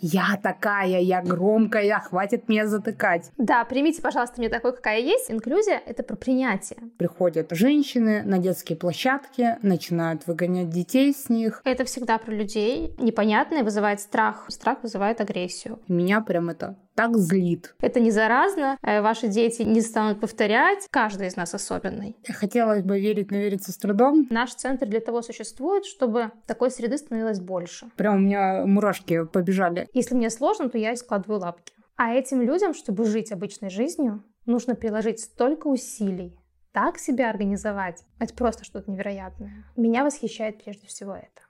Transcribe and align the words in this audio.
Я 0.00 0.38
такая, 0.40 1.00
я 1.00 1.22
громкая, 1.22 1.98
хватит 2.00 2.48
меня 2.48 2.66
затыкать. 2.66 3.30
Да, 3.36 3.64
примите, 3.64 4.00
пожалуйста, 4.00 4.40
меня 4.40 4.50
такой, 4.50 4.74
какая 4.74 5.00
есть. 5.00 5.30
Инклюзия— 5.30 5.82
это 5.86 6.02
про 6.02 6.16
принятие. 6.16 6.78
Приходят 6.98 7.48
женщины 7.50 8.22
на 8.22 8.38
детские 8.38 8.78
площадки, 8.78 9.56
начинают 9.62 10.26
выгонять 10.26 10.70
детей 10.70 11.12
с 11.12 11.28
них. 11.28 11.60
Это 11.64 11.84
всегда 11.84 12.18
про 12.18 12.32
людей. 12.32 12.94
Непонятное 12.98 13.64
вызывает 13.64 14.00
страх. 14.00 14.46
Страх 14.48 14.82
вызывает 14.82 15.20
агрессию. 15.20 15.80
Меня 15.88 16.20
прям 16.20 16.48
это 16.48 16.76
так 16.98 17.16
злит. 17.16 17.76
Это 17.80 18.00
не 18.00 18.10
заразно, 18.10 18.76
э, 18.82 19.00
ваши 19.00 19.28
дети 19.28 19.62
не 19.62 19.80
станут 19.82 20.20
повторять. 20.20 20.88
Каждый 20.90 21.28
из 21.28 21.36
нас 21.36 21.54
особенный. 21.54 22.16
Хотелось 22.28 22.82
бы 22.82 22.98
верить, 22.98 23.30
но 23.30 23.36
верится 23.36 23.70
с 23.70 23.76
трудом. 23.76 24.26
Наш 24.30 24.52
центр 24.54 24.84
для 24.86 24.98
того 24.98 25.22
существует, 25.22 25.84
чтобы 25.84 26.32
такой 26.48 26.72
среды 26.72 26.98
становилось 26.98 27.38
больше. 27.38 27.88
Прям 27.96 28.16
у 28.16 28.18
меня 28.18 28.66
мурашки 28.66 29.24
побежали. 29.26 29.88
Если 29.94 30.16
мне 30.16 30.28
сложно, 30.28 30.68
то 30.68 30.76
я 30.76 30.96
складываю 30.96 31.38
лапки. 31.38 31.72
А 31.96 32.14
этим 32.14 32.42
людям, 32.42 32.74
чтобы 32.74 33.04
жить 33.04 33.30
обычной 33.30 33.70
жизнью, 33.70 34.24
нужно 34.44 34.74
приложить 34.74 35.20
столько 35.20 35.68
усилий, 35.68 36.36
так 36.72 36.98
себя 36.98 37.30
организовать. 37.30 38.02
Это 38.18 38.34
просто 38.34 38.64
что-то 38.64 38.90
невероятное. 38.90 39.66
Меня 39.76 40.02
восхищает 40.02 40.64
прежде 40.64 40.88
всего 40.88 41.14
это. 41.14 41.47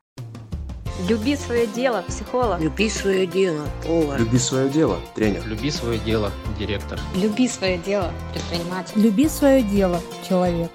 Люби 1.07 1.37
свое 1.37 1.66
дело, 1.66 2.02
психолог. 2.09 2.61
Люби 2.61 2.91
свое 2.91 3.25
дело, 3.25 3.69
повар. 3.87 4.19
Люби 4.19 4.38
свое 4.38 4.69
дело, 4.69 4.98
тренер. 5.15 5.47
Люби 5.47 5.71
свое 5.71 5.98
дело, 5.98 6.33
директор. 6.59 6.98
Люби 7.15 7.47
свое 7.47 7.79
дело, 7.79 8.11
предприниматель. 8.33 9.01
Люби 9.01 9.29
свое 9.29 9.62
дело, 9.62 10.01
человек. 10.29 10.73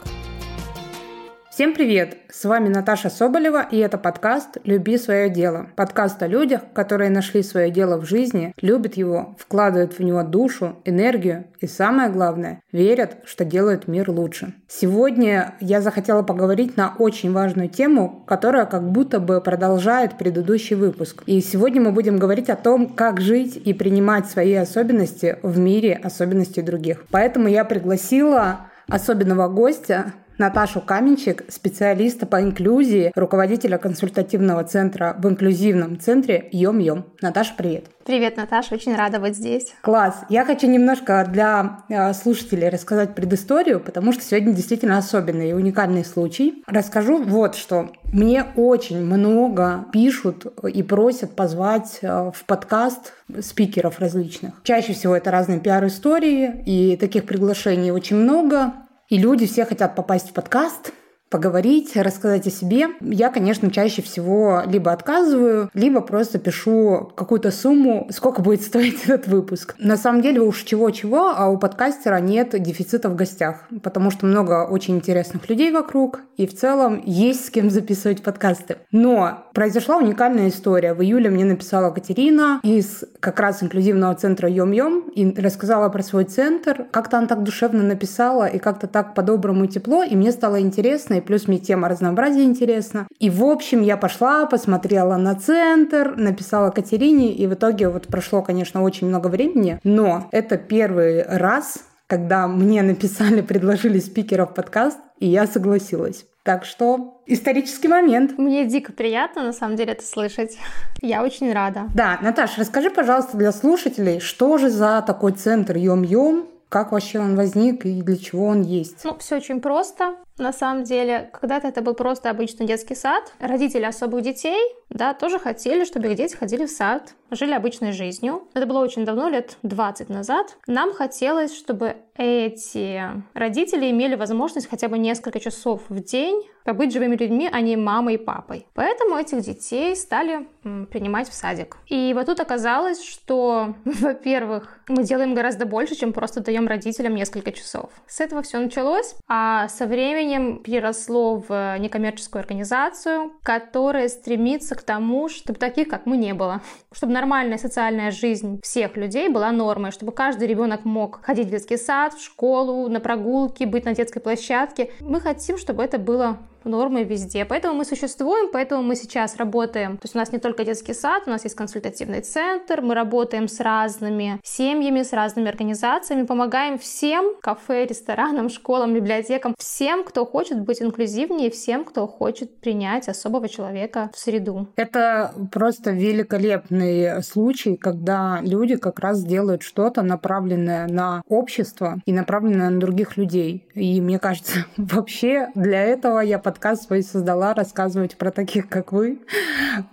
Всем 1.53 1.75
привет! 1.75 2.17
С 2.31 2.45
вами 2.45 2.67
Наташа 2.67 3.11
Соболева, 3.11 3.63
и 3.69 3.77
это 3.77 3.99
подкаст 3.99 4.57
«Люби 4.63 4.97
свое 4.97 5.29
дело». 5.29 5.67
Подкаст 5.75 6.23
о 6.23 6.27
людях, 6.27 6.61
которые 6.73 7.11
нашли 7.11 7.43
свое 7.43 7.69
дело 7.69 8.01
в 8.01 8.07
жизни, 8.07 8.55
любят 8.59 8.97
его, 8.97 9.35
вкладывают 9.37 9.99
в 9.99 10.03
него 10.03 10.23
душу, 10.23 10.77
энергию 10.83 11.43
и, 11.59 11.67
самое 11.67 12.09
главное, 12.09 12.59
верят, 12.71 13.17
что 13.25 13.45
делают 13.45 13.87
мир 13.87 14.09
лучше. 14.09 14.55
Сегодня 14.67 15.53
я 15.59 15.79
захотела 15.81 16.23
поговорить 16.23 16.75
на 16.75 16.95
очень 16.97 17.31
важную 17.31 17.69
тему, 17.69 18.23
которая 18.25 18.65
как 18.65 18.89
будто 18.91 19.19
бы 19.19 19.39
продолжает 19.39 20.17
предыдущий 20.17 20.75
выпуск. 20.75 21.21
И 21.27 21.39
сегодня 21.39 21.81
мы 21.81 21.91
будем 21.91 22.17
говорить 22.17 22.49
о 22.49 22.55
том, 22.55 22.87
как 22.87 23.21
жить 23.21 23.61
и 23.63 23.75
принимать 23.75 24.25
свои 24.25 24.55
особенности 24.55 25.37
в 25.43 25.59
мире 25.59 26.01
особенностей 26.03 26.63
других. 26.63 27.05
Поэтому 27.11 27.47
я 27.47 27.63
пригласила 27.63 28.61
особенного 28.87 29.47
гостя, 29.47 30.13
Наташу 30.37 30.81
Каменчик, 30.81 31.43
специалиста 31.49 32.25
по 32.25 32.41
инклюзии, 32.41 33.11
руководителя 33.15 33.77
консультативного 33.77 34.63
центра 34.63 35.15
в 35.19 35.27
инклюзивном 35.27 35.99
центре 35.99 36.49
Йом-Йом. 36.51 37.03
Наташа, 37.21 37.53
привет. 37.57 37.85
Привет, 38.05 38.35
Наташа, 38.35 38.75
очень 38.75 38.95
рада 38.95 39.19
быть 39.19 39.37
здесь. 39.37 39.73
Класс. 39.81 40.25
Я 40.27 40.43
хочу 40.43 40.67
немножко 40.67 41.25
для 41.31 41.83
э, 41.87 42.13
слушателей 42.13 42.67
рассказать 42.67 43.15
предысторию, 43.15 43.79
потому 43.79 44.11
что 44.11 44.21
сегодня 44.23 44.51
действительно 44.51 44.97
особенный 44.97 45.51
и 45.51 45.53
уникальный 45.53 46.03
случай. 46.03 46.63
Расскажу 46.67 47.23
вот 47.23 47.55
что. 47.55 47.91
Мне 48.11 48.45
очень 48.57 49.01
много 49.01 49.85
пишут 49.93 50.45
и 50.67 50.83
просят 50.83 51.35
позвать 51.37 51.99
э, 52.01 52.31
в 52.35 52.43
подкаст 52.45 53.13
спикеров 53.41 53.99
различных. 53.99 54.61
Чаще 54.63 54.91
всего 54.91 55.15
это 55.15 55.31
разные 55.31 55.61
пиар-истории, 55.61 56.61
и 56.65 56.97
таких 56.97 57.25
приглашений 57.25 57.91
очень 57.91 58.17
много. 58.17 58.73
И 59.13 59.17
люди 59.19 59.45
все 59.45 59.63
хотят 59.63 59.95
попасть 59.95 60.31
в 60.31 60.33
подкаст, 60.33 60.91
поговорить, 61.33 61.95
рассказать 61.95 62.45
о 62.45 62.51
себе. 62.51 62.89
Я, 63.01 63.31
конечно, 63.31 63.71
чаще 63.71 64.03
всего 64.03 64.61
либо 64.67 64.91
отказываю, 64.91 65.71
либо 65.73 65.99
просто 66.01 66.37
пишу 66.37 67.11
какую-то 67.15 67.49
сумму, 67.49 68.07
сколько 68.11 68.43
будет 68.43 68.61
стоить 68.61 69.03
этот 69.05 69.27
выпуск. 69.27 69.73
На 69.79 69.97
самом 69.97 70.21
деле 70.21 70.41
уж 70.41 70.61
чего-чего, 70.61 71.33
а 71.35 71.49
у 71.49 71.57
подкастера 71.57 72.17
нет 72.17 72.51
дефицита 72.61 73.09
в 73.09 73.15
гостях, 73.15 73.63
потому 73.81 74.11
что 74.11 74.27
много 74.27 74.67
очень 74.67 74.97
интересных 74.97 75.49
людей 75.49 75.71
вокруг, 75.71 76.21
и 76.37 76.45
в 76.45 76.55
целом 76.55 77.01
есть 77.03 77.47
с 77.47 77.49
кем 77.49 77.71
записывать 77.71 78.21
подкасты. 78.21 78.77
Но 78.91 79.45
произошла 79.55 79.97
уникальная 79.97 80.49
история. 80.49 80.93
В 80.93 81.01
июле 81.01 81.31
мне 81.31 81.45
написала 81.45 81.89
Катерина 81.89 82.59
из 82.61 83.05
как 83.19 83.39
раз 83.39 83.63
инклюзивного 83.63 84.13
центра 84.13 84.47
Йом-Йом 84.47 85.09
и 85.13 85.41
рассказала 85.41 85.89
про 85.89 86.03
свой 86.03 86.25
центр. 86.25 86.85
Как-то 86.91 87.17
она 87.17 87.25
так 87.25 87.41
душевно 87.41 87.81
написала 87.81 88.45
и 88.45 88.59
как-то 88.59 88.85
так 88.85 89.15
по-доброму 89.15 89.65
тепло, 89.65 90.03
и 90.03 90.15
мне 90.15 90.31
стало 90.31 90.61
интересно, 90.61 91.22
плюс 91.25 91.47
мне 91.47 91.59
тема 91.59 91.89
разнообразия 91.89 92.43
интересна. 92.43 93.07
И, 93.19 93.29
в 93.29 93.43
общем, 93.43 93.81
я 93.81 93.97
пошла, 93.97 94.45
посмотрела 94.45 95.17
на 95.17 95.35
центр, 95.35 96.15
написала 96.15 96.69
Катерине, 96.69 97.33
и 97.33 97.47
в 97.47 97.53
итоге 97.53 97.89
вот 97.89 98.07
прошло, 98.07 98.41
конечно, 98.41 98.83
очень 98.83 99.07
много 99.07 99.27
времени, 99.27 99.79
но 99.83 100.27
это 100.31 100.57
первый 100.57 101.23
раз, 101.23 101.85
когда 102.07 102.47
мне 102.47 102.81
написали, 102.81 103.41
предложили 103.53 103.99
спикеров 103.99 104.53
подкаст, 104.53 104.99
и 105.19 105.27
я 105.27 105.47
согласилась. 105.47 106.25
Так 106.43 106.65
что 106.65 107.21
исторический 107.25 107.87
момент. 107.87 108.37
Мне 108.37 108.65
дико 108.65 108.91
приятно, 108.91 109.43
на 109.43 109.53
самом 109.53 109.77
деле, 109.77 109.93
это 109.93 110.05
слышать. 110.05 110.57
Я 111.01 111.23
очень 111.23 111.53
рада. 111.53 111.83
Да, 111.95 112.19
Наташа, 112.21 112.59
расскажи, 112.59 112.89
пожалуйста, 112.89 113.37
для 113.37 113.53
слушателей, 113.53 114.19
что 114.19 114.57
же 114.57 114.69
за 114.69 115.01
такой 115.07 115.31
центр 115.31 115.77
Йом-Йом, 115.77 116.47
как 116.67 116.91
вообще 116.91 117.19
он 117.19 117.35
возник 117.35 117.85
и 117.85 118.01
для 118.01 118.17
чего 118.17 118.47
он 118.47 118.63
есть? 118.63 119.05
Ну, 119.05 119.15
все 119.19 119.37
очень 119.37 119.61
просто. 119.61 120.15
На 120.37 120.51
самом 120.51 120.83
деле, 120.83 121.29
когда-то 121.31 121.67
это 121.67 121.81
был 121.81 121.93
просто 121.93 122.29
обычный 122.29 122.65
детский 122.65 122.95
сад. 122.95 123.33
Родители 123.39 123.83
особых 123.83 124.23
детей, 124.23 124.59
да, 124.93 125.13
тоже 125.13 125.39
хотели, 125.39 125.85
чтобы 125.85 126.07
их 126.07 126.15
дети 126.15 126.35
ходили 126.35 126.65
в 126.65 126.69
сад, 126.69 127.15
жили 127.31 127.53
обычной 127.53 127.91
жизнью. 127.91 128.47
Это 128.53 128.65
было 128.65 128.79
очень 128.79 129.05
давно, 129.05 129.27
лет 129.27 129.57
20 129.63 130.09
назад. 130.09 130.57
Нам 130.67 130.93
хотелось, 130.93 131.55
чтобы 131.57 131.97
эти 132.15 133.01
родители 133.33 133.89
имели 133.89 134.15
возможность 134.15 134.69
хотя 134.69 134.87
бы 134.87 134.97
несколько 134.99 135.39
часов 135.39 135.81
в 135.89 135.99
день 135.99 136.47
побыть 136.63 136.93
живыми 136.93 137.15
людьми, 137.15 137.49
а 137.51 137.59
не 137.61 137.75
мамой 137.75 138.15
и 138.15 138.17
папой. 138.17 138.67
Поэтому 138.73 139.17
этих 139.17 139.41
детей 139.41 139.95
стали 139.95 140.47
принимать 140.61 141.27
в 141.27 141.33
садик. 141.33 141.77
И 141.87 142.13
вот 142.13 142.27
тут 142.27 142.39
оказалось, 142.39 143.03
что, 143.03 143.75
во-первых, 143.85 144.79
мы 144.87 145.03
делаем 145.03 145.33
гораздо 145.33 145.65
больше, 145.65 145.95
чем 145.95 146.13
просто 146.13 146.41
даем 146.41 146.67
родителям 146.67 147.15
несколько 147.15 147.51
часов. 147.51 147.89
С 148.07 148.21
этого 148.21 148.43
все 148.43 148.59
началось, 148.59 149.15
а 149.27 149.67
со 149.67 149.87
временем 149.87 150.61
переросло 150.63 151.43
в 151.47 151.77
некоммерческую 151.79 152.41
организацию, 152.41 153.33
которая 153.43 154.07
стремится 154.07 154.75
к 154.75 154.82
тому, 154.85 155.29
чтобы 155.29 155.59
таких, 155.59 155.87
как 155.87 156.05
мы, 156.05 156.17
не 156.17 156.33
было. 156.33 156.61
Чтобы 156.91 157.13
нормальная 157.13 157.57
социальная 157.57 158.11
жизнь 158.11 158.59
всех 158.61 158.97
людей 158.97 159.29
была 159.29 159.51
нормой, 159.51 159.91
чтобы 159.91 160.11
каждый 160.11 160.47
ребенок 160.47 160.85
мог 160.85 161.23
ходить 161.23 161.47
в 161.47 161.51
детский 161.51 161.77
сад, 161.77 162.13
в 162.13 162.23
школу, 162.23 162.87
на 162.89 162.99
прогулки, 162.99 163.63
быть 163.63 163.85
на 163.85 163.93
детской 163.93 164.19
площадке. 164.19 164.91
Мы 164.99 165.19
хотим, 165.19 165.57
чтобы 165.57 165.83
это 165.83 165.97
было 165.97 166.37
нормы 166.65 167.03
везде. 167.03 167.45
Поэтому 167.45 167.75
мы 167.75 167.85
существуем, 167.85 168.49
поэтому 168.51 168.83
мы 168.83 168.95
сейчас 168.95 169.37
работаем. 169.37 169.97
То 169.97 170.05
есть 170.05 170.15
у 170.15 170.17
нас 170.17 170.31
не 170.31 170.39
только 170.39 170.65
детский 170.65 170.93
сад, 170.93 171.23
у 171.25 171.29
нас 171.29 171.43
есть 171.43 171.55
консультативный 171.55 172.21
центр, 172.21 172.81
мы 172.81 172.95
работаем 172.95 173.47
с 173.47 173.59
разными 173.59 174.39
семьями, 174.43 175.03
с 175.03 175.13
разными 175.13 175.49
организациями, 175.49 176.25
помогаем 176.25 176.77
всем, 176.77 177.35
кафе, 177.41 177.85
ресторанам, 177.85 178.49
школам, 178.49 178.93
библиотекам, 178.93 179.55
всем, 179.57 180.03
кто 180.03 180.25
хочет 180.25 180.59
быть 180.61 180.81
инклюзивнее, 180.81 181.49
всем, 181.49 181.85
кто 181.85 182.07
хочет 182.07 182.59
принять 182.59 183.07
особого 183.07 183.49
человека 183.49 184.09
в 184.13 184.19
среду. 184.19 184.67
Это 184.75 185.33
просто 185.51 185.91
великолепный 185.91 187.23
случай, 187.23 187.75
когда 187.75 188.39
люди 188.41 188.75
как 188.75 188.99
раз 188.99 189.23
делают 189.23 189.63
что-то 189.63 190.01
направленное 190.01 190.87
на 190.87 191.21
общество 191.27 191.99
и 192.05 192.13
направленное 192.13 192.69
на 192.69 192.79
других 192.79 193.17
людей. 193.17 193.65
И 193.73 194.01
мне 194.01 194.19
кажется, 194.19 194.65
вообще 194.77 195.49
для 195.55 195.83
этого 195.83 196.19
я 196.19 196.39
подкаст 196.53 196.83
свой 196.83 197.01
создала 197.01 197.55
рассказывать 197.55 198.15
про 198.15 198.29
таких, 198.29 198.69
как 198.69 198.91
вы, 198.91 199.17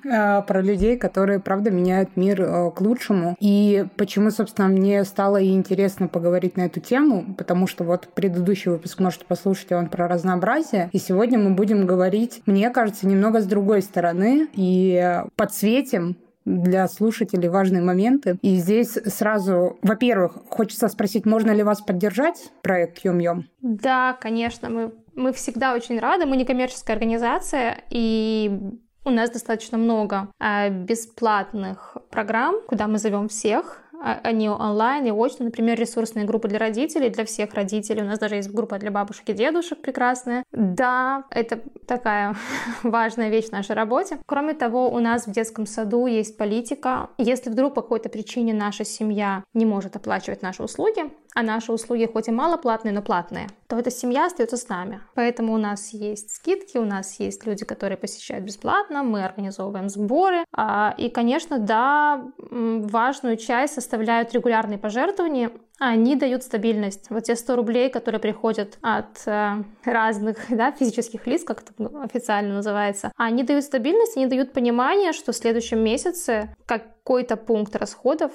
а, 0.07 0.43
про 0.43 0.61
людей, 0.61 0.99
которые, 0.99 1.41
правда, 1.41 1.71
меняют 1.71 2.11
мир 2.17 2.43
э, 2.43 2.71
к 2.71 2.83
лучшему. 2.83 3.35
И 3.41 3.87
почему, 3.97 4.31
собственно, 4.31 4.69
мне 4.69 5.03
стало 5.05 5.43
интересно 5.43 6.07
поговорить 6.07 6.59
на 6.59 6.67
эту 6.67 6.81
тему, 6.81 7.35
потому 7.39 7.67
что 7.67 7.85
вот 7.85 8.09
предыдущий 8.15 8.71
выпуск 8.71 9.01
можете 9.01 9.25
послушать, 9.25 9.73
он 9.73 9.89
про 9.89 10.07
разнообразие. 10.07 10.91
И 10.93 10.99
сегодня 10.99 11.39
мы 11.39 11.55
будем 11.55 11.87
говорить, 11.87 12.43
мне 12.45 12.69
кажется, 12.69 13.07
немного 13.07 13.41
с 13.41 13.47
другой 13.47 13.81
стороны 13.81 14.47
и 14.53 15.23
подсветим 15.37 16.19
для 16.45 16.89
слушателей 16.89 17.49
важные 17.49 17.83
моменты. 17.83 18.39
И 18.43 18.57
здесь 18.57 18.93
сразу, 18.93 19.79
во-первых, 19.83 20.39
хочется 20.49 20.89
спросить, 20.89 21.27
можно 21.27 21.51
ли 21.51 21.63
вас 21.63 21.81
поддержать 21.81 22.51
проект 22.63 23.05
Йом-Йом? 23.05 23.45
Да, 23.61 24.17
конечно, 24.21 24.71
мы 24.71 24.93
мы 25.15 25.33
всегда 25.33 25.75
очень 25.75 25.99
рады, 25.99 26.27
мы 26.27 26.37
не 26.37 26.45
коммерческая 26.45 26.97
организация, 26.97 27.85
и 27.91 28.59
у 29.05 29.11
нас 29.11 29.31
достаточно 29.31 29.79
много 29.79 30.29
а, 30.39 30.69
бесплатных 30.69 31.97
программ, 32.11 32.57
куда 32.67 32.87
мы 32.87 32.99
зовем 32.99 33.29
всех 33.29 33.83
а, 34.03 34.19
они 34.25 34.49
онлайн 34.49 35.07
и 35.07 35.11
очно. 35.11 35.47
Например, 35.47 35.79
ресурсные 35.79 36.25
группы 36.25 36.49
для 36.49 36.59
родителей, 36.59 37.11
для 37.11 37.25
всех 37.25 37.55
родителей. 37.55 38.03
У 38.03 38.07
нас 38.07 38.19
даже 38.19 38.37
есть 38.37 38.51
группа 38.51 38.79
для 38.79 38.91
бабушек 38.91 39.29
и 39.29 39.33
дедушек 39.33 39.81
прекрасная. 39.83 40.43
Да, 40.53 41.25
это 41.31 41.61
такая 41.87 42.35
важная 42.83 43.29
вещь 43.29 43.49
в 43.49 43.53
нашей 43.53 43.77
работе. 43.77 44.19
Кроме 44.27 44.55
того, 44.55 44.91
у 44.91 44.99
нас 44.99 45.27
в 45.27 45.33
детском 45.33 45.67
саду 45.67 46.07
есть 46.07 46.37
политика. 46.39 47.11
Если 47.19 47.51
вдруг 47.51 47.75
по 47.75 47.83
какой-то 47.83 48.09
причине 48.09 48.55
наша 48.55 48.85
семья 48.85 49.45
не 49.53 49.67
может 49.67 49.97
оплачивать 49.97 50.43
наши 50.43 50.63
услуги, 50.63 51.03
а 51.35 51.43
наши 51.43 51.73
услуги 51.73 52.09
хоть 52.13 52.29
и 52.29 52.33
мало 52.33 52.57
платные, 52.57 52.93
но 52.93 53.03
платные, 53.03 53.49
то 53.69 53.79
эта 53.79 53.91
семья 53.91 54.27
остается 54.27 54.57
с 54.57 54.69
нами. 54.69 55.01
Поэтому 55.15 55.55
у 55.55 55.59
нас 55.59 55.93
есть 55.93 56.35
скидки, 56.35 56.77
у 56.77 56.85
нас 56.85 57.21
есть 57.21 57.47
люди, 57.47 57.65
которые 57.65 57.97
посещают 57.97 58.45
бесплатно, 58.45 59.03
мы 59.03 59.25
организовываем 59.25 59.89
сборы. 59.89 60.45
А, 60.53 60.95
и, 60.99 61.09
конечно, 61.09 61.59
да, 61.59 62.25
важную 62.39 63.37
часть 63.37 63.75
составляют 63.75 64.33
регулярные 64.33 64.79
пожертвования, 64.79 65.53
они 65.79 66.15
дают 66.15 66.43
стабильность. 66.43 67.09
Вот 67.09 67.25
те 67.25 67.35
100 67.35 67.57
рублей, 67.57 67.89
которые 67.89 68.21
приходят 68.21 68.77
от 68.83 69.27
э, 69.27 69.63
разных 69.85 70.37
да, 70.51 70.73
физических 70.73 71.27
лиц, 71.27 71.43
как 71.43 71.63
это 71.63 72.03
официально 72.03 72.55
называется, 72.55 73.13
они 73.17 73.45
дают 73.45 73.65
стабильность, 73.65 74.17
они 74.17 74.27
дают 74.27 74.53
понимание, 74.53 75.13
что 75.13 75.33
в 75.33 75.37
следующем 75.37 75.79
месяце 75.83 76.55
какой-то 76.67 77.37
пункт 77.37 77.77
расходов 77.77 78.33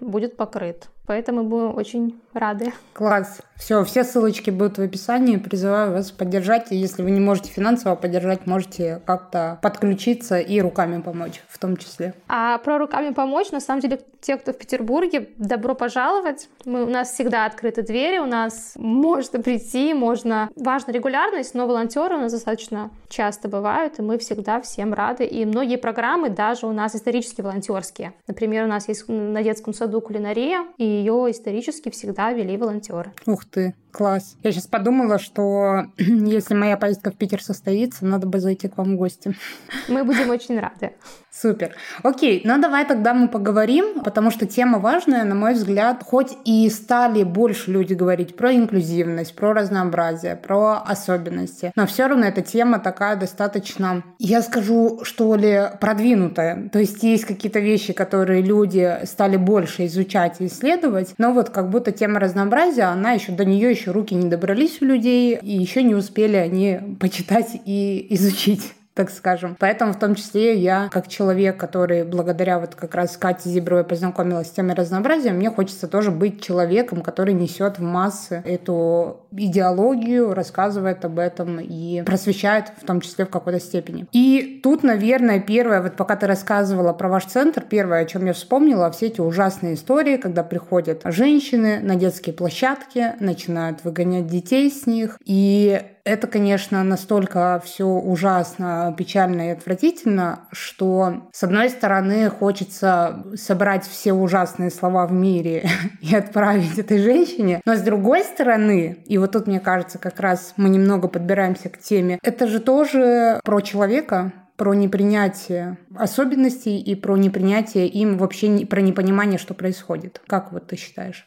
будет 0.00 0.36
покрыт. 0.36 0.88
Поэтому 1.08 1.42
мы 1.42 1.70
очень 1.70 2.20
рады. 2.34 2.72
Класс. 2.92 3.40
Все, 3.56 3.82
все 3.82 4.04
ссылочки 4.04 4.50
будут 4.50 4.76
в 4.76 4.82
описании. 4.82 5.36
Призываю 5.36 5.92
вас 5.92 6.12
поддержать. 6.12 6.70
И 6.70 6.76
если 6.76 7.02
вы 7.02 7.10
не 7.10 7.18
можете 7.18 7.50
финансово 7.50 7.96
поддержать, 7.96 8.46
можете 8.46 9.00
как-то 9.06 9.58
подключиться 9.62 10.38
и 10.38 10.60
руками 10.60 11.00
помочь 11.00 11.42
в 11.48 11.58
том 11.58 11.78
числе. 11.78 12.14
А 12.28 12.58
про 12.58 12.78
руками 12.78 13.12
помочь, 13.12 13.50
на 13.50 13.60
самом 13.60 13.80
деле, 13.80 14.00
те, 14.20 14.36
кто 14.36 14.52
в 14.52 14.58
Петербурге, 14.58 15.30
добро 15.38 15.74
пожаловать. 15.74 16.48
Мы, 16.64 16.84
у 16.84 16.90
нас 16.90 17.12
всегда 17.12 17.46
открыты 17.46 17.82
двери, 17.82 18.18
у 18.18 18.26
нас 18.26 18.74
можно 18.76 19.40
прийти, 19.40 19.94
можно... 19.94 20.50
Важна 20.56 20.92
регулярность, 20.92 21.54
но 21.54 21.66
волонтеры 21.66 22.16
у 22.16 22.20
нас 22.20 22.32
достаточно 22.32 22.90
часто 23.08 23.48
бывают, 23.48 23.98
и 23.98 24.02
мы 24.02 24.18
всегда 24.18 24.60
всем 24.60 24.92
рады. 24.92 25.24
И 25.24 25.46
многие 25.46 25.76
программы 25.76 26.28
даже 26.28 26.66
у 26.66 26.72
нас 26.72 26.94
исторически 26.94 27.40
волонтерские. 27.40 28.12
Например, 28.26 28.64
у 28.64 28.68
нас 28.68 28.88
есть 28.88 29.08
на 29.08 29.42
детском 29.42 29.72
саду 29.72 30.00
кулинария, 30.00 30.64
и 30.76 30.97
ее 30.98 31.30
исторически 31.30 31.90
всегда 31.90 32.32
вели 32.32 32.56
волонтеры. 32.56 33.12
Ух 33.26 33.44
ты, 33.44 33.74
класс. 33.98 34.36
Я 34.44 34.52
сейчас 34.52 34.68
подумала, 34.68 35.18
что 35.18 35.86
если 35.98 36.54
моя 36.54 36.76
поездка 36.76 37.10
в 37.10 37.16
Питер 37.16 37.42
состоится, 37.42 38.06
надо 38.06 38.28
бы 38.28 38.38
зайти 38.38 38.68
к 38.68 38.78
вам 38.78 38.94
в 38.94 38.96
гости. 38.96 39.34
Мы 39.88 40.04
будем 40.04 40.30
очень 40.30 40.58
рады. 40.60 40.92
Супер. 41.30 41.74
Окей, 42.02 42.42
ну 42.44 42.60
давай 42.60 42.84
тогда 42.84 43.14
мы 43.14 43.28
поговорим, 43.28 44.00
потому 44.02 44.32
что 44.32 44.46
тема 44.46 44.78
важная, 44.80 45.24
на 45.24 45.36
мой 45.36 45.54
взгляд. 45.54 46.02
Хоть 46.02 46.36
и 46.44 46.68
стали 46.68 47.22
больше 47.22 47.70
люди 47.70 47.94
говорить 47.94 48.34
про 48.34 48.52
инклюзивность, 48.54 49.36
про 49.36 49.52
разнообразие, 49.52 50.34
про 50.34 50.78
особенности, 50.78 51.70
но 51.76 51.86
все 51.86 52.06
равно 52.08 52.26
эта 52.26 52.42
тема 52.42 52.80
такая 52.80 53.14
достаточно, 53.14 54.02
я 54.18 54.42
скажу, 54.42 55.00
что 55.04 55.36
ли, 55.36 55.62
продвинутая. 55.80 56.70
То 56.70 56.80
есть 56.80 57.02
есть 57.04 57.24
какие-то 57.24 57.60
вещи, 57.60 57.92
которые 57.92 58.42
люди 58.42 58.98
стали 59.04 59.36
больше 59.36 59.86
изучать 59.86 60.36
и 60.40 60.46
исследовать, 60.46 61.14
но 61.18 61.32
вот 61.32 61.50
как 61.50 61.70
будто 61.70 61.92
тема 61.92 62.18
разнообразия, 62.18 62.84
она 62.84 63.12
еще 63.12 63.30
до 63.30 63.44
нее 63.44 63.70
еще 63.70 63.87
руки 63.92 64.14
не 64.14 64.28
добрались 64.28 64.80
у 64.80 64.84
людей, 64.84 65.38
и 65.40 65.52
еще 65.52 65.82
не 65.82 65.94
успели 65.94 66.36
они 66.36 66.78
почитать 67.00 67.60
и 67.64 68.06
изучить 68.10 68.72
так 68.98 69.10
скажем. 69.10 69.56
Поэтому 69.60 69.92
в 69.92 69.98
том 70.00 70.16
числе 70.16 70.58
я, 70.58 70.88
как 70.90 71.06
человек, 71.06 71.56
который 71.56 72.02
благодаря 72.02 72.58
вот 72.58 72.74
как 72.74 72.96
раз 72.96 73.16
Кате 73.16 73.48
Зибровой 73.48 73.84
познакомилась 73.84 74.48
с 74.48 74.50
темой 74.50 74.74
разнообразия, 74.74 75.30
мне 75.30 75.50
хочется 75.50 75.86
тоже 75.86 76.10
быть 76.10 76.42
человеком, 76.42 77.02
который 77.02 77.32
несет 77.32 77.78
в 77.78 77.82
массы 77.82 78.42
эту 78.44 79.20
идеологию, 79.30 80.34
рассказывает 80.34 81.04
об 81.04 81.20
этом 81.20 81.60
и 81.60 82.02
просвещает 82.02 82.72
в 82.82 82.84
том 82.84 83.00
числе 83.00 83.24
в 83.24 83.30
какой-то 83.30 83.60
степени. 83.60 84.08
И 84.10 84.58
тут, 84.64 84.82
наверное, 84.82 85.38
первое, 85.38 85.80
вот 85.80 85.94
пока 85.94 86.16
ты 86.16 86.26
рассказывала 86.26 86.92
про 86.92 87.08
ваш 87.08 87.26
центр, 87.26 87.62
первое, 87.62 88.00
о 88.00 88.04
чем 88.04 88.26
я 88.26 88.32
вспомнила, 88.32 88.90
все 88.90 89.06
эти 89.06 89.20
ужасные 89.20 89.74
истории, 89.74 90.16
когда 90.16 90.42
приходят 90.42 91.02
женщины 91.04 91.78
на 91.78 91.94
детские 91.94 92.34
площадки, 92.34 93.14
начинают 93.20 93.84
выгонять 93.84 94.26
детей 94.26 94.68
с 94.72 94.86
них, 94.86 95.18
и 95.24 95.82
это, 96.08 96.26
конечно, 96.26 96.82
настолько 96.82 97.60
все 97.64 97.84
ужасно, 97.84 98.94
печально 98.96 99.48
и 99.48 99.52
отвратительно, 99.52 100.48
что, 100.52 101.28
с 101.32 101.42
одной 101.42 101.68
стороны, 101.68 102.30
хочется 102.30 103.24
собрать 103.36 103.86
все 103.86 104.12
ужасные 104.14 104.70
слова 104.70 105.06
в 105.06 105.12
мире 105.12 105.68
и 106.00 106.14
отправить 106.14 106.78
этой 106.78 106.98
женщине, 106.98 107.60
но 107.66 107.76
с 107.76 107.80
другой 107.80 108.24
стороны, 108.24 108.98
и 109.06 109.18
вот 109.18 109.32
тут, 109.32 109.46
мне 109.46 109.60
кажется, 109.60 109.98
как 109.98 110.18
раз 110.20 110.54
мы 110.56 110.70
немного 110.70 111.08
подбираемся 111.08 111.68
к 111.68 111.78
теме, 111.78 112.18
это 112.22 112.46
же 112.46 112.60
тоже 112.60 113.40
про 113.44 113.60
человека, 113.60 114.32
про 114.56 114.74
непринятие 114.74 115.78
особенностей 115.94 116.80
и 116.80 116.94
про 116.94 117.16
непринятие 117.16 117.86
им 117.86 118.18
вообще 118.18 118.66
про 118.66 118.80
непонимание, 118.80 119.38
что 119.38 119.54
происходит. 119.54 120.20
Как 120.26 120.52
вот 120.52 120.66
ты 120.66 120.76
считаешь? 120.76 121.26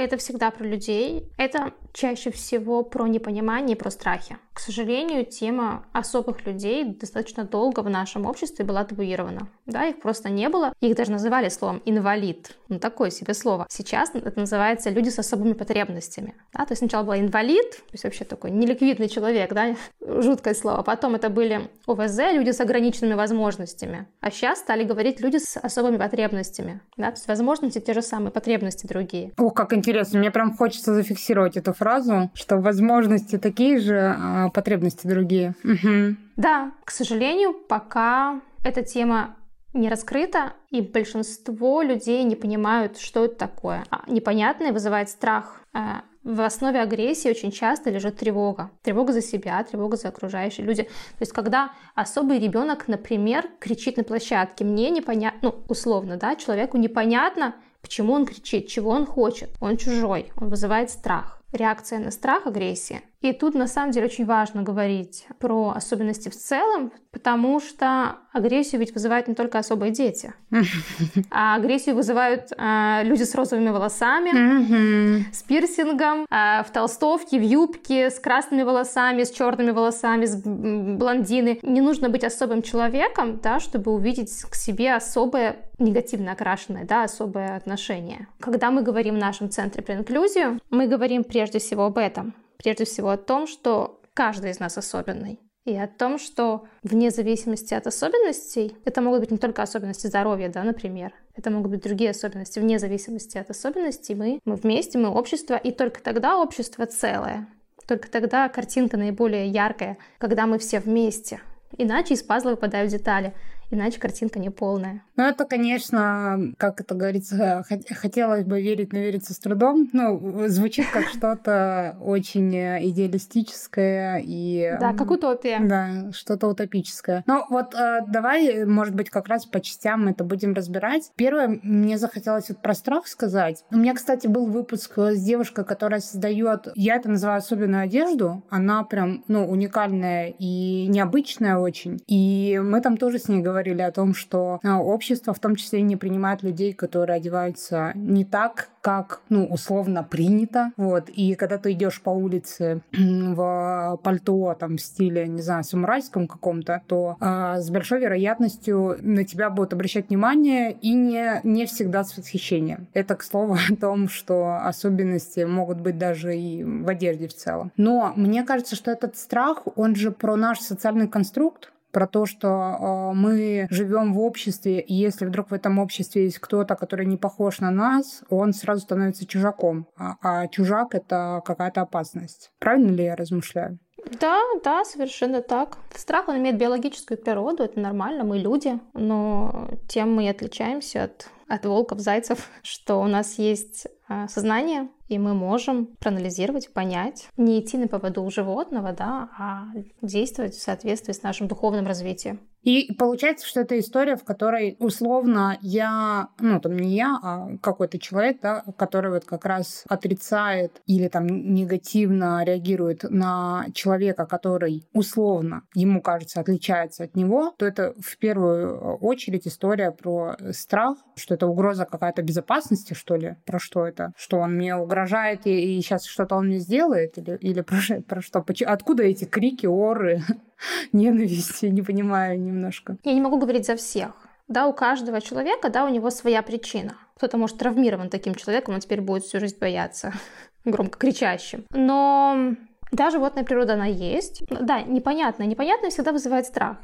Это 0.00 0.16
всегда 0.16 0.50
про 0.50 0.64
людей. 0.64 1.30
Это 1.36 1.72
чаще 1.92 2.30
всего 2.30 2.82
про 2.82 3.06
непонимание 3.06 3.76
и 3.76 3.78
про 3.78 3.90
страхи. 3.90 4.36
К 4.52 4.58
сожалению, 4.58 5.24
тема 5.24 5.86
особых 5.92 6.44
людей 6.44 6.84
достаточно 6.84 7.44
долго 7.44 7.80
в 7.80 7.88
нашем 7.88 8.26
обществе 8.26 8.64
была 8.64 8.84
табуирована. 8.84 9.48
Да, 9.64 9.86
их 9.86 10.00
просто 10.00 10.28
не 10.28 10.48
было. 10.48 10.74
Их 10.80 10.96
даже 10.96 11.12
называли 11.12 11.48
словом 11.48 11.80
инвалид. 11.86 12.56
Ну, 12.68 12.78
такое 12.78 13.10
себе 13.10 13.32
слово. 13.32 13.66
Сейчас 13.70 14.10
это 14.14 14.38
называется 14.38 14.90
люди 14.90 15.08
с 15.08 15.18
особыми 15.18 15.54
потребностями. 15.54 16.34
Да, 16.52 16.66
то 16.66 16.72
есть 16.72 16.80
сначала 16.80 17.04
был 17.04 17.14
инвалид, 17.14 17.70
то 17.70 17.92
есть 17.92 18.04
вообще 18.04 18.24
такой 18.24 18.50
неликвидный 18.50 19.08
человек, 19.08 19.52
да, 19.54 19.76
жуткое 20.00 20.54
слово. 20.54 20.82
Потом 20.82 21.14
это 21.14 21.30
были 21.30 21.70
ОВЗ, 21.86 22.18
люди 22.32 22.50
с 22.50 22.60
ограниченными 22.60 23.14
возможностями. 23.14 24.08
А 24.20 24.30
сейчас 24.30 24.58
стали 24.58 24.84
говорить 24.84 25.20
люди 25.20 25.38
с 25.38 25.56
особыми 25.56 25.96
потребностями. 25.96 26.80
Да, 26.96 27.06
то 27.06 27.16
есть 27.16 27.28
возможности 27.28 27.78
те 27.80 27.94
же 27.94 28.02
самые, 28.02 28.30
потребности 28.30 28.86
другие. 28.86 29.32
Ох, 29.38 29.54
как 29.54 29.72
интересно. 29.72 30.18
Мне 30.18 30.30
прям 30.30 30.56
хочется 30.56 30.92
зафиксировать 30.92 31.56
эту 31.56 31.72
фразу, 31.80 32.30
что 32.34 32.58
возможности 32.58 33.38
такие 33.38 33.78
же, 33.78 34.14
а 34.18 34.50
потребности 34.50 35.06
другие. 35.06 35.54
Угу. 35.64 36.16
Да, 36.36 36.72
к 36.84 36.90
сожалению, 36.90 37.54
пока 37.54 38.42
эта 38.62 38.82
тема 38.82 39.36
не 39.72 39.88
раскрыта, 39.88 40.52
и 40.68 40.82
большинство 40.82 41.80
людей 41.80 42.22
не 42.24 42.36
понимают, 42.36 42.98
что 42.98 43.24
это 43.24 43.36
такое. 43.36 43.84
А 43.90 44.02
непонятное 44.08 44.72
вызывает 44.72 45.08
страх. 45.08 45.62
А 45.72 46.02
в 46.22 46.42
основе 46.42 46.82
агрессии 46.82 47.30
очень 47.30 47.50
часто 47.50 47.88
лежит 47.88 48.18
тревога. 48.18 48.70
Тревога 48.82 49.12
за 49.12 49.22
себя, 49.22 49.62
тревога 49.64 49.96
за 49.96 50.08
окружающие 50.08 50.66
люди. 50.66 50.82
То 50.82 51.20
есть, 51.20 51.32
когда 51.32 51.70
особый 51.94 52.38
ребенок, 52.38 52.88
например, 52.88 53.48
кричит 53.58 53.96
на 53.96 54.04
площадке, 54.04 54.64
мне 54.64 54.90
непонятно, 54.90 55.38
ну, 55.42 55.64
условно, 55.68 56.18
да, 56.18 56.36
человеку 56.36 56.76
непонятно, 56.76 57.54
почему 57.80 58.12
он 58.12 58.26
кричит, 58.26 58.68
чего 58.68 58.90
он 58.90 59.06
хочет. 59.06 59.50
Он 59.60 59.78
чужой, 59.78 60.30
он 60.36 60.50
вызывает 60.50 60.90
страх 60.90 61.39
реакция 61.52 61.98
на 61.98 62.10
страх, 62.10 62.46
агрессия. 62.46 63.02
И 63.20 63.32
тут 63.32 63.54
на 63.54 63.66
самом 63.66 63.90
деле 63.90 64.06
очень 64.06 64.24
важно 64.24 64.62
говорить 64.62 65.26
про 65.38 65.74
особенности 65.76 66.30
в 66.30 66.36
целом, 66.36 66.90
потому 67.10 67.60
что 67.60 68.16
агрессию 68.32 68.80
ведь 68.80 68.94
вызывают 68.94 69.28
не 69.28 69.34
только 69.34 69.58
особые 69.58 69.92
дети, 69.92 70.32
а 71.30 71.56
агрессию 71.56 71.96
вызывают 71.96 72.50
э, 72.56 73.00
люди 73.02 73.24
с 73.24 73.34
розовыми 73.34 73.68
волосами, 73.68 75.30
с 75.32 75.42
пирсингом, 75.42 76.26
э, 76.30 76.62
в 76.62 76.70
толстовке, 76.72 77.38
в 77.38 77.42
юбке, 77.42 78.10
с 78.10 78.18
красными 78.18 78.62
волосами, 78.62 79.24
с 79.24 79.30
черными 79.30 79.72
волосами, 79.72 80.24
с 80.24 80.36
блондины. 80.42 81.58
Не 81.62 81.82
нужно 81.82 82.08
быть 82.08 82.24
особым 82.24 82.62
человеком, 82.62 83.38
да, 83.42 83.60
чтобы 83.60 83.92
увидеть 83.92 84.30
к 84.48 84.54
себе 84.54 84.94
особое 84.94 85.69
негативно 85.80 86.32
окрашенное, 86.32 86.84
да, 86.84 87.04
особое 87.04 87.56
отношение. 87.56 88.28
Когда 88.38 88.70
мы 88.70 88.82
говорим 88.82 89.16
в 89.16 89.18
нашем 89.18 89.50
центре 89.50 89.82
про 89.82 89.94
инклюзию, 89.94 90.60
мы 90.70 90.86
говорим 90.86 91.24
прежде 91.24 91.58
всего 91.58 91.84
об 91.84 91.98
этом. 91.98 92.34
Прежде 92.58 92.84
всего 92.84 93.10
о 93.10 93.16
том, 93.16 93.46
что 93.46 94.00
каждый 94.14 94.50
из 94.50 94.60
нас 94.60 94.76
особенный. 94.76 95.40
И 95.64 95.76
о 95.76 95.86
том, 95.86 96.18
что 96.18 96.66
вне 96.82 97.10
зависимости 97.10 97.74
от 97.74 97.86
особенностей, 97.86 98.74
это 98.84 99.02
могут 99.02 99.20
быть 99.20 99.30
не 99.30 99.38
только 99.38 99.62
особенности 99.62 100.06
здоровья, 100.06 100.48
да, 100.48 100.62
например, 100.62 101.12
это 101.36 101.50
могут 101.50 101.70
быть 101.70 101.82
другие 101.82 102.10
особенности, 102.10 102.58
вне 102.58 102.78
зависимости 102.78 103.36
от 103.36 103.50
особенностей, 103.50 104.14
мы, 104.14 104.40
мы 104.44 104.56
вместе, 104.56 104.98
мы 104.98 105.10
общество, 105.10 105.56
и 105.56 105.70
только 105.70 106.02
тогда 106.02 106.38
общество 106.38 106.86
целое. 106.86 107.46
Только 107.86 108.10
тогда 108.10 108.48
картинка 108.48 108.96
наиболее 108.96 109.48
яркая, 109.48 109.98
когда 110.18 110.46
мы 110.46 110.58
все 110.58 110.80
вместе. 110.80 111.40
Иначе 111.76 112.14
из 112.14 112.22
пазла 112.22 112.50
выпадают 112.50 112.90
детали. 112.90 113.34
Иначе 113.70 113.98
картинка 113.98 114.38
не 114.38 114.50
полная. 114.50 115.02
Ну, 115.16 115.24
это, 115.24 115.44
конечно, 115.44 116.52
как 116.56 116.80
это 116.80 116.94
говорится, 116.94 117.64
хотелось 117.90 118.44
бы 118.44 118.60
верить, 118.60 118.92
но 118.92 118.98
верится 118.98 119.34
с 119.34 119.38
трудом. 119.38 119.88
Ну, 119.92 120.48
звучит 120.48 120.86
как 120.92 121.04
что-то 121.14 121.96
очень 122.00 122.54
идеалистическое 122.54 124.22
и... 124.24 124.76
Да, 124.80 124.94
как 124.94 125.10
утопия. 125.10 125.60
Да, 125.60 126.10
что-то 126.12 126.48
утопическое. 126.48 127.22
Ну, 127.26 127.44
вот 127.50 127.74
э, 127.74 128.00
давай, 128.08 128.64
может 128.64 128.94
быть, 128.94 129.10
как 129.10 129.28
раз 129.28 129.46
по 129.46 129.60
частям 129.60 130.08
это 130.08 130.24
будем 130.24 130.54
разбирать. 130.54 131.12
Первое, 131.16 131.60
мне 131.62 131.98
захотелось 131.98 132.48
вот 132.48 132.62
про 132.62 132.74
страх 132.74 133.06
сказать. 133.06 133.64
У 133.70 133.76
меня, 133.76 133.94
кстати, 133.94 134.26
был 134.26 134.46
выпуск 134.46 134.98
с 134.98 135.22
девушкой, 135.22 135.64
которая 135.64 136.00
создает, 136.00 136.68
я 136.74 136.96
это 136.96 137.10
называю 137.10 137.38
особенную 137.38 137.84
одежду. 137.84 138.42
Она 138.48 138.84
прям, 138.84 139.22
ну, 139.28 139.46
уникальная 139.46 140.34
и 140.38 140.86
необычная 140.88 141.58
очень. 141.58 142.02
И 142.06 142.58
мы 142.62 142.80
там 142.80 142.96
тоже 142.96 143.18
с 143.18 143.28
ней 143.28 143.40
говорили 143.40 143.59
о 143.82 143.92
том, 143.92 144.14
что 144.14 144.60
а, 144.64 144.80
общество 144.80 145.34
в 145.34 145.38
том 145.38 145.56
числе 145.56 145.82
не 145.82 145.96
принимает 145.96 146.42
людей, 146.42 146.72
которые 146.72 147.16
одеваются 147.16 147.92
не 147.94 148.24
так, 148.24 148.70
как, 148.80 149.20
ну, 149.28 149.46
условно 149.46 150.02
принято. 150.02 150.72
Вот. 150.76 151.08
И 151.10 151.34
когда 151.34 151.58
ты 151.58 151.72
идешь 151.72 152.00
по 152.00 152.10
улице 152.10 152.82
в 152.92 154.00
пальто, 154.02 154.56
там, 154.58 154.76
в 154.76 154.80
стиле, 154.80 155.28
не 155.28 155.42
знаю, 155.42 155.64
самурайском 155.64 156.26
каком-то, 156.26 156.82
то 156.86 157.16
э, 157.20 157.60
с 157.60 157.70
большой 157.70 158.00
вероятностью 158.00 158.96
на 159.00 159.24
тебя 159.24 159.50
будут 159.50 159.74
обращать 159.74 160.08
внимание 160.08 160.72
и 160.72 160.94
не, 160.94 161.40
не 161.44 161.66
всегда 161.66 162.04
с 162.04 162.16
восхищением. 162.16 162.88
Это, 162.94 163.16
к 163.16 163.22
слову, 163.22 163.56
о 163.70 163.76
том, 163.76 164.08
что 164.08 164.56
особенности 164.56 165.40
могут 165.40 165.80
быть 165.80 165.98
даже 165.98 166.36
и 166.36 166.64
в 166.64 166.88
одежде 166.88 167.28
в 167.28 167.34
целом. 167.34 167.72
Но 167.76 168.12
мне 168.16 168.44
кажется, 168.44 168.76
что 168.76 168.90
этот 168.90 169.16
страх, 169.16 169.62
он 169.76 169.94
же 169.94 170.10
про 170.10 170.36
наш 170.36 170.60
социальный 170.60 171.08
конструкт, 171.08 171.72
про 171.90 172.06
то, 172.06 172.26
что 172.26 172.48
э, 172.48 173.14
мы 173.14 173.66
живем 173.70 174.14
в 174.14 174.20
обществе, 174.20 174.80
и 174.80 174.94
если 174.94 175.26
вдруг 175.26 175.50
в 175.50 175.54
этом 175.54 175.78
обществе 175.78 176.24
есть 176.24 176.38
кто-то, 176.38 176.74
который 176.76 177.06
не 177.06 177.16
похож 177.16 177.60
на 177.60 177.70
нас, 177.70 178.22
он 178.28 178.52
сразу 178.52 178.82
становится 178.82 179.26
чужаком. 179.26 179.86
А, 179.96 180.16
а 180.22 180.48
чужак 180.48 180.94
это 180.94 181.42
какая-то 181.44 181.82
опасность. 181.82 182.50
Правильно 182.58 182.90
ли 182.90 183.04
я 183.04 183.16
размышляю? 183.16 183.78
Да, 184.20 184.40
да, 184.64 184.84
совершенно 184.84 185.42
так. 185.42 185.76
Страх, 185.94 186.28
он 186.28 186.38
имеет 186.38 186.56
биологическую 186.56 187.18
природу, 187.18 187.64
это 187.64 187.78
нормально, 187.78 188.24
мы 188.24 188.38
люди, 188.38 188.78
но 188.94 189.68
тем 189.88 190.14
мы 190.14 190.24
и 190.24 190.28
отличаемся 190.28 191.04
от, 191.04 191.28
от 191.48 191.66
волков, 191.66 192.00
зайцев, 192.00 192.48
что 192.62 193.00
у 193.00 193.06
нас 193.06 193.38
есть 193.38 193.86
а, 194.08 194.28
сознание, 194.28 194.88
и 195.10 195.18
мы 195.18 195.34
можем 195.34 195.86
проанализировать, 195.98 196.72
понять, 196.72 197.28
не 197.36 197.60
идти 197.60 197.76
на 197.76 197.88
поводу 197.88 198.22
у 198.22 198.30
животного, 198.30 198.92
да, 198.92 199.28
а 199.36 199.64
действовать 200.00 200.54
в 200.54 200.62
соответствии 200.62 201.12
с 201.12 201.22
нашим 201.22 201.48
духовным 201.48 201.86
развитием. 201.86 202.40
И 202.62 202.92
получается, 202.92 203.46
что 203.46 203.60
это 203.60 203.78
история, 203.78 204.16
в 204.16 204.24
которой 204.24 204.76
условно 204.78 205.56
я, 205.62 206.28
ну 206.38 206.60
там 206.60 206.76
не 206.76 206.94
я, 206.94 207.18
а 207.22 207.56
какой-то 207.62 207.98
человек, 207.98 208.40
да, 208.42 208.62
который 208.76 209.10
вот 209.10 209.24
как 209.24 209.46
раз 209.46 209.84
отрицает 209.88 210.82
или 210.86 211.08
там 211.08 211.26
негативно 211.26 212.44
реагирует 212.44 213.04
на 213.04 213.64
человека, 213.72 214.26
который 214.26 214.86
условно 214.92 215.62
ему 215.74 216.02
кажется 216.02 216.40
отличается 216.40 217.04
от 217.04 217.16
него, 217.16 217.54
то 217.56 217.64
это 217.64 217.94
в 217.98 218.18
первую 218.18 218.96
очередь 218.98 219.48
история 219.48 219.90
про 219.90 220.36
страх, 220.52 220.98
что 221.16 221.34
это 221.34 221.46
угроза 221.46 221.86
какая-то 221.86 222.22
безопасности, 222.22 222.92
что 222.92 223.16
ли, 223.16 223.36
про 223.46 223.58
что 223.58 223.86
это, 223.86 224.12
что 224.16 224.36
он 224.36 224.56
мне 224.56 224.76
угрожает 224.76 224.99
и, 225.46 225.78
и 225.78 225.80
сейчас 225.80 226.04
что-то 226.04 226.36
он 226.36 226.46
мне 226.46 226.58
сделает 226.58 227.18
или, 227.18 227.36
или 227.40 227.60
про, 227.62 227.78
про 228.06 228.22
что, 228.22 228.44
откуда 228.66 229.02
эти 229.02 229.24
крики, 229.24 229.66
оры, 229.66 230.22
ненависти, 230.92 231.66
не 231.66 231.82
понимаю 231.82 232.40
немножко. 232.40 232.96
Я 233.04 233.14
не 233.14 233.20
могу 233.20 233.38
говорить 233.38 233.66
за 233.66 233.76
всех. 233.76 234.12
Да, 234.48 234.66
у 234.66 234.72
каждого 234.72 235.20
человека, 235.20 235.70
да, 235.70 235.84
у 235.84 235.88
него 235.88 236.10
своя 236.10 236.42
причина. 236.42 236.96
Кто-то 237.16 237.38
может 237.38 237.58
травмирован 237.58 238.08
таким 238.08 238.34
человеком, 238.34 238.74
он 238.74 238.80
теперь 238.80 239.00
будет 239.00 239.22
всю 239.24 239.38
жизнь 239.38 239.58
бояться 239.60 240.12
громко 240.64 240.98
кричащим. 240.98 241.64
Но 241.72 242.54
да, 242.92 243.10
животная 243.10 243.44
природа, 243.44 243.74
она 243.74 243.86
есть. 243.86 244.42
Да, 244.48 244.82
непонятно. 244.82 245.44
Непонятно 245.44 245.90
всегда 245.90 246.12
вызывает 246.12 246.46
страх. 246.46 246.78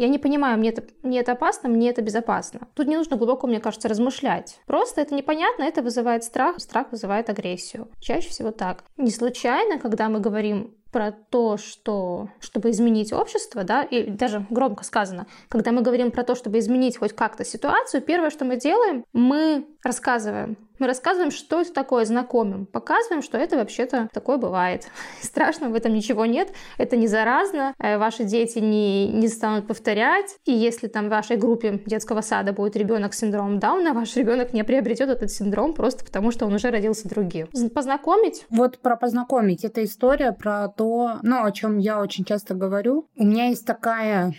Я 0.00 0.08
не 0.08 0.18
понимаю, 0.18 0.56
мне 0.56 0.70
это, 0.70 0.82
мне 1.02 1.20
это 1.20 1.32
опасно, 1.32 1.68
мне 1.68 1.90
это 1.90 2.00
безопасно. 2.00 2.68
Тут 2.74 2.86
не 2.86 2.96
нужно 2.96 3.18
глубоко, 3.18 3.46
мне 3.46 3.60
кажется, 3.60 3.86
размышлять. 3.86 4.58
Просто 4.64 5.02
это 5.02 5.14
непонятно, 5.14 5.62
это 5.64 5.82
вызывает 5.82 6.24
страх, 6.24 6.58
страх 6.58 6.86
вызывает 6.90 7.28
агрессию. 7.28 7.86
Чаще 8.00 8.30
всего 8.30 8.50
так. 8.50 8.82
Не 8.96 9.10
случайно, 9.10 9.78
когда 9.78 10.08
мы 10.08 10.20
говорим 10.20 10.74
про 10.90 11.12
то, 11.12 11.58
что 11.58 12.30
чтобы 12.40 12.70
изменить 12.70 13.12
общество, 13.12 13.62
да, 13.62 13.82
и 13.82 14.08
даже 14.08 14.46
громко 14.48 14.84
сказано, 14.84 15.26
когда 15.50 15.70
мы 15.70 15.82
говорим 15.82 16.10
про 16.10 16.24
то, 16.24 16.34
чтобы 16.34 16.60
изменить 16.60 16.96
хоть 16.96 17.12
как-то 17.12 17.44
ситуацию, 17.44 18.00
первое, 18.00 18.30
что 18.30 18.46
мы 18.46 18.56
делаем, 18.56 19.04
мы 19.12 19.66
рассказываем. 19.84 20.56
Мы 20.80 20.86
рассказываем, 20.86 21.30
что 21.30 21.60
это 21.60 21.74
такое, 21.74 22.06
знакомим, 22.06 22.64
показываем, 22.64 23.22
что 23.22 23.36
это 23.36 23.56
вообще-то 23.56 24.08
такое 24.14 24.38
бывает. 24.38 24.88
Страшно 25.20 25.68
в 25.68 25.74
этом 25.74 25.92
ничего 25.92 26.24
нет, 26.24 26.48
это 26.78 26.96
не 26.96 27.06
заразно, 27.06 27.74
э, 27.78 27.98
ваши 27.98 28.24
дети 28.24 28.60
не, 28.60 29.08
не 29.08 29.28
станут 29.28 29.66
повторять, 29.66 30.36
и 30.46 30.52
если 30.52 30.88
там 30.88 31.06
в 31.06 31.10
вашей 31.10 31.36
группе 31.36 31.82
детского 31.84 32.22
сада 32.22 32.54
будет 32.54 32.76
ребенок 32.76 33.12
с 33.12 33.18
синдромом 33.18 33.58
Дауна, 33.58 33.92
ваш 33.94 34.16
ребенок 34.16 34.54
не 34.54 34.64
приобретет 34.64 35.10
этот 35.10 35.30
синдром 35.30 35.74
просто 35.74 36.02
потому, 36.02 36.30
что 36.30 36.46
он 36.46 36.54
уже 36.54 36.70
родился 36.70 37.06
другим. 37.08 37.48
Познакомить? 37.74 38.46
Вот 38.48 38.78
про 38.78 38.96
познакомить. 38.96 39.64
Это 39.64 39.84
история 39.84 40.32
про 40.32 40.68
то, 40.68 41.18
ну, 41.22 41.44
о 41.44 41.52
чем 41.52 41.76
я 41.76 42.00
очень 42.00 42.24
часто 42.24 42.54
говорю. 42.54 43.06
У 43.16 43.24
меня 43.24 43.48
есть 43.48 43.66
такая 43.66 44.34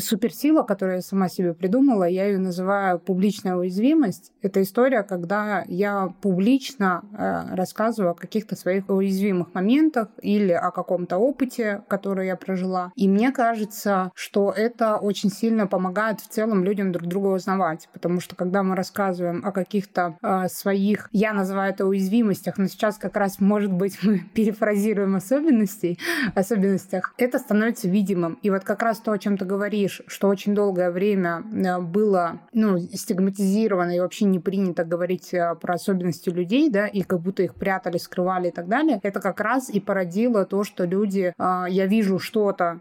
суперсила, 0.00 0.62
которую 0.62 0.96
я 0.96 1.02
сама 1.02 1.28
себе 1.28 1.54
придумала, 1.54 2.04
я 2.04 2.26
ее 2.26 2.38
называю 2.38 2.98
публичная 2.98 3.56
уязвимость. 3.56 4.32
Это 4.42 4.62
история, 4.62 5.02
когда 5.02 5.64
я 5.66 6.12
публично 6.20 7.04
э, 7.12 7.54
рассказываю 7.54 8.12
о 8.12 8.14
каких-то 8.14 8.56
своих 8.56 8.88
уязвимых 8.88 9.54
моментах 9.54 10.08
или 10.20 10.52
о 10.52 10.70
каком-то 10.70 11.18
опыте, 11.18 11.82
который 11.88 12.26
я 12.26 12.36
прожила. 12.36 12.92
И 12.96 13.08
мне 13.08 13.32
кажется, 13.32 14.10
что 14.14 14.50
это 14.50 14.96
очень 14.96 15.30
сильно 15.30 15.66
помогает 15.66 16.20
в 16.20 16.28
целом 16.28 16.64
людям 16.64 16.92
друг 16.92 17.08
друга 17.08 17.28
узнавать, 17.28 17.88
потому 17.92 18.20
что 18.20 18.36
когда 18.36 18.62
мы 18.62 18.76
рассказываем 18.76 19.44
о 19.44 19.52
каких-то 19.52 20.16
э, 20.22 20.48
своих, 20.48 21.08
я 21.12 21.32
называю 21.32 21.72
это 21.72 21.86
уязвимостях, 21.86 22.58
но 22.58 22.66
сейчас 22.66 22.98
как 22.98 23.16
раз, 23.16 23.40
может 23.40 23.72
быть, 23.72 23.98
мы 24.02 24.18
перефразируем 24.34 25.16
особенностей, 25.16 25.98
особенностях, 26.34 27.14
это 27.18 27.38
становится 27.38 27.88
видимым. 27.88 28.38
И 28.42 28.50
вот 28.50 28.64
как 28.64 28.82
раз 28.82 28.98
то, 28.98 29.12
о 29.12 29.18
чем 29.18 29.38
ты 29.38 29.44
говоришь, 29.44 29.61
говоришь, 29.62 30.02
что 30.08 30.26
очень 30.28 30.56
долгое 30.56 30.90
время 30.90 31.44
э, 31.52 31.78
было 31.78 32.40
ну, 32.52 32.78
стигматизировано 32.78 33.94
и 33.94 34.00
вообще 34.00 34.24
не 34.24 34.40
принято 34.40 34.84
говорить 34.84 35.32
э, 35.32 35.54
про 35.54 35.74
особенности 35.74 36.30
людей, 36.30 36.68
да, 36.68 36.88
и 36.88 37.02
как 37.02 37.20
будто 37.20 37.44
их 37.44 37.54
прятали, 37.54 37.98
скрывали 37.98 38.48
и 38.48 38.50
так 38.50 38.66
далее, 38.66 38.98
это 39.04 39.20
как 39.20 39.40
раз 39.40 39.70
и 39.70 39.78
породило 39.78 40.44
то, 40.44 40.64
что 40.64 40.84
люди, 40.84 41.32
э, 41.38 41.64
я 41.68 41.86
вижу 41.86 42.18
что-то, 42.18 42.80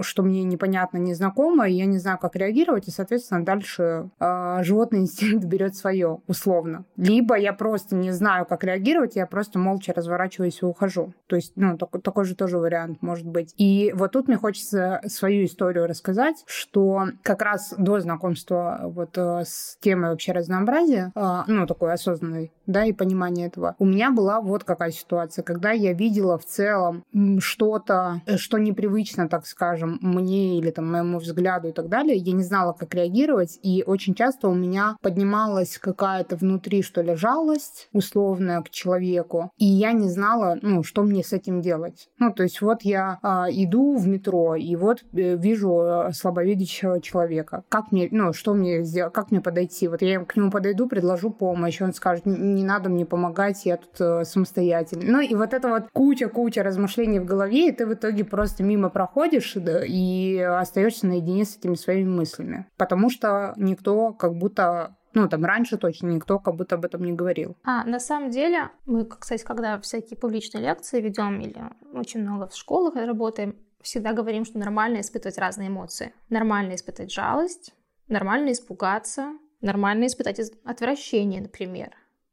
что 0.00 0.22
мне 0.22 0.42
непонятно, 0.44 0.98
незнакомо, 0.98 1.68
и 1.68 1.74
я 1.74 1.86
не 1.86 1.98
знаю, 1.98 2.18
как 2.18 2.36
реагировать, 2.36 2.88
и, 2.88 2.90
соответственно, 2.90 3.44
дальше 3.44 4.10
э, 4.18 4.58
животный 4.62 5.00
инстинкт 5.02 5.44
берет 5.44 5.76
свое, 5.76 6.18
условно. 6.26 6.84
Либо 6.96 7.36
я 7.36 7.52
просто 7.52 7.94
не 7.94 8.10
знаю, 8.10 8.44
как 8.46 8.64
реагировать, 8.64 9.16
я 9.16 9.26
просто 9.26 9.58
молча 9.58 9.92
разворачиваюсь 9.92 10.60
и 10.62 10.64
ухожу. 10.64 11.14
То 11.26 11.36
есть, 11.36 11.52
ну, 11.56 11.78
такой, 11.78 12.00
такой 12.00 12.24
же 12.24 12.34
тоже 12.34 12.58
вариант 12.58 13.02
может 13.02 13.26
быть. 13.26 13.54
И 13.56 13.92
вот 13.94 14.12
тут 14.12 14.28
мне 14.28 14.36
хочется 14.36 15.00
свою 15.06 15.44
историю 15.44 15.86
рассказать, 15.86 16.42
что 16.46 17.06
как 17.22 17.42
раз 17.42 17.74
до 17.78 18.00
знакомства 18.00 18.80
вот 18.84 19.16
э, 19.16 19.44
с 19.44 19.78
темой 19.80 20.10
вообще 20.10 20.32
разнообразия, 20.32 21.12
э, 21.14 21.42
ну, 21.46 21.66
такой 21.66 21.92
осознанной, 21.92 22.52
да, 22.66 22.84
и 22.84 22.92
понимания 22.92 23.46
этого, 23.46 23.74
у 23.78 23.84
меня 23.84 24.10
была 24.10 24.40
вот 24.40 24.64
какая 24.64 24.90
ситуация, 24.90 25.42
когда 25.42 25.70
я 25.72 25.92
видела 25.92 26.38
в 26.38 26.44
целом 26.44 27.04
что-то, 27.38 28.22
э, 28.26 28.36
что 28.36 28.58
непривычно, 28.58 29.28
так 29.28 29.46
скажем, 29.52 29.98
мне 30.00 30.58
или 30.58 30.70
там 30.70 30.90
моему 30.90 31.18
взгляду 31.18 31.68
и 31.68 31.72
так 31.72 31.88
далее, 31.88 32.16
я 32.16 32.32
не 32.32 32.42
знала, 32.42 32.72
как 32.72 32.94
реагировать, 32.94 33.58
и 33.62 33.84
очень 33.86 34.14
часто 34.14 34.48
у 34.48 34.54
меня 34.54 34.96
поднималась 35.02 35.78
какая-то 35.78 36.36
внутри, 36.36 36.82
что 36.82 37.02
ли, 37.02 37.14
жалость 37.14 37.88
условная 37.92 38.62
к 38.62 38.70
человеку, 38.70 39.50
и 39.58 39.66
я 39.66 39.92
не 39.92 40.08
знала, 40.08 40.58
ну, 40.62 40.82
что 40.82 41.02
мне 41.02 41.22
с 41.22 41.32
этим 41.32 41.60
делать. 41.60 42.08
Ну, 42.18 42.32
то 42.32 42.42
есть 42.42 42.60
вот 42.62 42.82
я 42.82 43.18
а, 43.22 43.46
иду 43.50 43.96
в 43.96 44.08
метро, 44.08 44.56
и 44.56 44.74
вот 44.76 45.04
э, 45.12 45.36
вижу 45.36 45.80
э, 45.80 46.12
слабовидящего 46.12 47.00
человека. 47.00 47.64
Как 47.68 47.92
мне, 47.92 48.08
ну, 48.10 48.32
что 48.32 48.54
мне 48.54 48.82
сделать, 48.82 49.12
как 49.12 49.30
мне 49.30 49.40
подойти? 49.40 49.88
Вот 49.88 50.02
я 50.02 50.24
к 50.24 50.36
нему 50.36 50.50
подойду, 50.50 50.88
предложу 50.88 51.30
помощь, 51.30 51.80
он 51.82 51.92
скажет, 51.92 52.24
не 52.26 52.64
надо 52.64 52.88
мне 52.88 53.04
помогать, 53.04 53.64
я 53.66 53.76
тут 53.76 54.00
э, 54.00 54.24
самостоятельно. 54.24 55.04
Ну, 55.12 55.20
и 55.20 55.34
вот 55.34 55.52
это 55.52 55.68
вот 55.68 55.84
куча-куча 55.92 56.62
размышлений 56.62 57.20
в 57.20 57.24
голове, 57.24 57.68
и 57.68 57.72
ты 57.72 57.86
в 57.86 57.94
итоге 57.94 58.24
просто 58.24 58.62
мимо 58.62 58.88
проходишь, 58.88 59.41
уходишь 59.42 59.88
и 59.88 60.38
остаешься 60.38 61.06
наедине 61.06 61.44
с 61.44 61.56
этими 61.56 61.74
своими 61.74 62.08
мыслями. 62.08 62.66
Потому 62.76 63.10
что 63.10 63.54
никто 63.56 64.12
как 64.12 64.34
будто 64.34 64.96
ну, 65.14 65.28
там 65.28 65.44
раньше 65.44 65.76
точно 65.76 66.08
никто 66.08 66.38
как 66.38 66.56
будто 66.56 66.76
об 66.76 66.86
этом 66.86 67.04
не 67.04 67.12
говорил. 67.12 67.56
А, 67.64 67.84
на 67.84 68.00
самом 68.00 68.30
деле, 68.30 68.70
мы, 68.86 69.04
кстати, 69.04 69.44
когда 69.44 69.78
всякие 69.78 70.16
публичные 70.16 70.64
лекции 70.64 71.02
ведем 71.02 71.38
или 71.40 71.62
очень 71.92 72.22
много 72.22 72.48
в 72.48 72.56
школах 72.56 72.94
работаем, 72.94 73.56
всегда 73.82 74.14
говорим, 74.14 74.46
что 74.46 74.58
нормально 74.58 75.00
испытывать 75.00 75.36
разные 75.36 75.68
эмоции. 75.68 76.14
Нормально 76.30 76.74
испытать 76.76 77.12
жалость, 77.12 77.74
нормально 78.08 78.52
испугаться, 78.52 79.34
нормально 79.60 80.06
испытать 80.06 80.40
отвращение, 80.64 81.42
например. 81.42 81.90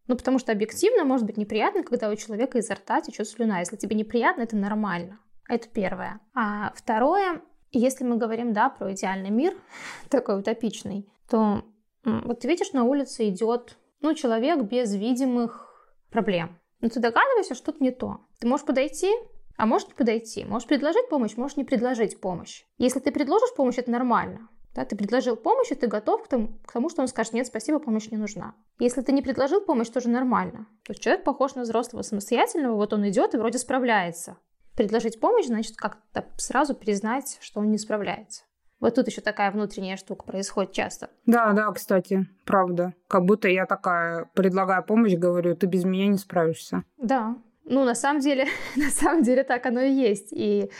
Ну, 0.07 0.15
потому 0.15 0.39
что 0.39 0.53
объективно 0.53 1.03
может 1.03 1.25
быть 1.25 1.37
неприятно, 1.37 1.83
когда 1.83 2.09
у 2.09 2.15
человека 2.15 2.59
изо 2.59 2.75
рта 2.75 3.01
течет 3.01 3.27
слюна. 3.27 3.59
Если 3.59 3.75
тебе 3.75 3.95
неприятно, 3.97 4.43
это 4.43 4.55
нормально. 4.55 5.19
Это 5.49 5.67
первое. 5.67 6.21
А 6.33 6.71
второе, 6.75 7.41
если 7.71 8.05
мы 8.05 8.15
говорим, 8.15 8.53
да, 8.53 8.69
про 8.69 8.93
идеальный 8.93 9.31
мир, 9.31 9.53
такой 10.09 10.39
утопичный, 10.39 11.11
то 11.29 11.63
вот 12.05 12.39
ты 12.39 12.47
видишь, 12.47 12.71
на 12.71 12.85
улице 12.85 13.27
идет, 13.27 13.77
ну, 13.99 14.13
человек 14.13 14.61
без 14.61 14.95
видимых 14.95 15.69
проблем. 16.09 16.57
Но 16.79 16.87
ты 16.87 16.99
догадываешься, 16.99 17.55
что 17.55 17.73
то 17.73 17.83
не 17.83 17.91
то. 17.91 18.21
Ты 18.39 18.47
можешь 18.47 18.65
подойти, 18.65 19.11
а 19.57 19.65
можешь 19.65 19.89
не 19.89 19.93
подойти. 19.93 20.45
Можешь 20.45 20.67
предложить 20.67 21.09
помощь, 21.09 21.35
можешь 21.35 21.57
не 21.57 21.65
предложить 21.65 22.21
помощь. 22.21 22.63
Если 22.77 22.99
ты 22.99 23.11
предложишь 23.11 23.53
помощь, 23.55 23.77
это 23.77 23.91
нормально. 23.91 24.47
Да, 24.73 24.85
ты 24.85 24.95
предложил 24.95 25.35
помощь, 25.35 25.71
и 25.71 25.75
ты 25.75 25.87
готов 25.87 26.23
к 26.23 26.27
тому, 26.27 26.59
к 26.65 26.71
тому, 26.71 26.89
что 26.89 27.01
он 27.01 27.07
скажет, 27.07 27.33
нет, 27.33 27.47
спасибо, 27.47 27.79
помощь 27.79 28.09
не 28.11 28.17
нужна. 28.17 28.53
Если 28.77 29.01
ты 29.01 29.11
не 29.11 29.21
предложил 29.21 29.61
помощь, 29.61 29.89
тоже 29.89 30.09
нормально. 30.09 30.67
То 30.85 30.93
есть 30.93 31.01
человек 31.01 31.25
похож 31.25 31.55
на 31.55 31.63
взрослого 31.63 32.03
самостоятельного, 32.03 32.75
вот 32.75 32.93
он 32.93 33.07
идет 33.09 33.33
и 33.33 33.37
вроде 33.37 33.57
справляется. 33.57 34.37
Предложить 34.75 35.19
помощь, 35.19 35.47
значит, 35.47 35.75
как-то 35.75 36.25
сразу 36.37 36.73
признать, 36.73 37.37
что 37.41 37.59
он 37.59 37.71
не 37.71 37.77
справляется. 37.77 38.43
Вот 38.79 38.95
тут 38.95 39.07
еще 39.07 39.21
такая 39.21 39.51
внутренняя 39.51 39.97
штука 39.97 40.25
происходит 40.25 40.71
часто. 40.71 41.09
Да, 41.25 41.51
да, 41.51 41.71
кстати, 41.71 42.27
правда. 42.45 42.93
Как 43.07 43.25
будто 43.25 43.49
я 43.49 43.65
такая 43.65 44.29
предлагаю 44.33 44.83
помощь, 44.83 45.15
говорю, 45.15 45.55
ты 45.55 45.67
без 45.67 45.83
меня 45.83 46.07
не 46.07 46.17
справишься. 46.17 46.83
Да. 46.97 47.35
Ну, 47.65 47.83
на 47.83 47.93
самом 47.93 48.21
деле, 48.21 48.47
на 48.75 48.89
самом 48.89 49.23
деле 49.23 49.43
так 49.43 49.65
оно 49.65 49.81
и 49.81 49.91
есть. 49.91 50.29
И 50.31 50.71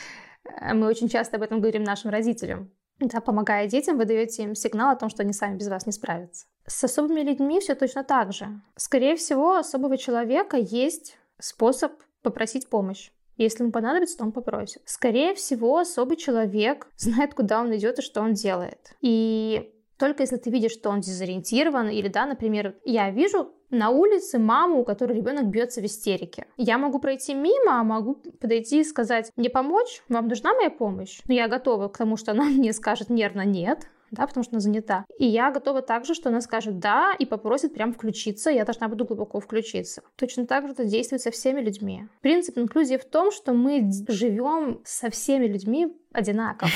э, 0.45 0.73
мы 0.73 0.87
очень 0.87 1.09
часто 1.09 1.37
об 1.37 1.43
этом 1.43 1.59
говорим 1.59 1.83
нашим 1.83 2.09
родителям. 2.09 2.71
Да, 2.99 3.21
помогая 3.21 3.67
детям, 3.67 3.97
вы 3.97 4.05
даете 4.05 4.43
им 4.43 4.55
сигнал 4.55 4.91
о 4.91 4.95
том, 4.95 5.09
что 5.09 5.23
они 5.23 5.33
сами 5.33 5.57
без 5.57 5.69
вас 5.69 5.85
не 5.85 5.91
справятся. 5.91 6.45
С 6.65 6.83
особыми 6.83 7.21
людьми 7.21 7.59
все 7.59 7.75
точно 7.75 8.03
так 8.03 8.33
же. 8.33 8.61
Скорее 8.75 9.15
всего, 9.15 9.51
у 9.51 9.57
особого 9.57 9.97
человека 9.97 10.57
есть 10.57 11.17
способ 11.39 11.93
попросить 12.21 12.69
помощь. 12.69 13.11
Если 13.39 13.63
ему 13.63 13.71
понадобится, 13.71 14.17
то 14.17 14.25
он 14.25 14.31
попросит. 14.31 14.81
Скорее 14.85 15.33
всего, 15.33 15.79
особый 15.79 16.17
человек 16.17 16.87
знает, 16.97 17.33
куда 17.33 17.61
он 17.61 17.75
идет 17.75 17.99
и 17.99 18.03
что 18.03 18.21
он 18.21 18.33
делает. 18.33 18.95
И 19.01 19.71
только 19.97 20.23
если 20.23 20.37
ты 20.37 20.49
видишь, 20.49 20.73
что 20.73 20.89
он 20.89 20.99
дезориентирован, 21.01 21.89
или, 21.89 22.07
да, 22.07 22.25
например, 22.25 22.75
я 22.85 23.09
вижу 23.11 23.53
на 23.69 23.89
улице 23.91 24.39
маму, 24.39 24.81
у 24.81 24.85
которой 24.85 25.15
ребенок 25.15 25.45
бьется 25.45 25.81
в 25.81 25.85
истерике. 25.85 26.47
Я 26.57 26.77
могу 26.77 26.99
пройти 26.99 27.33
мимо, 27.33 27.79
а 27.79 27.83
могу 27.83 28.15
подойти 28.15 28.81
и 28.81 28.83
сказать, 28.83 29.31
мне 29.35 29.49
помочь? 29.49 30.01
Вам 30.09 30.27
нужна 30.27 30.53
моя 30.53 30.69
помощь? 30.69 31.21
Но 31.27 31.33
я 31.33 31.47
готова 31.47 31.87
к 31.87 31.97
тому, 31.97 32.17
что 32.17 32.31
она 32.31 32.43
мне 32.49 32.73
скажет 32.73 33.09
нервно 33.09 33.45
нет, 33.45 33.87
да, 34.11 34.27
потому 34.27 34.43
что 34.43 34.53
она 34.53 34.59
занята. 34.59 35.05
И 35.17 35.25
я 35.25 35.51
готова 35.51 35.81
также, 35.81 36.13
что 36.13 36.29
она 36.29 36.41
скажет 36.41 36.79
«да» 36.79 37.13
и 37.17 37.25
попросит 37.25 37.73
прям 37.73 37.93
включиться, 37.93 38.49
я 38.49 38.65
должна 38.65 38.87
буду 38.87 39.05
глубоко 39.05 39.39
включиться. 39.39 40.01
Точно 40.15 40.45
так 40.45 40.65
же 40.65 40.73
это 40.73 40.85
действует 40.85 41.21
со 41.21 41.31
всеми 41.31 41.61
людьми. 41.61 42.07
Принцип 42.21 42.57
инклюзии 42.57 42.97
в 42.97 43.05
том, 43.05 43.31
что 43.31 43.53
мы 43.53 43.89
живем 44.07 44.81
со 44.85 45.09
всеми 45.09 45.47
людьми 45.47 45.95
одинаково. 46.11 46.71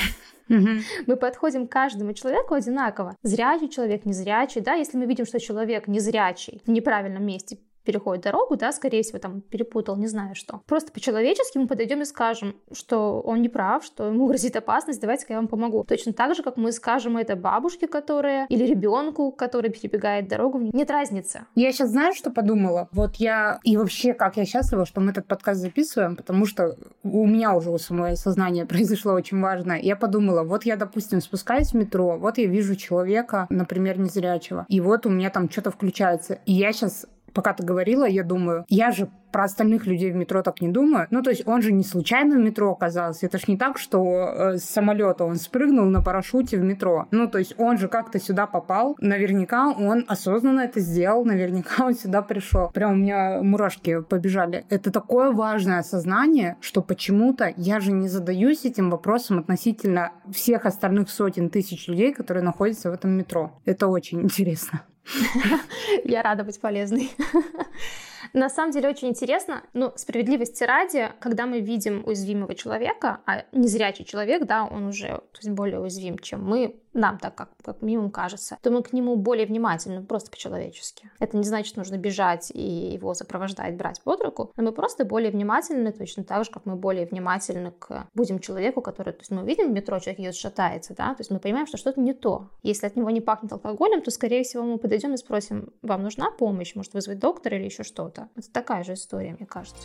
Мы 0.48 1.16
подходим 1.16 1.66
к 1.66 1.72
каждому 1.72 2.12
человеку 2.12 2.54
одинаково. 2.54 3.16
Зрячий 3.22 3.68
человек, 3.68 4.04
незрячий, 4.04 4.60
да, 4.60 4.74
если 4.74 4.98
мы 4.98 5.06
видим, 5.06 5.24
что 5.26 5.40
человек 5.40 5.88
незрячий 5.88 6.60
в 6.66 6.70
неправильном 6.70 7.24
месте 7.24 7.58
переходит 7.84 8.24
дорогу, 8.24 8.56
да, 8.56 8.72
скорее 8.72 9.02
всего, 9.02 9.18
там 9.18 9.40
перепутал, 9.40 9.96
не 9.96 10.06
знаю 10.06 10.34
что. 10.34 10.62
Просто 10.66 10.92
по-человечески 10.92 11.58
мы 11.58 11.66
подойдем 11.66 12.02
и 12.02 12.04
скажем, 12.04 12.56
что 12.72 13.20
он 13.20 13.42
не 13.42 13.48
прав, 13.48 13.84
что 13.84 14.06
ему 14.08 14.26
грозит 14.28 14.56
опасность, 14.56 15.00
давайте-ка 15.00 15.34
я 15.34 15.38
вам 15.38 15.48
помогу. 15.48 15.84
Точно 15.84 16.12
так 16.12 16.34
же, 16.34 16.42
как 16.42 16.56
мы 16.56 16.72
скажем 16.72 17.16
это 17.16 17.36
бабушке, 17.36 17.86
которая, 17.86 18.46
или 18.48 18.64
ребенку, 18.64 19.32
который 19.32 19.70
перебегает 19.70 20.28
дорогу, 20.28 20.58
нет 20.72 20.90
разницы. 20.90 21.46
Я 21.54 21.72
сейчас 21.72 21.90
знаю, 21.90 22.14
что 22.14 22.30
подумала. 22.30 22.88
Вот 22.92 23.16
я, 23.16 23.60
и 23.62 23.76
вообще, 23.76 24.14
как 24.14 24.36
я 24.36 24.44
счастлива, 24.44 24.86
что 24.86 25.00
мы 25.00 25.10
этот 25.10 25.26
подкаст 25.26 25.60
записываем, 25.60 26.16
потому 26.16 26.46
что 26.46 26.76
у 27.02 27.26
меня 27.26 27.54
уже 27.54 27.70
у 27.70 27.78
самого 27.78 28.14
сознания 28.14 28.66
произошло 28.66 29.12
очень 29.12 29.40
важное. 29.40 29.78
Я 29.80 29.96
подумала, 29.96 30.42
вот 30.42 30.64
я, 30.64 30.76
допустим, 30.76 31.20
спускаюсь 31.20 31.72
в 31.72 31.74
метро, 31.74 32.16
вот 32.18 32.38
я 32.38 32.46
вижу 32.46 32.76
человека, 32.76 33.46
например, 33.50 33.98
незрячего, 33.98 34.66
и 34.68 34.80
вот 34.80 35.06
у 35.06 35.10
меня 35.10 35.30
там 35.30 35.50
что-то 35.50 35.70
включается. 35.70 36.38
И 36.46 36.52
я 36.52 36.72
сейчас 36.72 37.06
пока 37.34 37.52
ты 37.52 37.64
говорила, 37.64 38.04
я 38.04 38.22
думаю, 38.22 38.64
я 38.68 38.90
же 38.92 39.08
про 39.34 39.44
остальных 39.44 39.86
людей 39.86 40.12
в 40.12 40.14
метро 40.14 40.42
так 40.42 40.60
не 40.60 40.68
думаю. 40.68 41.08
Ну, 41.10 41.20
то 41.20 41.30
есть 41.30 41.42
он 41.44 41.60
же 41.60 41.72
не 41.72 41.82
случайно 41.82 42.36
в 42.36 42.38
метро 42.38 42.70
оказался. 42.70 43.26
Это 43.26 43.38
ж 43.38 43.48
не 43.48 43.56
так, 43.56 43.78
что 43.78 43.98
э, 44.04 44.58
с 44.58 44.64
самолета 44.64 45.24
он 45.24 45.36
спрыгнул 45.36 45.86
на 45.86 46.00
парашюте 46.02 46.56
в 46.56 46.62
метро. 46.62 47.08
Ну, 47.10 47.26
то 47.26 47.38
есть 47.38 47.56
он 47.58 47.76
же 47.76 47.88
как-то 47.88 48.20
сюда 48.20 48.46
попал. 48.46 48.94
Наверняка 49.00 49.70
он 49.70 50.04
осознанно 50.06 50.60
это 50.60 50.78
сделал. 50.78 51.24
Наверняка 51.24 51.84
он 51.84 51.94
сюда 51.94 52.22
пришел. 52.22 52.70
Прям 52.70 52.92
у 52.92 52.94
меня 52.94 53.42
мурашки 53.42 54.02
побежали. 54.02 54.66
Это 54.70 54.92
такое 54.92 55.32
важное 55.32 55.80
осознание, 55.80 56.56
что 56.60 56.80
почему-то 56.80 57.52
я 57.56 57.80
же 57.80 57.90
не 57.90 58.06
задаюсь 58.06 58.64
этим 58.64 58.88
вопросом 58.88 59.40
относительно 59.40 60.12
всех 60.30 60.64
остальных 60.64 61.10
сотен 61.10 61.50
тысяч 61.50 61.88
людей, 61.88 62.14
которые 62.14 62.44
находятся 62.44 62.88
в 62.88 62.94
этом 62.94 63.10
метро. 63.10 63.50
Это 63.64 63.88
очень 63.88 64.22
интересно. 64.22 64.82
Я 66.04 66.22
рада 66.22 66.44
быть 66.44 66.60
полезной. 66.60 67.12
На 68.32 68.48
самом 68.48 68.72
деле 68.72 68.88
очень 68.88 69.08
интересно, 69.08 69.62
ну, 69.72 69.92
справедливости 69.96 70.64
ради, 70.64 71.10
когда 71.20 71.46
мы 71.46 71.60
видим 71.60 72.02
уязвимого 72.06 72.54
человека, 72.54 73.20
а 73.26 73.44
незрячий 73.52 74.04
человек, 74.04 74.46
да, 74.46 74.64
он 74.64 74.86
уже 74.86 75.08
то 75.08 75.38
есть 75.38 75.50
более 75.50 75.80
уязвим, 75.80 76.18
чем 76.18 76.44
мы, 76.44 76.80
нам 76.94 77.18
так 77.18 77.34
как, 77.34 77.50
как 77.62 77.82
минимум 77.82 78.10
кажется, 78.10 78.56
то 78.62 78.70
мы 78.70 78.82
к 78.82 78.92
нему 78.92 79.16
более 79.16 79.46
внимательны, 79.46 80.04
просто 80.04 80.30
по-человечески. 80.30 81.10
Это 81.18 81.36
не 81.36 81.44
значит, 81.44 81.76
нужно 81.76 81.98
бежать 81.98 82.50
и 82.54 82.62
его 82.62 83.14
сопровождать, 83.14 83.76
брать 83.76 84.00
под 84.02 84.22
руку, 84.22 84.52
но 84.56 84.62
мы 84.62 84.72
просто 84.72 85.04
более 85.04 85.30
внимательны, 85.30 85.92
точно 85.92 86.24
так 86.24 86.44
же, 86.44 86.50
как 86.50 86.66
мы 86.66 86.76
более 86.76 87.06
внимательны 87.06 87.72
к 87.72 88.08
будем 88.14 88.38
человеку, 88.38 88.80
который, 88.80 89.12
то 89.12 89.20
есть 89.20 89.30
мы 89.30 89.44
видим 89.44 89.70
в 89.70 89.72
метро, 89.72 89.98
человек 89.98 90.20
идет, 90.20 90.36
шатается, 90.36 90.94
да, 90.94 91.14
то 91.14 91.20
есть 91.20 91.30
мы 91.30 91.40
понимаем, 91.40 91.66
что 91.66 91.76
что-то 91.76 92.00
не 92.00 92.14
то. 92.14 92.50
Если 92.62 92.86
от 92.86 92.96
него 92.96 93.10
не 93.10 93.20
пахнет 93.20 93.52
алкоголем, 93.52 94.02
то, 94.02 94.10
скорее 94.10 94.44
всего, 94.44 94.62
мы 94.62 94.78
подойдем 94.78 95.14
и 95.14 95.16
спросим, 95.16 95.72
вам 95.82 96.02
нужна 96.02 96.30
помощь, 96.30 96.74
может 96.74 96.94
вызвать 96.94 97.18
доктора 97.18 97.56
или 97.56 97.64
еще 97.64 97.82
что-то. 97.82 98.13
Это 98.36 98.50
такая 98.52 98.84
же 98.84 98.94
история, 98.94 99.32
мне 99.32 99.46
кажется. 99.46 99.82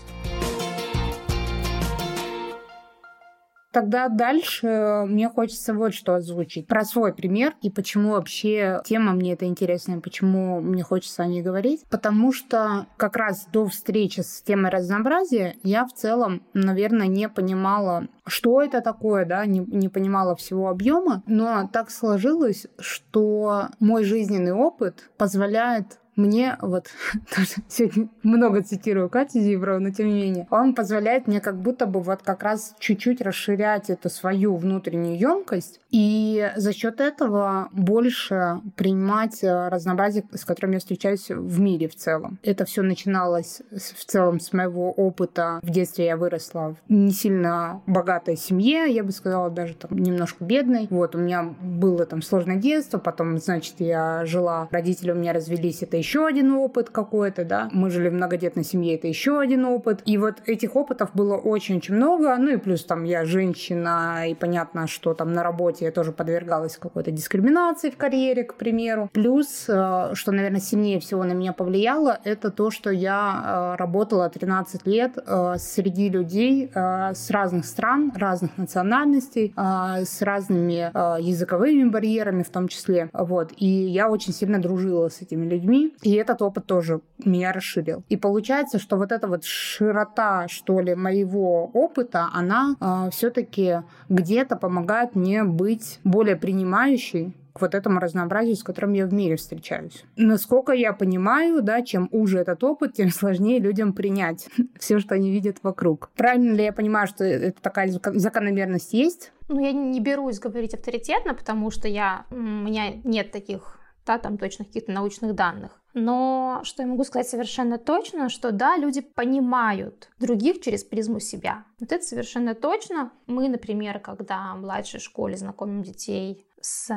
Тогда 3.72 4.10
дальше 4.10 5.04
мне 5.08 5.30
хочется 5.30 5.74
вот 5.74 5.94
что 5.94 6.15
озвучить. 6.15 6.68
Про 6.68 6.84
свой 6.84 7.13
пример 7.13 7.54
и 7.62 7.70
почему 7.70 8.12
вообще 8.12 8.82
тема 8.84 9.12
мне 9.13 9.34
это 9.34 9.46
интересная, 9.46 10.00
почему 10.00 10.60
мне 10.60 10.82
хочется 10.82 11.24
о 11.24 11.28
ней 11.28 11.42
говорить. 11.42 11.86
Потому 11.89 12.34
что 12.34 12.88
как 12.98 13.15
раз 13.15 13.48
до 13.52 13.68
встречи 13.68 14.22
с 14.22 14.42
темой 14.42 14.72
разнообразия 14.72 15.56
я 15.63 15.86
в 15.86 15.94
целом, 15.94 16.42
наверное, 16.54 17.08
не 17.08 17.30
понимала, 17.30 18.08
что 18.26 18.62
это 18.62 18.82
такое, 18.82 19.26
да, 19.26 19.46
не, 19.46 19.60
не 19.60 19.88
понимала 19.88 20.36
всего 20.36 20.70
объема, 20.70 21.24
но 21.28 21.70
так 21.72 21.92
сложилось, 21.92 22.65
что 22.80 23.68
мой 23.80 24.04
жизненный 24.04 24.54
опыт 24.54 25.10
позволяет 25.18 26.00
мне 26.15 26.58
вот 26.62 26.88
тоже 27.36 27.50
сегодня 27.67 28.10
много 28.24 28.62
цитирую 28.62 29.10
Катю 29.10 29.39
Зиброву, 29.39 29.80
но 29.80 29.91
тем 29.91 30.08
не 30.08 30.13
менее, 30.13 30.48
он 30.50 30.76
позволяет 30.76 31.28
мне 31.28 31.39
как 31.39 31.58
будто 31.62 31.86
бы 31.86 32.02
вот 32.02 32.22
как 32.24 32.43
раз 32.43 32.76
чуть-чуть 32.80 33.22
расширять 33.22 33.89
эту 33.89 34.10
свою 34.10 34.56
внутреннюю 34.56 35.17
емкость 35.17 35.80
и 35.91 36.52
за 36.56 36.74
счет 36.74 37.00
этого 37.00 37.69
больше 37.72 38.62
принимать 38.76 39.43
э, 39.43 39.69
разнообразие, 39.69 40.24
с 40.34 40.45
которым 40.45 40.74
я 40.74 40.80
встречаюсь 40.80 41.30
в 41.30 41.60
мире 41.60 41.88
в 41.88 41.95
целом. 41.95 42.38
Это 42.43 42.65
все 42.65 42.82
начиналось 42.82 43.62
в 43.72 44.06
целом 44.06 44.39
с 44.39 44.54
моего 44.54 44.91
опыта. 44.91 45.60
В 45.62 45.69
детстве 45.69 46.06
я 46.06 46.17
выросла 46.17 46.76
в 46.88 46.93
не 46.93 47.12
сильно 47.12 47.82
богатой 47.88 48.36
семье, 48.36 48.86
я 48.91 49.04
бы 49.04 49.12
сказала, 49.12 49.50
даже 49.50 49.74
там 49.76 49.98
немножко 49.98 50.43
бедной. 50.43 50.88
Вот, 50.89 51.15
у 51.15 51.19
меня 51.19 51.43
было 51.62 52.06
там 52.06 52.22
сложное 52.22 52.58
детство, 52.58 52.98
потом, 52.98 53.38
значит, 53.39 53.76
я 53.80 54.26
жила, 54.26 54.67
родители 54.72 55.12
у 55.12 55.15
меня 55.15 55.34
развелись, 55.34 55.82
это 55.82 55.98
еще 55.98 56.09
еще 56.10 56.26
один 56.26 56.54
опыт 56.54 56.89
какой-то, 56.89 57.45
да. 57.45 57.69
Мы 57.72 57.91
жили 57.91 58.10
в 58.10 58.13
многодетной 58.13 58.63
семье, 58.63 58.95
это 58.95 59.08
еще 59.08 59.39
один 59.39 59.63
опыт. 59.65 60.02
И 60.06 60.17
вот 60.17 60.38
этих 60.48 60.76
опытов 60.76 61.12
было 61.13 61.38
очень-очень 61.38 61.93
много. 61.93 62.36
Ну 62.38 62.50
и 62.50 62.58
плюс 62.58 62.84
там 62.84 63.04
я 63.04 63.26
женщина, 63.26 64.28
и 64.28 64.34
понятно, 64.34 64.88
что 64.88 65.13
там 65.13 65.34
на 65.34 65.43
работе 65.43 65.86
я 65.86 65.91
тоже 65.91 66.12
подвергалась 66.12 66.78
какой-то 66.78 67.12
дискриминации 67.12 67.91
в 67.91 67.98
карьере, 67.98 68.43
к 68.43 68.56
примеру. 68.56 69.08
Плюс, 69.13 69.65
э, 69.67 70.15
что, 70.15 70.32
наверное, 70.32 70.60
сильнее 70.60 71.00
всего 71.00 71.24
на 71.24 71.34
меня 71.34 71.54
повлияло, 71.54 72.17
это 72.24 72.50
то, 72.50 72.72
что 72.72 72.89
я 72.89 73.76
э, 73.76 73.78
работала 73.78 74.28
13 74.32 74.88
лет 74.88 75.15
э, 75.15 75.58
среди 75.60 76.10
людей 76.10 76.72
с 76.74 77.30
разных 77.30 77.65
стран, 77.65 78.12
разных 78.15 78.58
национальностей, 78.58 79.54
с 79.56 80.22
разными 80.22 80.91
языковыми 81.22 81.89
барьерами 81.89 82.41
в 82.41 82.50
том 82.50 82.67
числе. 82.67 83.10
Вот. 83.13 83.52
И 83.58 83.67
я 83.67 84.10
очень 84.10 84.34
сильно 84.34 84.60
дружила 84.60 85.10
с 85.10 85.22
этими 85.22 85.48
людьми. 85.48 85.88
И 86.02 86.13
этот 86.13 86.41
опыт 86.41 86.65
тоже 86.65 87.02
меня 87.23 87.52
расширил. 87.52 88.04
И 88.10 88.17
получается, 88.17 88.80
что 88.80 88.97
вот 88.97 89.12
эта 89.12 89.28
вот 89.28 89.43
широта, 89.43 90.47
что 90.47 90.80
ли, 90.80 90.95
моего 90.95 91.65
опыта, 91.73 92.30
она 92.34 92.75
э, 92.80 93.10
все-таки 93.12 93.84
где-то 94.10 94.56
помогает 94.56 95.15
мне 95.15 95.43
быть 95.43 95.99
более 96.04 96.36
принимающей 96.36 97.36
к 97.54 97.62
вот 97.62 97.75
этому 97.75 97.99
разнообразию, 97.99 98.56
с 98.56 98.63
которым 98.63 98.93
я 98.93 99.06
в 99.06 99.13
мире 99.13 99.36
встречаюсь. 99.36 100.06
Насколько 100.15 100.71
я 100.73 100.93
понимаю, 100.93 101.62
да, 101.62 101.82
чем 101.82 102.08
уже 102.12 102.39
этот 102.39 102.63
опыт, 102.63 102.93
тем 102.93 103.10
сложнее 103.10 103.60
людям 103.60 103.93
принять 103.93 104.47
все, 104.80 104.99
что 104.99 105.15
они 105.15 105.32
видят 105.32 105.58
вокруг. 105.63 106.10
Правильно 106.15 106.54
ли 106.54 106.63
я 106.63 106.73
понимаю, 106.73 107.08
что 107.08 107.23
это 107.23 107.62
такая 107.62 107.91
закономерность 107.91 108.93
есть? 108.93 109.32
Ну, 109.47 109.60
я 109.60 109.71
не 109.71 109.99
берусь 109.99 110.39
говорить 110.39 110.73
авторитетно, 110.73 111.34
потому 111.34 111.71
что 111.71 111.88
я, 111.88 112.25
у 112.30 112.36
меня 112.36 112.93
нет 113.04 113.32
таких 113.32 113.80
да, 114.06 114.17
там 114.17 114.38
точных 114.38 114.69
каких-то 114.69 114.91
научных 114.91 115.36
данных. 115.36 115.79
Но 115.93 116.62
что 116.63 116.84
я 116.84 116.88
могу 116.88 117.04
сказать 117.04 117.28
совершенно 117.28 117.78
точно, 117.78 118.30
что 118.30 118.52
да, 118.52 118.78
люди 118.78 119.02
понимают 119.02 120.10
других 120.19 120.62
через 120.62 120.84
призму 120.84 121.19
себя. 121.19 121.65
Вот 121.80 121.91
это 121.91 122.04
совершенно 122.04 122.54
точно. 122.54 123.12
Мы, 123.25 123.49
например, 123.49 123.99
когда 123.99 124.54
в 124.54 124.62
младшей 124.62 124.99
школе 124.99 125.36
знакомим 125.38 125.84
детей 125.84 126.45
с 126.62 126.91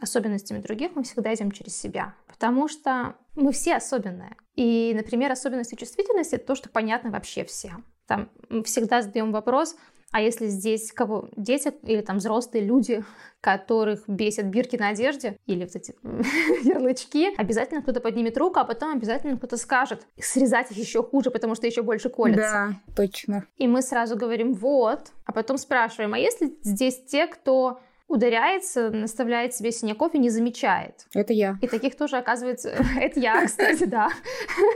особенностями 0.00 0.60
других, 0.60 0.94
мы 0.94 1.02
всегда 1.02 1.34
идем 1.34 1.50
через 1.50 1.76
себя. 1.76 2.14
Потому 2.26 2.68
что 2.68 3.16
мы 3.34 3.52
все 3.52 3.76
особенные. 3.76 4.36
И, 4.54 4.92
например, 4.94 5.32
особенности 5.32 5.74
чувствительности— 5.74 6.34
это 6.36 6.46
то, 6.46 6.54
что 6.54 6.68
понятно 6.68 7.10
вообще 7.10 7.44
всем. 7.44 7.84
Там 8.06 8.30
всегда 8.64 9.02
задаем 9.02 9.32
вопрос, 9.32 9.76
а 10.10 10.20
если 10.20 10.46
здесь 10.46 10.90
кого 10.92 11.28
дети 11.36 11.72
или 11.82 12.00
там 12.00 12.18
взрослые 12.18 12.64
люди, 12.64 13.04
которых 13.40 14.08
бесят 14.08 14.46
бирки 14.46 14.76
на 14.76 14.88
одежде 14.88 15.38
или 15.46 15.64
вот 15.64 15.76
эти 15.76 15.94
ярлычки, 16.66 17.38
обязательно 17.38 17.82
кто-то 17.82 18.00
поднимет 18.00 18.36
руку, 18.38 18.58
а 18.58 18.64
потом 18.64 18.96
обязательно 18.96 19.36
кто-то 19.36 19.56
скажет. 19.56 20.06
Срезать 20.18 20.70
их 20.70 20.78
еще 20.78 21.02
хуже, 21.02 21.30
потому 21.30 21.54
что 21.54 21.66
еще 21.66 21.82
больше 21.82 22.08
колется. 22.08 22.42
Да, 22.86 22.94
точно. 22.96 23.44
И 23.56 23.68
мы 23.68 23.82
сразу 23.82 24.16
говорим 24.16 24.54
«вот», 24.54 25.12
а 25.24 25.32
потом 25.32 25.58
спрашиваем, 25.58 26.14
а 26.14 26.18
если 26.18 26.56
здесь 26.62 27.02
те, 27.06 27.26
кто 27.26 27.80
ударяется, 28.08 28.90
наставляет 28.90 29.54
себе 29.54 29.70
синяков 29.70 30.14
и 30.14 30.18
не 30.18 30.30
замечает. 30.30 31.06
Это 31.14 31.32
я. 31.34 31.58
И 31.60 31.68
таких 31.68 31.96
тоже 31.96 32.16
оказывается... 32.16 32.70
Это 33.00 33.20
я, 33.20 33.44
кстати, 33.44 33.84
да. 33.84 34.08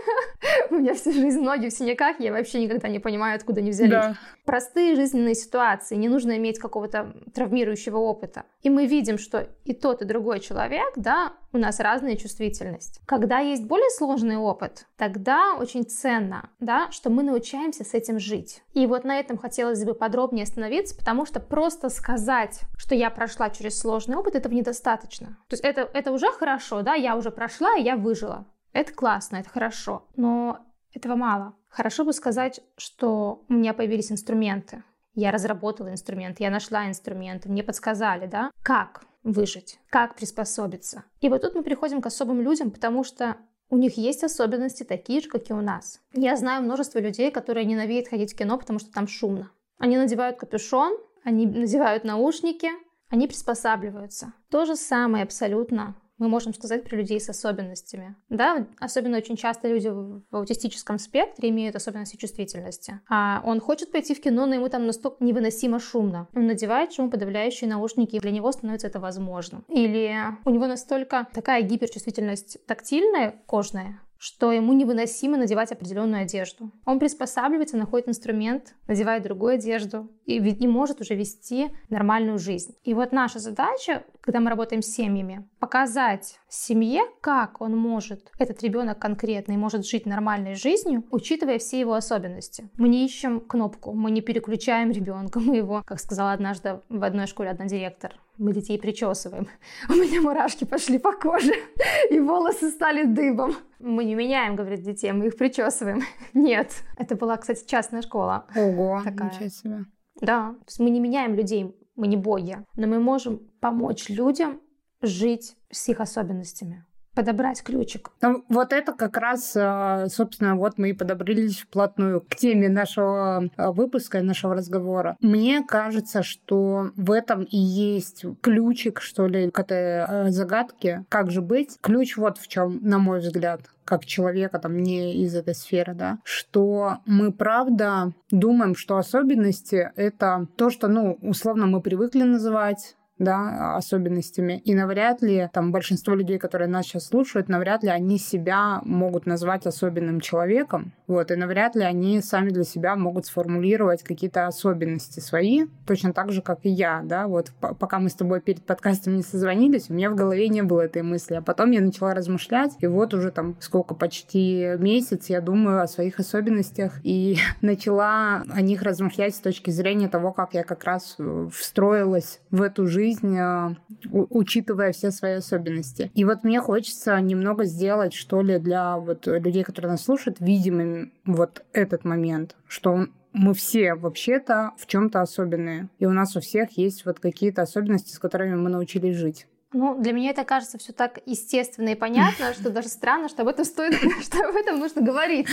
У 0.70 0.76
меня 0.76 0.94
всю 0.94 1.12
жизнь 1.12 1.40
ноги 1.40 1.68
в 1.68 1.72
синяках, 1.72 2.20
я 2.20 2.30
вообще 2.32 2.60
никогда 2.60 2.88
не 2.88 2.98
понимаю, 2.98 3.36
откуда 3.36 3.60
они 3.60 3.70
взялись. 3.70 3.92
Да. 3.92 4.16
Простые 4.44 4.94
жизненные 4.96 5.34
ситуации, 5.34 5.96
не 5.96 6.08
нужно 6.08 6.36
иметь 6.36 6.58
какого-то 6.58 7.14
травмирующего 7.34 7.96
опыта. 7.96 8.44
И 8.62 8.70
мы 8.70 8.86
видим, 8.86 9.18
что 9.18 9.48
и 9.64 9.72
тот, 9.72 10.02
и 10.02 10.04
другой 10.04 10.40
человек, 10.40 10.92
да, 10.96 11.32
у 11.52 11.58
нас 11.58 11.80
разная 11.80 12.16
чувствительность. 12.16 13.00
Когда 13.06 13.38
есть 13.38 13.64
более 13.64 13.90
сложный 13.90 14.36
опыт, 14.36 14.86
тогда 14.96 15.54
очень 15.54 15.84
ценно, 15.84 16.50
да, 16.60 16.90
что 16.90 17.10
мы 17.10 17.22
научаемся 17.22 17.84
с 17.84 17.94
этим 17.94 18.18
жить. 18.18 18.62
И 18.72 18.86
вот 18.86 19.04
на 19.04 19.18
этом 19.18 19.36
хотелось 19.36 19.84
бы 19.84 19.94
подробнее 19.94 20.44
остановиться, 20.44 20.96
потому 20.96 21.26
что 21.26 21.40
просто 21.40 21.88
сказать, 21.90 22.62
что 22.76 22.94
я 22.94 23.10
прошла 23.10 23.50
через 23.50 23.78
сложный 23.78 24.16
опыт, 24.16 24.34
этого 24.34 24.54
недостаточно. 24.54 25.38
То 25.48 25.54
есть 25.54 25.64
это, 25.64 25.88
это 25.92 26.12
уже 26.12 26.30
хорошо, 26.32 26.82
да, 26.82 26.94
я 26.94 27.16
уже 27.16 27.30
прошла, 27.30 27.76
и 27.76 27.82
я 27.82 27.96
выжила. 27.96 28.46
Это 28.72 28.92
классно, 28.94 29.36
это 29.36 29.50
хорошо, 29.50 30.06
но 30.16 30.60
этого 30.94 31.14
мало. 31.14 31.54
Хорошо 31.68 32.04
бы 32.04 32.12
сказать, 32.12 32.60
что 32.76 33.44
у 33.48 33.52
меня 33.52 33.74
появились 33.74 34.10
инструменты. 34.10 34.82
Я 35.14 35.30
разработала 35.30 35.90
инструмент, 35.90 36.40
я 36.40 36.50
нашла 36.50 36.88
инструменты, 36.88 37.50
мне 37.50 37.62
подсказали, 37.62 38.26
да, 38.26 38.50
как 38.62 39.04
выжить, 39.22 39.78
как 39.90 40.16
приспособиться. 40.16 41.04
И 41.20 41.28
вот 41.28 41.42
тут 41.42 41.54
мы 41.54 41.62
приходим 41.62 42.00
к 42.00 42.06
особым 42.06 42.40
людям, 42.40 42.70
потому 42.70 43.04
что 43.04 43.36
у 43.70 43.76
них 43.76 43.96
есть 43.96 44.22
особенности 44.22 44.82
такие 44.82 45.20
же, 45.20 45.28
как 45.28 45.48
и 45.48 45.54
у 45.54 45.60
нас. 45.60 46.00
Я 46.12 46.36
знаю 46.36 46.62
множество 46.62 46.98
людей, 46.98 47.30
которые 47.30 47.64
ненавидят 47.64 48.08
ходить 48.08 48.34
в 48.34 48.36
кино, 48.36 48.58
потому 48.58 48.78
что 48.78 48.92
там 48.92 49.08
шумно. 49.08 49.50
Они 49.78 49.96
надевают 49.96 50.36
капюшон, 50.38 50.96
они 51.24 51.46
надевают 51.46 52.04
наушники, 52.04 52.68
они 53.08 53.26
приспосабливаются. 53.26 54.32
То 54.50 54.64
же 54.64 54.76
самое 54.76 55.24
абсолютно 55.24 55.94
мы 56.22 56.28
можем 56.28 56.54
сказать 56.54 56.84
про 56.84 56.96
людей 56.96 57.20
с 57.20 57.28
особенностями. 57.28 58.14
Да, 58.28 58.66
особенно 58.78 59.16
очень 59.16 59.36
часто 59.36 59.68
люди 59.68 59.88
в 59.88 60.22
аутистическом 60.30 60.98
спектре 60.98 61.48
имеют 61.48 61.76
особенности 61.76 62.16
чувствительности. 62.16 63.00
А 63.08 63.42
он 63.44 63.60
хочет 63.60 63.90
пойти 63.90 64.14
в 64.14 64.20
кино, 64.20 64.46
но 64.46 64.54
ему 64.54 64.68
там 64.68 64.86
настолько 64.86 65.22
невыносимо 65.24 65.80
шумно. 65.80 66.28
Он 66.34 66.46
надевает 66.46 66.92
шумоподавляющие 66.92 67.68
наушники, 67.68 68.16
и 68.16 68.20
для 68.20 68.30
него 68.30 68.52
становится 68.52 68.86
это 68.86 69.00
возможным. 69.00 69.64
Или 69.68 70.16
у 70.44 70.50
него 70.50 70.66
настолько 70.66 71.26
такая 71.32 71.62
гиперчувствительность 71.62 72.64
тактильная, 72.66 73.34
кожная, 73.46 74.00
что 74.22 74.52
ему 74.52 74.72
невыносимо 74.72 75.36
надевать 75.36 75.72
определенную 75.72 76.22
одежду. 76.22 76.70
Он 76.84 77.00
приспосабливается, 77.00 77.76
находит 77.76 78.08
инструмент, 78.08 78.76
надевает 78.86 79.24
другую 79.24 79.54
одежду 79.54 80.12
и, 80.26 80.36
и 80.36 80.68
может 80.68 81.00
уже 81.00 81.16
вести 81.16 81.70
нормальную 81.88 82.38
жизнь. 82.38 82.76
И 82.84 82.94
вот 82.94 83.10
наша 83.10 83.40
задача, 83.40 84.04
когда 84.20 84.38
мы 84.38 84.50
работаем 84.50 84.80
с 84.80 84.86
семьями, 84.86 85.48
показать 85.58 86.38
семье, 86.48 87.02
как 87.20 87.60
он 87.60 87.76
может, 87.76 88.30
этот 88.38 88.62
ребенок 88.62 89.00
конкретный, 89.00 89.56
может 89.56 89.84
жить 89.84 90.06
нормальной 90.06 90.54
жизнью, 90.54 91.02
учитывая 91.10 91.58
все 91.58 91.80
его 91.80 91.94
особенности. 91.94 92.70
Мы 92.76 92.90
не 92.90 93.04
ищем 93.04 93.40
кнопку, 93.40 93.92
мы 93.92 94.12
не 94.12 94.20
переключаем 94.20 94.92
ребенка, 94.92 95.40
мы 95.40 95.56
его, 95.56 95.82
как 95.84 95.98
сказала 95.98 96.30
однажды 96.30 96.80
в 96.88 97.02
одной 97.02 97.26
школе 97.26 97.50
одна 97.50 97.66
директор, 97.66 98.14
мы 98.38 98.52
детей 98.52 98.78
причесываем. 98.78 99.48
У 99.88 99.92
меня 99.92 100.20
мурашки 100.20 100.64
пошли 100.64 100.98
по 100.98 101.12
коже, 101.12 101.52
и 102.10 102.20
волосы 102.20 102.70
стали 102.70 103.04
дыбом. 103.04 103.54
Мы 103.78 104.04
не 104.04 104.14
меняем, 104.14 104.56
говорит, 104.56 104.82
детей, 104.82 105.12
мы 105.12 105.26
их 105.26 105.36
причесываем. 105.36 106.02
Нет. 106.34 106.72
Это 106.96 107.16
была, 107.16 107.36
кстати, 107.36 107.66
частная 107.66 108.02
школа. 108.02 108.46
Ого, 108.54 109.00
такая. 109.04 109.30
ничего 109.30 109.48
себе. 109.48 109.84
Да, 110.20 110.52
то 110.52 110.64
есть 110.68 110.80
мы 110.80 110.90
не 110.90 111.00
меняем 111.00 111.34
людей, 111.34 111.74
мы 111.96 112.06
не 112.06 112.16
боги, 112.16 112.58
но 112.76 112.86
мы 112.86 113.00
можем 113.00 113.38
помочь 113.60 114.08
людям 114.08 114.60
жить 115.00 115.56
с 115.70 115.88
их 115.88 116.00
особенностями 116.00 116.84
подобрать 117.14 117.62
ключик. 117.62 118.10
Ну, 118.20 118.44
вот 118.48 118.72
это 118.72 118.92
как 118.92 119.16
раз, 119.16 119.52
э, 119.54 120.06
собственно, 120.08 120.56
вот 120.56 120.78
мы 120.78 120.90
и 120.90 120.92
подобрались 120.92 121.60
вплотную 121.60 122.20
к 122.20 122.34
теме 122.36 122.68
нашего 122.68 123.50
э, 123.56 123.70
выпуска 123.70 124.18
и 124.18 124.22
нашего 124.22 124.54
разговора. 124.54 125.16
Мне 125.20 125.62
кажется, 125.62 126.22
что 126.22 126.90
в 126.96 127.10
этом 127.10 127.42
и 127.42 127.58
есть 127.58 128.24
ключик, 128.40 129.00
что 129.00 129.26
ли, 129.26 129.50
к 129.50 129.58
этой 129.58 130.26
э, 130.26 130.30
загадке. 130.30 131.04
Как 131.08 131.30
же 131.30 131.42
быть? 131.42 131.78
Ключ 131.80 132.16
вот 132.16 132.38
в 132.38 132.48
чем, 132.48 132.78
на 132.82 132.98
мой 132.98 133.20
взгляд 133.20 133.62
как 133.84 134.06
человека, 134.06 134.58
там, 134.58 134.78
не 134.78 135.22
из 135.24 135.34
этой 135.34 135.54
сферы, 135.54 135.94
да, 135.94 136.18
что 136.22 136.98
мы, 137.04 137.32
правда, 137.32 138.12
думаем, 138.30 138.76
что 138.76 138.96
особенности— 138.96 139.90
это 139.96 140.46
то, 140.56 140.70
что, 140.70 140.88
ну, 140.88 141.18
условно 141.20 141.66
мы 141.66 141.80
привыкли 141.80 142.22
называть 142.22 142.96
да, 143.18 143.76
особенностями. 143.76 144.60
И 144.64 144.74
навряд 144.74 145.22
ли 145.22 145.48
там 145.52 145.72
большинство 145.72 146.14
людей, 146.14 146.38
которые 146.38 146.68
нас 146.68 146.86
сейчас 146.86 147.06
слушают, 147.06 147.48
навряд 147.48 147.82
ли 147.82 147.90
они 147.90 148.18
себя 148.18 148.80
могут 148.84 149.26
назвать 149.26 149.66
особенным 149.66 150.20
человеком. 150.20 150.92
Вот, 151.06 151.30
и 151.30 151.36
навряд 151.36 151.76
ли 151.76 151.82
они 151.82 152.20
сами 152.20 152.50
для 152.50 152.64
себя 152.64 152.96
могут 152.96 153.26
сформулировать 153.26 154.02
какие-то 154.02 154.46
особенности 154.46 155.20
свои, 155.20 155.66
точно 155.86 156.12
так 156.12 156.32
же, 156.32 156.42
как 156.42 156.60
и 156.62 156.70
я, 156.70 157.02
да. 157.04 157.26
Вот 157.26 157.52
пока 157.60 157.98
мы 157.98 158.08
с 158.08 158.14
тобой 158.14 158.40
перед 158.40 158.64
подкастом 158.64 159.16
не 159.16 159.22
созвонились, 159.22 159.90
у 159.90 159.94
меня 159.94 160.10
в 160.10 160.14
голове 160.14 160.48
не 160.48 160.62
было 160.62 160.82
этой 160.82 161.02
мысли. 161.02 161.34
А 161.34 161.42
потом 161.42 161.70
я 161.70 161.80
начала 161.80 162.14
размышлять, 162.14 162.72
и 162.80 162.86
вот 162.86 163.14
уже 163.14 163.30
там 163.30 163.56
сколько, 163.60 163.94
почти 163.94 164.74
месяц 164.78 165.28
я 165.28 165.40
думаю 165.40 165.82
о 165.82 165.86
своих 165.86 166.18
особенностях 166.18 166.98
и 167.04 167.36
начала 167.60 168.42
о 168.50 168.60
них 168.62 168.82
размышлять 168.82 169.36
с 169.36 169.40
точки 169.40 169.70
зрения 169.70 170.08
того, 170.08 170.32
как 170.32 170.54
я 170.54 170.64
как 170.64 170.84
раз 170.84 171.16
э, 171.18 171.48
встроилась 171.52 172.40
в 172.50 172.62
эту 172.62 172.86
жизнь 172.86 173.01
жизнь, 173.02 173.36
а, 173.36 173.74
учитывая 174.10 174.92
все 174.92 175.10
свои 175.10 175.34
особенности. 175.34 176.10
И 176.14 176.24
вот 176.24 176.44
мне 176.44 176.60
хочется 176.60 177.20
немного 177.20 177.64
сделать, 177.64 178.14
что 178.14 178.42
ли, 178.42 178.58
для 178.58 178.96
вот 178.96 179.26
людей, 179.26 179.64
которые 179.64 179.92
нас 179.92 180.04
слушают, 180.04 180.40
видимым 180.40 181.12
вот 181.24 181.64
этот 181.72 182.04
момент, 182.04 182.56
что 182.68 183.06
мы 183.32 183.54
все 183.54 183.94
вообще-то 183.94 184.72
в 184.76 184.86
чем-то 184.86 185.20
особенные. 185.20 185.88
И 185.98 186.06
у 186.06 186.12
нас 186.12 186.36
у 186.36 186.40
всех 186.40 186.76
есть 186.76 187.04
вот 187.04 187.18
какие-то 187.18 187.62
особенности, 187.62 188.14
с 188.14 188.18
которыми 188.18 188.54
мы 188.54 188.70
научились 188.70 189.16
жить. 189.16 189.46
Ну, 189.72 189.98
для 189.98 190.12
меня 190.12 190.30
это 190.30 190.44
кажется 190.44 190.78
все 190.78 190.92
так 190.92 191.20
естественно 191.26 191.90
и 191.90 191.94
понятно, 191.94 192.52
что 192.54 192.70
даже 192.70 192.88
странно, 192.88 193.28
что 193.28 193.42
об 193.42 193.48
этом 193.48 193.64
стоит, 193.64 193.94
что 194.22 194.48
об 194.48 194.54
этом 194.54 194.78
нужно 194.78 195.02
говорить. 195.02 195.46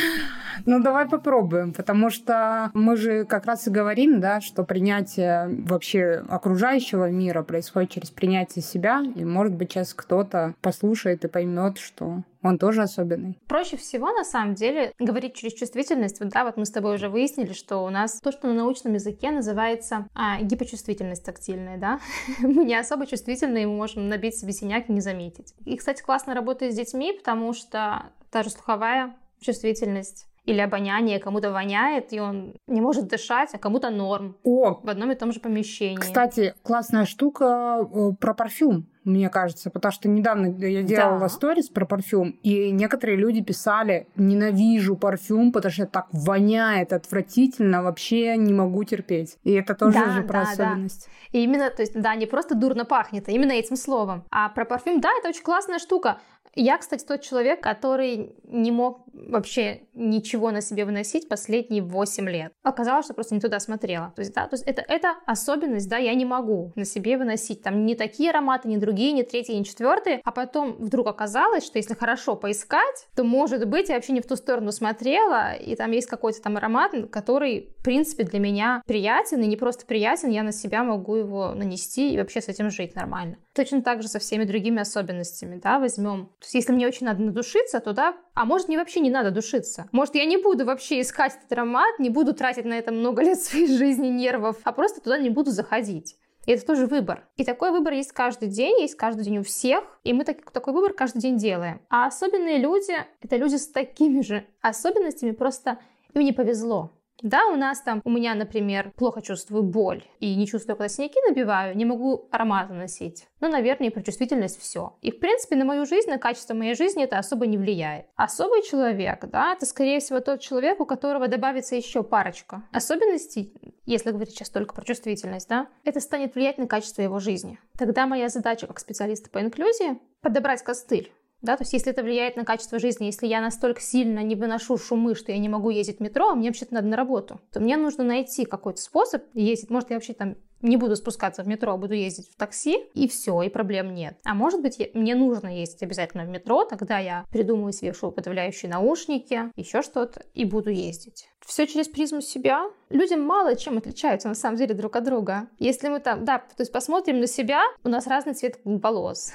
Ну, 0.65 0.81
давай 0.81 1.07
попробуем, 1.07 1.73
потому 1.73 2.09
что 2.09 2.71
мы 2.73 2.97
же 2.97 3.25
как 3.25 3.45
раз 3.45 3.67
и 3.67 3.71
говорим, 3.71 4.19
да, 4.19 4.41
что 4.41 4.63
принятие 4.63 5.47
вообще 5.65 6.23
окружающего 6.27 7.09
мира 7.09 7.43
происходит 7.43 7.91
через 7.91 8.09
принятие 8.09 8.63
себя, 8.63 9.03
и, 9.15 9.23
может 9.23 9.53
быть, 9.53 9.71
сейчас 9.71 9.93
кто-то 9.93 10.53
послушает 10.61 11.23
и 11.25 11.27
поймет, 11.27 11.77
что 11.77 12.23
он 12.41 12.57
тоже 12.57 12.81
особенный. 12.81 13.39
Проще 13.47 13.77
всего, 13.77 14.11
на 14.11 14.23
самом 14.23 14.55
деле, 14.55 14.93
говорить 14.97 15.35
через 15.35 15.53
чувствительность. 15.53 16.19
Вот, 16.19 16.29
да, 16.29 16.45
вот 16.45 16.57
мы 16.57 16.65
с 16.65 16.71
тобой 16.71 16.95
уже 16.95 17.09
выяснили, 17.09 17.53
что 17.53 17.79
у 17.79 17.89
нас 17.89 18.19
то, 18.21 18.31
что 18.31 18.47
на 18.47 18.53
научном 18.53 18.93
языке 18.93 19.31
называется 19.31 20.07
а, 20.15 20.41
гипочувствительность 20.41 21.25
тактильная, 21.25 21.77
да. 21.77 21.99
мы 22.39 22.63
не 22.63 22.75
особо 22.75 23.05
чувствительны, 23.05 23.63
и 23.63 23.65
мы 23.65 23.75
можем 23.75 24.07
набить 24.07 24.37
себе 24.37 24.53
синяк 24.53 24.89
и 24.89 24.93
не 24.93 25.01
заметить. 25.01 25.53
И, 25.65 25.75
кстати, 25.75 26.01
классно 26.01 26.33
работает 26.33 26.73
с 26.73 26.77
детьми, 26.77 27.13
потому 27.13 27.53
что 27.53 28.03
та 28.31 28.43
же 28.43 28.49
слуховая 28.49 29.15
чувствительность 29.41 30.28
или 30.49 30.61
обоняние, 30.61 31.19
кому-то 31.19 31.51
воняет, 31.51 32.11
и 32.11 32.19
он 32.19 32.55
не 32.65 32.81
может 32.81 33.07
дышать, 33.07 33.49
а 33.53 33.59
кому-то 33.59 33.91
норм. 33.91 34.35
О! 34.43 34.79
В 34.81 34.89
одном 34.89 35.11
и 35.11 35.15
том 35.15 35.31
же 35.31 35.39
помещении. 35.39 35.97
Кстати, 35.97 36.55
классная 36.63 37.05
штука 37.05 37.87
э, 37.93 38.11
про 38.19 38.33
парфюм 38.33 38.87
мне 39.09 39.29
кажется, 39.29 39.69
потому 39.69 39.91
что 39.91 40.07
недавно 40.07 40.47
я 40.65 40.83
делала 40.83 41.19
да. 41.21 41.29
сторис 41.29 41.69
про 41.69 41.85
парфюм, 41.85 42.31
и 42.43 42.71
некоторые 42.71 43.17
люди 43.17 43.41
писали, 43.41 44.07
ненавижу 44.15 44.95
парфюм, 44.95 45.51
потому 45.51 45.71
что 45.71 45.85
так 45.85 46.07
воняет 46.11 46.93
отвратительно, 46.93 47.81
вообще 47.81 48.37
не 48.37 48.53
могу 48.53 48.83
терпеть. 48.83 49.37
И 49.43 49.51
это 49.53 49.73
тоже 49.73 49.93
да, 49.93 50.11
же 50.11 50.23
про 50.23 50.43
да, 50.43 50.51
особенность. 50.51 51.09
Да. 51.31 51.39
И 51.39 51.43
именно, 51.43 51.69
то 51.69 51.81
есть, 51.81 51.99
да, 51.99 52.15
не 52.15 52.25
просто 52.25 52.55
дурно 52.55 52.85
пахнет, 52.85 53.27
а 53.27 53.31
именно 53.31 53.51
этим 53.51 53.75
словом. 53.75 54.23
А 54.31 54.49
про 54.49 54.65
парфюм, 54.65 55.01
да, 55.01 55.09
это 55.17 55.29
очень 55.29 55.43
классная 55.43 55.79
штука. 55.79 56.19
Я, 56.55 56.77
кстати, 56.77 57.05
тот 57.05 57.21
человек, 57.21 57.61
который 57.61 58.35
не 58.43 58.71
мог 58.71 59.03
вообще 59.13 59.81
ничего 59.93 60.51
на 60.51 60.61
себе 60.61 60.85
выносить 60.85 61.29
последние 61.29 61.81
8 61.81 62.29
лет. 62.29 62.53
Оказалось, 62.63 63.05
что 63.05 63.13
просто 63.13 63.35
не 63.35 63.41
туда 63.41 63.59
смотрела. 63.59 64.11
То 64.15 64.21
есть, 64.21 64.33
да, 64.33 64.47
то 64.47 64.55
есть 64.55 64.65
это, 64.65 64.81
это 64.87 65.15
особенность, 65.25 65.89
да, 65.89 65.97
я 65.97 66.13
не 66.13 66.25
могу 66.25 66.71
на 66.75 66.85
себе 66.85 67.17
выносить 67.17 67.61
там 67.61 67.85
не 67.85 67.95
такие 67.95 68.31
ароматы, 68.31 68.67
не 68.67 68.77
другие, 68.77 69.11
не 69.11 69.23
третьи, 69.23 69.53
не 69.53 69.65
четвертые. 69.65 70.21
А 70.23 70.31
потом 70.31 70.73
вдруг 70.79 71.07
оказалось, 71.07 71.65
что 71.65 71.77
если 71.77 71.93
хорошо 71.93 72.35
поискать, 72.35 73.07
то, 73.15 73.23
может 73.23 73.67
быть, 73.67 73.89
я 73.89 73.95
вообще 73.95 74.13
не 74.13 74.21
в 74.21 74.27
ту 74.27 74.35
сторону 74.35 74.71
смотрела, 74.71 75.53
и 75.53 75.75
там 75.75 75.91
есть 75.91 76.07
какой-то 76.07 76.41
там 76.41 76.57
аромат, 76.57 76.91
который, 77.11 77.75
принципе, 77.89 78.23
для 78.23 78.37
меня 78.37 78.83
приятен, 78.85 79.41
и 79.41 79.47
не 79.47 79.57
просто 79.57 79.87
приятен, 79.87 80.29
я 80.29 80.43
на 80.43 80.51
себя 80.51 80.83
могу 80.83 81.15
его 81.15 81.55
нанести 81.55 82.13
и 82.13 82.17
вообще 82.19 82.39
с 82.39 82.47
этим 82.47 82.69
жить 82.69 82.93
нормально. 82.93 83.37
Точно 83.55 83.81
так 83.81 84.03
же 84.03 84.07
со 84.07 84.19
всеми 84.19 84.43
другими 84.43 84.79
особенностями, 84.79 85.59
да, 85.59 85.79
возьмем 85.79 86.27
то 86.27 86.45
есть 86.45 86.53
если 86.53 86.71
мне 86.71 86.85
очень 86.85 87.07
надо 87.07 87.23
надушиться, 87.23 87.79
то 87.79 87.93
да, 87.93 88.15
а 88.35 88.45
может 88.45 88.67
мне 88.67 88.77
вообще 88.77 88.99
не 88.99 89.09
надо 89.09 89.31
душиться. 89.31 89.89
Может 89.91 90.13
я 90.13 90.25
не 90.25 90.37
буду 90.37 90.65
вообще 90.65 91.01
искать 91.01 91.35
этот 91.35 91.51
аромат, 91.51 91.97
не 91.97 92.11
буду 92.11 92.35
тратить 92.35 92.65
на 92.65 92.75
это 92.75 92.91
много 92.91 93.23
лет 93.23 93.41
своей 93.41 93.65
жизни, 93.65 94.09
нервов, 94.09 94.57
а 94.65 94.71
просто 94.71 95.01
туда 95.01 95.17
не 95.17 95.31
буду 95.31 95.49
заходить. 95.49 96.15
И 96.45 96.51
это 96.51 96.63
тоже 96.67 96.85
выбор. 96.85 97.27
И 97.37 97.43
такой 97.43 97.71
выбор 97.71 97.93
есть 97.93 98.11
каждый 98.11 98.49
день, 98.49 98.81
есть 98.81 98.97
каждый 98.97 99.23
день 99.23 99.39
у 99.39 99.43
всех, 99.43 99.83
и 100.03 100.13
мы 100.13 100.25
так, 100.25 100.51
такой 100.51 100.73
выбор 100.73 100.93
каждый 100.93 101.21
день 101.21 101.37
делаем. 101.37 101.81
А 101.89 102.05
особенные 102.05 102.59
люди— 102.59 102.93
это 103.21 103.35
люди 103.35 103.55
с 103.55 103.67
такими 103.67 104.21
же 104.21 104.45
особенностями, 104.61 105.31
просто 105.31 105.79
им 106.13 106.21
не 106.21 106.33
повезло. 106.33 106.91
Да, 107.21 107.47
у 107.47 107.55
нас 107.55 107.81
там, 107.81 108.01
у 108.05 108.09
меня, 108.09 108.33
например, 108.33 108.91
плохо 108.95 109.21
чувствую 109.21 109.63
боль 109.63 110.03
и 110.19 110.35
не 110.35 110.47
чувствую, 110.47 110.77
когда 110.77 110.89
синяки 110.89 111.19
набиваю, 111.27 111.75
не 111.75 111.85
могу 111.85 112.27
ароматы 112.31 112.73
носить. 112.73 113.27
Ну, 113.41 113.49
наверное, 113.49 113.91
про 113.91 114.01
чувствительность 114.01 114.59
все. 114.59 114.97
И, 115.01 115.11
в 115.11 115.19
принципе, 115.19 115.55
на 115.55 115.65
мою 115.65 115.85
жизнь, 115.85 116.09
на 116.09 116.17
качество 116.17 116.53
моей 116.53 116.75
жизни 116.75 117.03
это 117.03 117.17
особо 117.17 117.45
не 117.45 117.57
влияет. 117.57 118.05
Особый 118.15 118.61
человек, 118.63 119.25
да, 119.29 119.53
это, 119.53 119.65
скорее 119.65 119.99
всего, 119.99 120.19
тот 120.19 120.39
человек, 120.39 120.79
у 120.79 120.85
которого 120.85 121.27
добавится 121.27 121.75
еще 121.75 122.03
парочка 122.03 122.63
особенностей, 122.71 123.53
если 123.85 124.11
говорить 124.11 124.31
сейчас 124.31 124.49
только 124.49 124.73
про 124.73 124.85
чувствительность, 124.85 125.49
да, 125.49 125.67
это 125.83 125.99
станет 125.99 126.35
влиять 126.35 126.57
на 126.57 126.67
качество 126.67 127.01
его 127.01 127.19
жизни. 127.19 127.59
Тогда 127.77 128.07
моя 128.07 128.29
задача 128.29 128.67
как 128.67 128.79
специалиста 128.79 129.29
по 129.29 129.41
инклюзии 129.41 129.99
подобрать 130.21 130.63
костыль 130.63 131.11
да, 131.41 131.55
то 131.55 131.63
есть 131.63 131.73
если 131.73 131.91
это 131.91 132.03
влияет 132.03 132.35
на 132.35 132.45
качество 132.45 132.79
жизни, 132.79 133.05
если 133.05 133.27
я 133.27 133.41
настолько 133.41 133.81
сильно 133.81 134.19
не 134.19 134.35
выношу 134.35 134.77
шумы, 134.77 135.15
что 135.15 135.31
я 135.31 135.37
не 135.37 135.49
могу 135.49 135.69
ездить 135.69 135.97
в 135.97 136.01
метро, 136.01 136.29
а 136.29 136.35
мне 136.35 136.49
вообще-то 136.49 136.73
надо 136.73 136.87
на 136.87 136.97
работу, 136.97 137.39
то 137.51 137.59
мне 137.59 137.77
нужно 137.77 138.03
найти 138.03 138.45
какой-то 138.45 138.81
способ 138.81 139.23
ездить. 139.33 139.69
Может, 139.69 139.89
я 139.89 139.95
вообще 139.95 140.13
там 140.13 140.35
не 140.61 140.77
буду 140.77 140.95
спускаться 140.95 141.43
в 141.43 141.47
метро, 141.47 141.73
а 141.73 141.77
буду 141.77 141.93
ездить 141.93 142.29
в 142.29 142.35
такси, 142.35 142.77
и 142.93 143.07
все, 143.07 143.41
и 143.41 143.49
проблем 143.49 143.93
нет. 143.93 144.17
А 144.25 144.33
может 144.33 144.61
быть, 144.61 144.77
мне 144.93 145.15
нужно 145.15 145.59
ездить 145.59 145.83
обязательно 145.83 146.25
в 146.25 146.27
метро, 146.27 146.65
тогда 146.65 146.99
я 146.99 147.25
придумаю 147.31 147.71
себе 147.71 147.93
шумоподавляющие 147.93 148.69
наушники, 148.69 149.51
еще 149.55 149.81
что-то, 149.81 150.23
и 150.33 150.45
буду 150.45 150.69
ездить. 150.69 151.29
Все 151.45 151.65
через 151.65 151.87
призму 151.87 152.21
себя. 152.21 152.69
Люди 152.89 153.15
мало 153.15 153.55
чем 153.55 153.77
отличаются 153.77 154.27
на 154.27 154.35
самом 154.35 154.57
деле 154.57 154.75
друг 154.75 154.95
от 154.95 155.03
друга. 155.05 155.47
Если 155.57 155.87
мы 155.87 155.99
там, 155.99 156.25
да, 156.25 156.39
то 156.39 156.59
есть 156.59 156.71
посмотрим 156.71 157.19
на 157.19 157.27
себя, 157.27 157.63
у 157.83 157.89
нас 157.89 158.05
разный 158.05 158.33
цвет 158.33 158.59
волос 158.65 159.31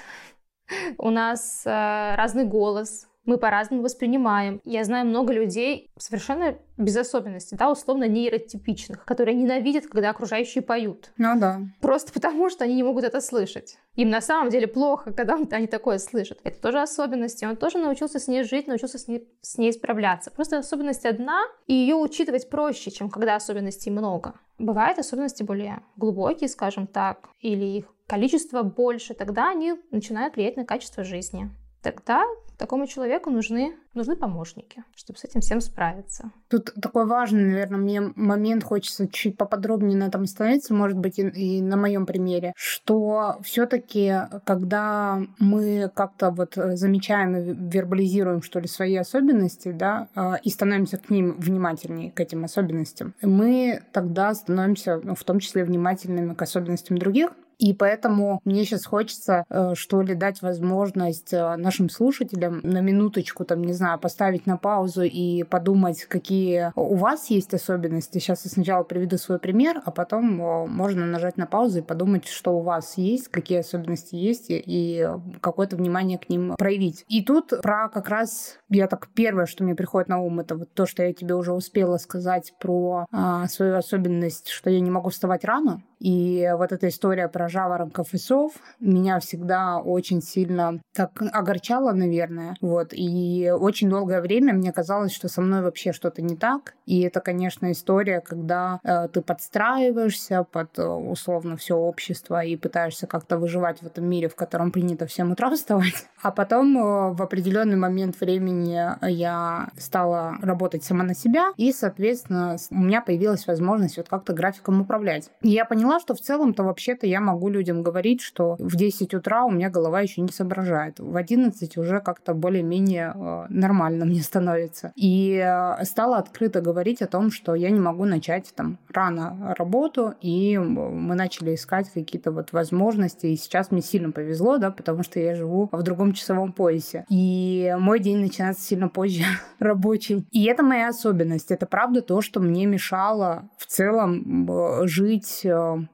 у 0.98 1.11
нас 1.11 1.62
э, 1.66 2.14
разный 2.16 2.44
голос, 2.44 3.07
мы 3.25 3.39
по-разному 3.39 3.83
воспринимаем. 3.83 4.61
Я 4.65 4.85
знаю 4.85 5.07
много 5.07 5.33
людей 5.33 5.91
совершенно 5.99 6.57
без 6.77 6.97
особенностей, 6.97 7.57
да, 7.57 7.71
условно 7.71 8.09
нейротипичных, 8.09 9.05
которые 9.05 9.35
ненавидят, 9.35 9.87
когда 9.87 10.11
окружающие 10.11 10.63
поют. 10.63 11.13
Ну 11.17 11.39
да. 11.39 11.61
Просто 11.81 12.13
потому, 12.13 12.51
что 12.51 12.65
они 12.65 12.75
не 12.75 12.83
могут 12.83 13.05
это 13.05 13.21
слышать. 13.21 13.79
Им 13.95 14.11
на 14.11 14.21
самом 14.21 14.51
деле 14.51 14.67
плохо, 14.67 15.13
когда 15.13 15.39
они 15.51 15.67
такое 15.67 15.99
слышат. 15.99 16.41
Это 16.43 16.61
тоже 16.61 16.81
особенности. 16.81 17.45
Он 17.45 17.57
тоже 17.57 17.79
научился 17.79 18.19
с 18.19 18.27
ней 18.27 18.43
жить, 18.43 18.67
научился 18.67 18.99
с 18.99 19.07
ней, 19.07 19.29
с 19.41 19.57
ней 19.57 19.73
справляться. 19.73 20.31
Просто 20.31 20.59
особенность 20.59 21.07
одна, 21.07 21.43
и 21.67 21.75
ее 21.75 21.95
учитывать 21.95 22.51
проще, 22.51 22.91
чем 22.91 23.09
когда 23.09 23.37
особенностей 23.37 23.91
много. 23.91 24.35
Бывают 24.59 24.99
особенности 24.99 25.43
более 25.43 25.83
глубокие, 25.97 26.49
скажем 26.49 26.87
так, 26.87 27.29
или 27.41 27.65
их 27.65 27.87
количество 28.07 28.63
больше, 28.63 29.15
тогда 29.15 29.51
они 29.51 29.75
начинают 29.91 30.37
влиять 30.37 30.57
на 30.57 30.65
качество 30.65 31.05
жизни. 31.05 31.51
Тогда 31.85 32.25
такому 32.57 32.87
человеку 32.87 33.31
нужны, 33.31 33.77
нужны 33.92 34.16
помощники, 34.16 34.85
чтобы 34.97 35.18
с 35.18 35.25
этим 35.25 35.42
всем 35.42 35.61
справиться. 35.61 36.31
Тут 36.49 36.73
такой 36.81 37.05
важный, 37.05 37.44
наверное, 37.44 37.79
мне 37.79 38.01
момент 38.01 38.64
хочется 38.64 39.07
чуть 39.09 39.37
поподробнее 39.37 39.99
на 39.99 40.05
этом 40.05 40.23
остановиться, 40.23 40.73
может 40.73 40.97
быть, 40.97 41.18
и, 41.18 41.29
и 41.29 41.61
на 41.61 41.77
моем 41.77 42.07
примере, 42.07 42.55
что 42.57 43.37
все-таки, 43.42 44.14
когда 44.47 45.20
мы 45.38 45.90
как-то 45.94 46.31
вот 46.31 46.55
замечаем 46.55 47.37
и 47.37 47.53
вербализируем, 47.53 48.40
что 48.40 48.61
ли, 48.61 48.66
свои 48.66 48.97
особенности, 48.97 49.70
да, 49.70 50.09
а, 50.14 50.37
и 50.37 50.49
становимся 50.49 50.97
к 50.97 51.11
ним 51.11 51.37
внимательнее, 51.38 52.12
к 52.12 52.20
этим 52.20 52.44
особенностям, 52.44 53.14
мы 53.20 53.83
тогда 53.92 54.33
становимся, 54.33 55.01
ну, 55.03 55.14
в 55.14 55.25
том 55.25 55.38
числе, 55.38 55.64
внимательными 55.64 56.33
к 56.33 56.40
особенностям 56.40 56.97
других, 56.97 57.33
и 57.64 57.72
поэтому 57.72 58.42
мне 58.44 58.66
сейчас 58.66 58.85
хочется, 58.85 59.46
э, 59.48 59.72
что 59.74 60.03
ли, 60.03 60.14
дать 60.14 60.42
возможность 60.42 61.33
э, 61.33 61.57
нашим 61.57 61.88
слушателям 61.88 62.61
на 62.62 62.83
минуточку, 62.83 63.46
там, 63.46 63.64
не 63.64 63.72
знаю, 63.72 63.98
поставить 63.98 64.44
на 64.44 64.59
паузу 64.59 65.00
и 65.03 65.44
подумать, 65.44 66.05
какие 66.05 66.72
у 66.77 66.96
вас 66.96 67.31
есть 67.31 67.55
особенности. 67.55 68.18
Сейчас 68.18 68.44
я 68.44 68.50
сначала 68.50 68.83
приведу 68.83 69.16
свой 69.16 69.38
пример, 69.38 69.81
а 69.83 69.90
потом 69.92 70.42
э, 70.42 70.66
можно 70.66 71.07
нажать 71.07 71.38
на 71.38 71.46
паузу 71.46 71.79
и 71.79 71.83
подумать, 71.83 72.29
что 72.29 72.55
у 72.55 72.61
вас 72.61 72.98
есть, 72.98 73.29
какие 73.29 73.61
особенности 73.61 74.14
есть, 74.14 74.46
и 74.50 75.09
какое-то 75.40 75.77
внимание 75.77 76.18
к 76.18 76.29
ним 76.29 76.57
проявить. 76.59 77.07
И 77.09 77.24
тут 77.24 77.62
про 77.62 77.88
как 77.88 78.11
раз, 78.11 78.59
я 78.68 78.88
так 78.88 79.09
первое, 79.14 79.46
что 79.46 79.64
мне 79.64 79.74
приходит 79.74 80.11
на 80.11 80.20
ум, 80.20 80.40
это 80.40 80.55
вот 80.55 80.74
то, 80.74 80.85
что 80.85 81.03
я 81.03 81.14
тебе 81.14 81.35
уже 81.35 81.55
успела 81.55 81.96
сказать 81.96 82.53
про 82.61 83.07
а, 83.11 83.46
свою 83.48 83.77
особенность, 83.77 84.50
что 84.50 84.68
я 84.68 84.81
не 84.81 84.90
могу 84.90 85.09
вставать 85.09 85.46
рано. 85.46 85.83
И 86.05 86.46
вот 86.59 86.70
эта 86.70 86.88
история 86.88 87.29
про 87.29 87.48
жаворонков 87.55 88.12
и 88.12 88.19
сов 88.19 88.53
меня 88.81 89.21
всегда 89.21 89.79
очень 89.79 90.21
сильно 90.21 90.81
так 90.93 91.11
огорчала, 91.33 91.93
наверное. 91.93 92.57
Вот. 92.61 92.88
И 92.93 93.51
очень 93.51 93.88
долгое 93.88 94.21
время 94.21 94.53
мне 94.53 94.73
казалось, 94.73 95.12
что 95.12 95.29
со 95.29 95.40
мной 95.40 95.62
вообще 95.62 95.93
что-то 95.93 96.21
не 96.21 96.37
так. 96.37 96.75
И 96.87 97.01
это, 97.03 97.21
конечно, 97.21 97.71
история, 97.71 98.21
когда 98.21 98.81
э, 98.83 99.09
ты 99.09 99.23
подстраиваешься 99.23 100.45
под 100.45 100.79
э, 100.79 100.85
условно 100.85 101.57
все 101.57 101.77
общество 101.77 102.45
и 102.45 102.57
пытаешься 102.57 103.07
как-то 103.07 103.38
выживать 103.38 103.81
в 103.81 103.87
этом 103.87 104.05
мире, 104.05 104.29
в 104.29 104.35
котором 104.35 104.73
принято 104.73 105.07
всем 105.07 105.33
утра 105.33 105.51
вставать. 105.51 105.95
А 106.25 106.31
потом 106.31 106.79
э, 106.79 107.12
в 107.12 107.23
определенный 107.23 107.77
момент 107.77 108.19
времени 108.19 108.81
я 109.07 109.69
стала 109.77 110.37
работать 110.40 110.83
сама 110.83 111.05
на 111.05 111.14
себя, 111.14 111.53
и, 111.59 111.71
соответственно, 111.71 112.57
у 112.71 112.79
меня 112.79 113.03
появилась 113.03 113.47
возможность 113.47 113.99
вот 113.99 114.09
как-то 114.09 114.33
графиком 114.33 114.81
управлять. 114.81 115.31
И 115.43 115.51
я 115.51 115.67
поняла, 115.67 116.01
что 116.01 116.14
в 116.14 116.21
целом-то 116.21 116.62
вообще-то 116.62 117.07
я 117.07 117.21
могу 117.21 117.34
людям 117.49 117.83
говорить, 117.83 118.20
что 118.20 118.57
в 118.59 118.77
10 118.77 119.14
утра 119.14 119.44
у 119.44 119.51
меня 119.51 119.70
голова 119.70 120.01
еще 120.01 120.20
не 120.20 120.29
соображает. 120.29 121.01
В 121.01 121.16
11 121.16 121.77
уже 121.77 122.01
как-то 122.01 122.35
более-менее 122.35 123.12
э, 123.14 123.47
нормально 123.49 124.05
мне 124.05 124.20
становится. 124.20 124.92
И 124.97 125.42
э, 125.44 125.85
стала 125.85 126.18
открыто 126.18 126.61
говорить 126.61 127.03
о 127.03 127.07
том, 127.07 127.31
что 127.31 127.55
я 127.55 127.70
не 127.70 127.81
могу 127.81 128.05
начать 128.05 128.53
там 128.55 128.79
рано 128.92 129.55
работу, 129.59 130.14
и 130.20 130.59
мы 130.59 131.14
начали 131.14 131.55
искать 131.55 131.90
какие-то 131.90 132.31
вот 132.31 132.53
возможности. 132.53 133.27
И 133.27 133.37
сейчас 133.37 133.70
мне 133.70 133.83
сильно 133.83 134.11
повезло, 134.11 134.59
да, 134.59 134.70
потому 134.70 135.03
что 135.03 135.20
я 135.20 135.35
живу 135.35 135.68
в 135.73 135.83
другом 135.83 136.12
часовом 136.12 136.53
поясе. 136.53 137.05
И 137.09 137.75
мой 137.79 138.01
день 138.01 138.18
начинается 138.18 138.62
сильно 138.62 138.88
позже 138.88 139.25
рабочий. 139.59 140.27
И 140.31 140.44
это 140.44 140.62
моя 140.62 140.88
особенность. 140.88 141.51
Это 141.51 141.66
правда 141.66 142.03
то, 142.03 142.20
что 142.20 142.40
мне 142.40 142.66
мешало 142.66 143.49
в 143.57 143.66
целом 143.66 144.49
жить 144.87 145.47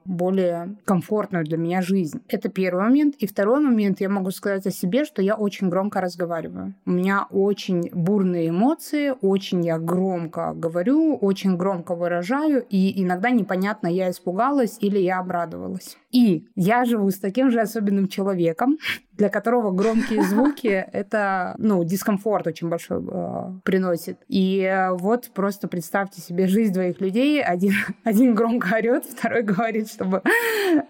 более 0.05 0.75
комфортно 0.85 1.30
комфортную 1.31 1.45
для 1.45 1.57
меня 1.57 1.81
жизнь. 1.81 2.21
Это 2.27 2.49
первый 2.49 2.83
момент. 2.83 3.15
И 3.19 3.27
второй 3.27 3.61
момент, 3.61 4.01
я 4.01 4.09
могу 4.09 4.31
сказать 4.31 4.67
о 4.67 4.71
себе, 4.71 5.05
что 5.05 5.21
я 5.21 5.35
очень 5.35 5.69
громко 5.69 6.01
разговариваю. 6.01 6.73
У 6.85 6.91
меня 6.91 7.27
очень 7.29 7.89
бурные 7.93 8.49
эмоции, 8.49 9.13
очень 9.21 9.65
я 9.65 9.79
громко 9.79 10.53
говорю, 10.55 11.15
очень 11.15 11.57
громко 11.57 11.95
выражаю, 11.95 12.65
и 12.69 13.01
иногда 13.01 13.29
непонятно, 13.29 13.87
я 13.87 14.09
испугалась 14.09 14.77
или 14.81 14.99
я 14.99 15.19
обрадовалась. 15.19 15.97
И 16.11 16.47
я 16.55 16.85
живу 16.85 17.09
с 17.09 17.19
таким 17.19 17.51
же 17.51 17.59
особенным 17.61 18.07
человеком, 18.07 18.77
для 19.21 19.29
которого 19.29 19.71
громкие 19.71 20.23
звуки— 20.23 20.67
это, 20.93 21.53
ну, 21.57 21.83
дискомфорт 21.83 22.47
очень 22.47 22.69
большой 22.69 23.03
э, 23.07 23.59
приносит. 23.63 24.17
И 24.27 24.61
э, 24.61 24.93
вот 24.93 25.29
просто 25.33 25.67
представьте 25.67 26.21
себе 26.21 26.47
жизнь 26.47 26.73
двоих 26.73 26.99
людей. 27.01 27.43
Один, 27.43 27.73
один 28.03 28.33
громко 28.33 28.75
орет, 28.75 29.05
второй 29.05 29.43
говорит, 29.43 29.91
чтобы 29.91 30.23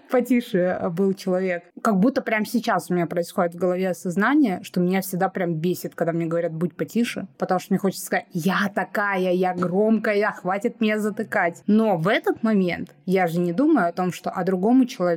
потише 0.09 0.79
был 0.91 1.13
человек. 1.13 1.63
Как 1.81 1.99
будто 1.99 2.21
прямо 2.21 2.45
сейчас 2.45 2.89
у 2.89 2.93
меня 2.93 3.05
происходит 3.05 3.55
в 3.55 3.57
голове 3.57 3.89
осознание, 3.89 4.61
что 4.63 4.79
меня 4.79 5.01
всегда 5.01 5.27
прям 5.27 5.55
бесит, 5.55 5.95
когда 5.95 6.13
мне 6.13 6.25
говорят 6.25 6.53
«будь 6.53 6.75
потише», 6.75 7.27
потому 7.37 7.59
что 7.59 7.73
мне 7.73 7.79
хочется 7.79 8.05
сказать 8.05 8.27
«я 8.31 8.71
такая, 8.73 9.33
я 9.33 9.53
громкая, 9.53 10.31
хватит 10.31 10.79
меня 10.79 10.99
затыкать». 10.99 11.63
Но 11.67 11.97
в 11.97 12.07
этот 12.07 12.43
момент 12.43 12.95
я 13.05 13.27
же 13.27 13.39
не 13.39 13.51
думаю 13.51 13.89
о 13.89 13.91
том, 13.91 14.13
что 14.13 14.29
о 14.29 14.43
другому 14.45 14.85
человеку 14.85 15.10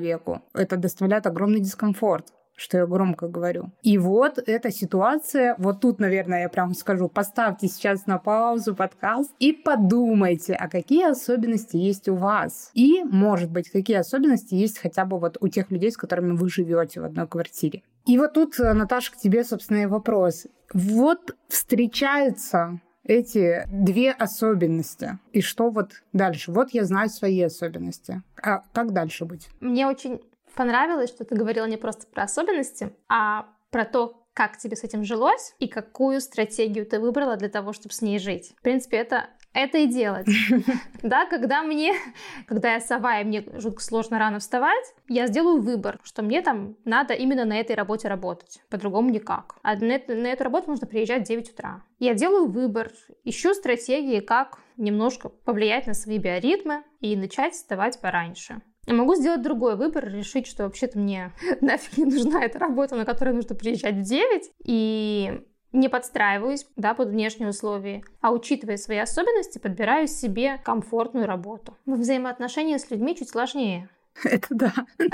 это 0.54 0.76
доставляет 0.76 1.26
огромный 1.26 1.60
дискомфорт 1.60 2.32
что 2.56 2.78
я 2.78 2.86
громко 2.86 3.28
говорю. 3.28 3.72
И 3.82 3.98
вот 3.98 4.38
эта 4.38 4.70
ситуация, 4.70 5.54
вот 5.58 5.80
тут, 5.80 5.98
наверное, 5.98 6.42
я 6.42 6.48
прям 6.48 6.74
скажу, 6.74 7.08
поставьте 7.08 7.68
сейчас 7.68 8.06
на 8.06 8.18
паузу 8.18 8.74
подкаст 8.74 9.32
и 9.38 9.52
подумайте, 9.52 10.54
а 10.54 10.68
какие 10.68 11.10
особенности 11.10 11.76
есть 11.76 12.08
у 12.08 12.14
вас. 12.14 12.70
И, 12.74 13.02
может 13.04 13.50
быть, 13.50 13.70
какие 13.70 13.96
особенности 13.96 14.54
есть 14.54 14.78
хотя 14.78 15.04
бы 15.04 15.18
вот 15.18 15.36
у 15.40 15.48
тех 15.48 15.70
людей, 15.70 15.90
с 15.90 15.96
которыми 15.96 16.36
вы 16.36 16.48
живете 16.48 17.00
в 17.00 17.04
одной 17.04 17.26
квартире. 17.26 17.82
И 18.06 18.18
вот 18.18 18.34
тут, 18.34 18.58
э, 18.60 18.72
Наташа, 18.72 19.12
к 19.12 19.16
тебе, 19.16 19.44
собственно, 19.44 19.78
и 19.78 19.86
вопрос. 19.86 20.46
Вот 20.72 21.34
встречаются 21.48 22.80
эти 23.04 23.64
две 23.70 24.10
особенности. 24.10 25.18
И 25.32 25.40
что 25.40 25.70
вот 25.70 26.02
дальше? 26.12 26.52
Вот 26.52 26.70
я 26.70 26.84
знаю 26.84 27.08
свои 27.08 27.40
особенности. 27.42 28.22
А 28.42 28.62
как 28.72 28.92
дальше 28.92 29.24
быть? 29.24 29.48
Мне 29.60 29.86
очень 29.86 30.20
понравилось, 30.54 31.10
что 31.10 31.24
ты 31.24 31.34
говорила 31.34 31.66
не 31.66 31.76
просто 31.76 32.06
про 32.06 32.24
особенности, 32.24 32.90
а 33.08 33.46
про 33.70 33.84
то, 33.84 34.24
как 34.34 34.56
тебе 34.58 34.76
с 34.76 34.84
этим 34.84 35.04
жилось 35.04 35.54
и 35.58 35.68
какую 35.68 36.20
стратегию 36.20 36.86
ты 36.86 36.98
выбрала 36.98 37.36
для 37.36 37.48
того, 37.48 37.72
чтобы 37.72 37.94
с 37.94 38.02
ней 38.02 38.18
жить. 38.18 38.54
В 38.58 38.62
принципе, 38.62 38.96
это 38.96 39.28
это 39.54 39.78
и 39.78 39.86
делать. 39.86 40.26
Да, 41.02 41.26
когда 41.26 41.62
мне, 41.62 41.92
когда 42.46 42.72
я 42.72 42.80
сова, 42.80 43.20
и 43.20 43.24
мне 43.24 43.44
жутко 43.56 43.82
сложно 43.82 44.18
рано 44.18 44.38
вставать, 44.38 44.94
я 45.06 45.26
сделаю 45.26 45.60
выбор, 45.60 46.00
что 46.02 46.22
мне 46.22 46.40
там 46.40 46.76
надо 46.86 47.12
именно 47.12 47.44
на 47.44 47.60
этой 47.60 47.76
работе 47.76 48.08
работать. 48.08 48.62
По-другому 48.70 49.10
никак. 49.10 49.56
А 49.62 49.76
на, 49.76 50.00
на 50.08 50.26
эту 50.28 50.44
работу 50.44 50.70
нужно 50.70 50.86
приезжать 50.86 51.24
в 51.24 51.28
9 51.28 51.50
утра. 51.50 51.82
Я 51.98 52.14
делаю 52.14 52.46
выбор, 52.46 52.90
ищу 53.22 53.52
стратегии, 53.52 54.20
как 54.20 54.60
немножко 54.78 55.28
повлиять 55.28 55.86
на 55.86 55.92
свои 55.92 56.16
биоритмы 56.16 56.84
и 57.00 57.16
начать 57.16 57.52
вставать 57.52 58.00
пораньше. 58.00 58.62
Я 58.86 58.94
могу 58.94 59.14
сделать 59.14 59.42
другой 59.42 59.76
выбор, 59.76 60.08
решить, 60.08 60.46
что 60.46 60.64
вообще-то 60.64 60.98
мне 60.98 61.32
нафиг 61.60 61.98
не 61.98 62.04
нужна 62.04 62.42
эта 62.42 62.58
работа, 62.58 62.96
на 62.96 63.04
которую 63.04 63.36
нужно 63.36 63.54
приезжать 63.54 63.96
в 63.96 64.02
9, 64.02 64.50
и 64.64 65.40
не 65.74 65.88
подстраиваюсь 65.88 66.66
да, 66.76 66.94
под 66.94 67.08
внешние 67.08 67.50
условия, 67.50 68.02
а 68.20 68.32
учитывая 68.32 68.76
свои 68.76 68.98
особенности, 68.98 69.58
подбираю 69.58 70.06
себе 70.06 70.58
комфортную 70.64 71.26
работу. 71.26 71.76
В 71.84 71.96
взаимоотношениях 71.96 72.80
с 72.80 72.90
людьми 72.90 73.14
чуть 73.16 73.28
сложнее. 73.28 73.90
Это 74.24 74.46
да. 74.50 74.72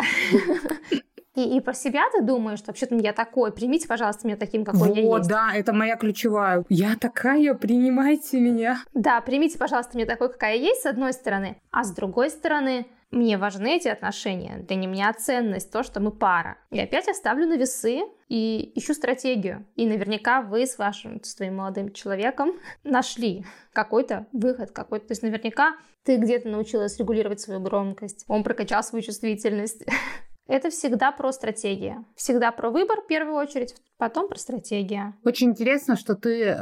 И, 1.37 1.57
и 1.57 1.61
про 1.61 1.75
себя 1.75 2.03
ты 2.13 2.23
думаешь, 2.23 2.59
что 2.59 2.71
вообще-то 2.71 2.97
я 2.97 3.13
такой, 3.13 3.53
примите, 3.53 3.87
пожалуйста, 3.87 4.27
меня 4.27 4.37
таким, 4.37 4.65
какой 4.65 4.89
вот, 4.89 4.97
я 4.97 5.03
есть. 5.19 5.29
да, 5.29 5.51
это 5.55 5.73
моя 5.73 5.97
ключевая. 5.97 6.65
Я 6.69 6.97
такая, 6.97 7.55
принимайте 7.55 8.41
меня. 8.41 8.83
Да, 8.95 9.21
примите, 9.21 9.57
пожалуйста, 9.57 9.97
меня 9.97 10.07
такой, 10.07 10.33
какая 10.33 10.57
я 10.57 10.63
есть, 10.63 10.83
с 10.83 10.87
одной 10.87 11.13
стороны. 11.13 11.57
А 11.71 11.85
с 11.85 11.93
другой 11.93 12.31
стороны, 12.31 12.89
мне 13.11 13.39
важны 13.39 13.77
эти 13.77 13.89
отношения, 13.89 14.59
для 14.69 14.77
меня 14.77 15.13
ценность, 15.13 15.73
то, 15.73 15.83
что 15.83 16.01
мы 16.01 16.13
пара. 16.13 16.59
И 16.71 16.79
опять 16.79 17.09
я 17.09 17.15
ставлю 17.15 17.47
на 17.47 17.57
весы 17.57 18.03
и 18.29 18.73
ищу 18.77 18.95
стратегию. 18.95 19.67
И 19.75 19.87
наверняка 19.87 20.43
вы 20.43 20.67
с 20.67 20.79
вашим, 20.79 21.23
с 21.25 21.35
твоим 21.35 21.57
молодым 21.57 21.93
человеком 21.93 22.53
нашли 22.85 23.45
какой-то 23.73 24.27
выход, 24.33 24.71
какой-то. 24.71 25.09
То 25.09 25.13
есть 25.13 25.23
наверняка 25.23 25.77
ты 26.05 26.17
где-то 26.17 26.49
научилась 26.49 26.99
регулировать 26.99 27.41
свою 27.41 27.61
громкость, 27.61 28.25
он 28.29 28.45
прокачал 28.45 28.83
свою 28.83 29.03
чувствительность. 29.03 29.85
Это 30.51 30.71
всегда 30.71 31.13
про 31.13 31.31
стратегию. 31.31 32.05
Всегда 32.17 32.51
про 32.51 32.71
выбор 32.71 33.03
в 33.03 33.07
первую 33.07 33.37
очередь, 33.37 33.77
потом 33.99 34.27
про 34.27 34.37
стратегию. 34.37 35.15
Очень 35.25 35.51
интересно, 35.51 35.95
что 35.95 36.17
ты 36.17 36.43
э, 36.43 36.55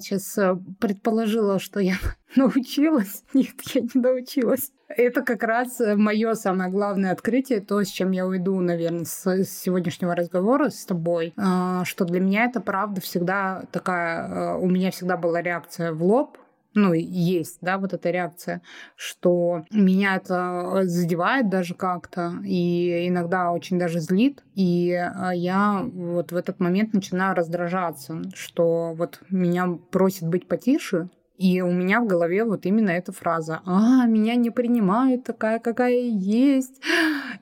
сейчас 0.00 0.36
э, 0.36 0.56
предположила, 0.80 1.60
что 1.60 1.78
я 1.78 1.94
научилась. 2.36 3.22
Нет, 3.34 3.54
я 3.72 3.82
не 3.82 4.00
научилась. 4.00 4.72
Это 4.88 5.22
как 5.22 5.44
раз 5.44 5.80
э, 5.80 5.94
мое 5.94 6.34
самое 6.34 6.72
главное 6.72 7.12
открытие, 7.12 7.60
то, 7.60 7.84
с 7.84 7.88
чем 7.88 8.10
я 8.10 8.26
уйду, 8.26 8.58
наверное, 8.60 9.04
с 9.04 9.44
сегодняшнего 9.44 10.16
разговора 10.16 10.70
с 10.70 10.84
тобой, 10.84 11.32
э, 11.36 11.84
что 11.84 12.04
для 12.04 12.18
меня 12.18 12.46
это 12.46 12.60
правда 12.60 13.00
всегда 13.00 13.62
такая, 13.70 14.28
э, 14.28 14.58
у 14.58 14.68
меня 14.68 14.90
всегда 14.90 15.16
была 15.16 15.40
реакция 15.40 15.92
в 15.92 16.02
лоб, 16.02 16.36
ну, 16.76 16.92
есть, 16.92 17.58
да, 17.62 17.78
вот 17.78 17.94
эта 17.94 18.10
реакция, 18.10 18.62
что 18.94 19.64
меня 19.72 20.16
это 20.16 20.82
задевает 20.84 21.48
даже 21.48 21.74
как-то, 21.74 22.34
и 22.44 23.08
иногда 23.08 23.50
очень 23.50 23.78
даже 23.78 23.98
злит, 23.98 24.44
и 24.54 24.92
а, 24.92 25.34
я 25.34 25.82
вот 25.82 26.32
в 26.32 26.36
этот 26.36 26.60
момент 26.60 26.92
начинаю 26.92 27.34
раздражаться, 27.34 28.22
что 28.34 28.92
вот 28.94 29.20
меня 29.30 29.78
просит 29.90 30.28
быть 30.28 30.46
потише, 30.46 31.08
и 31.38 31.60
у 31.60 31.70
меня 31.70 32.00
в 32.00 32.06
голове 32.06 32.44
вот 32.44 32.64
именно 32.64 32.90
эта 32.90 33.12
фраза. 33.12 33.60
А, 33.66 34.06
меня 34.06 34.36
не 34.36 34.50
принимают 34.50 35.24
такая, 35.24 35.58
какая 35.58 35.98
есть. 35.98 36.80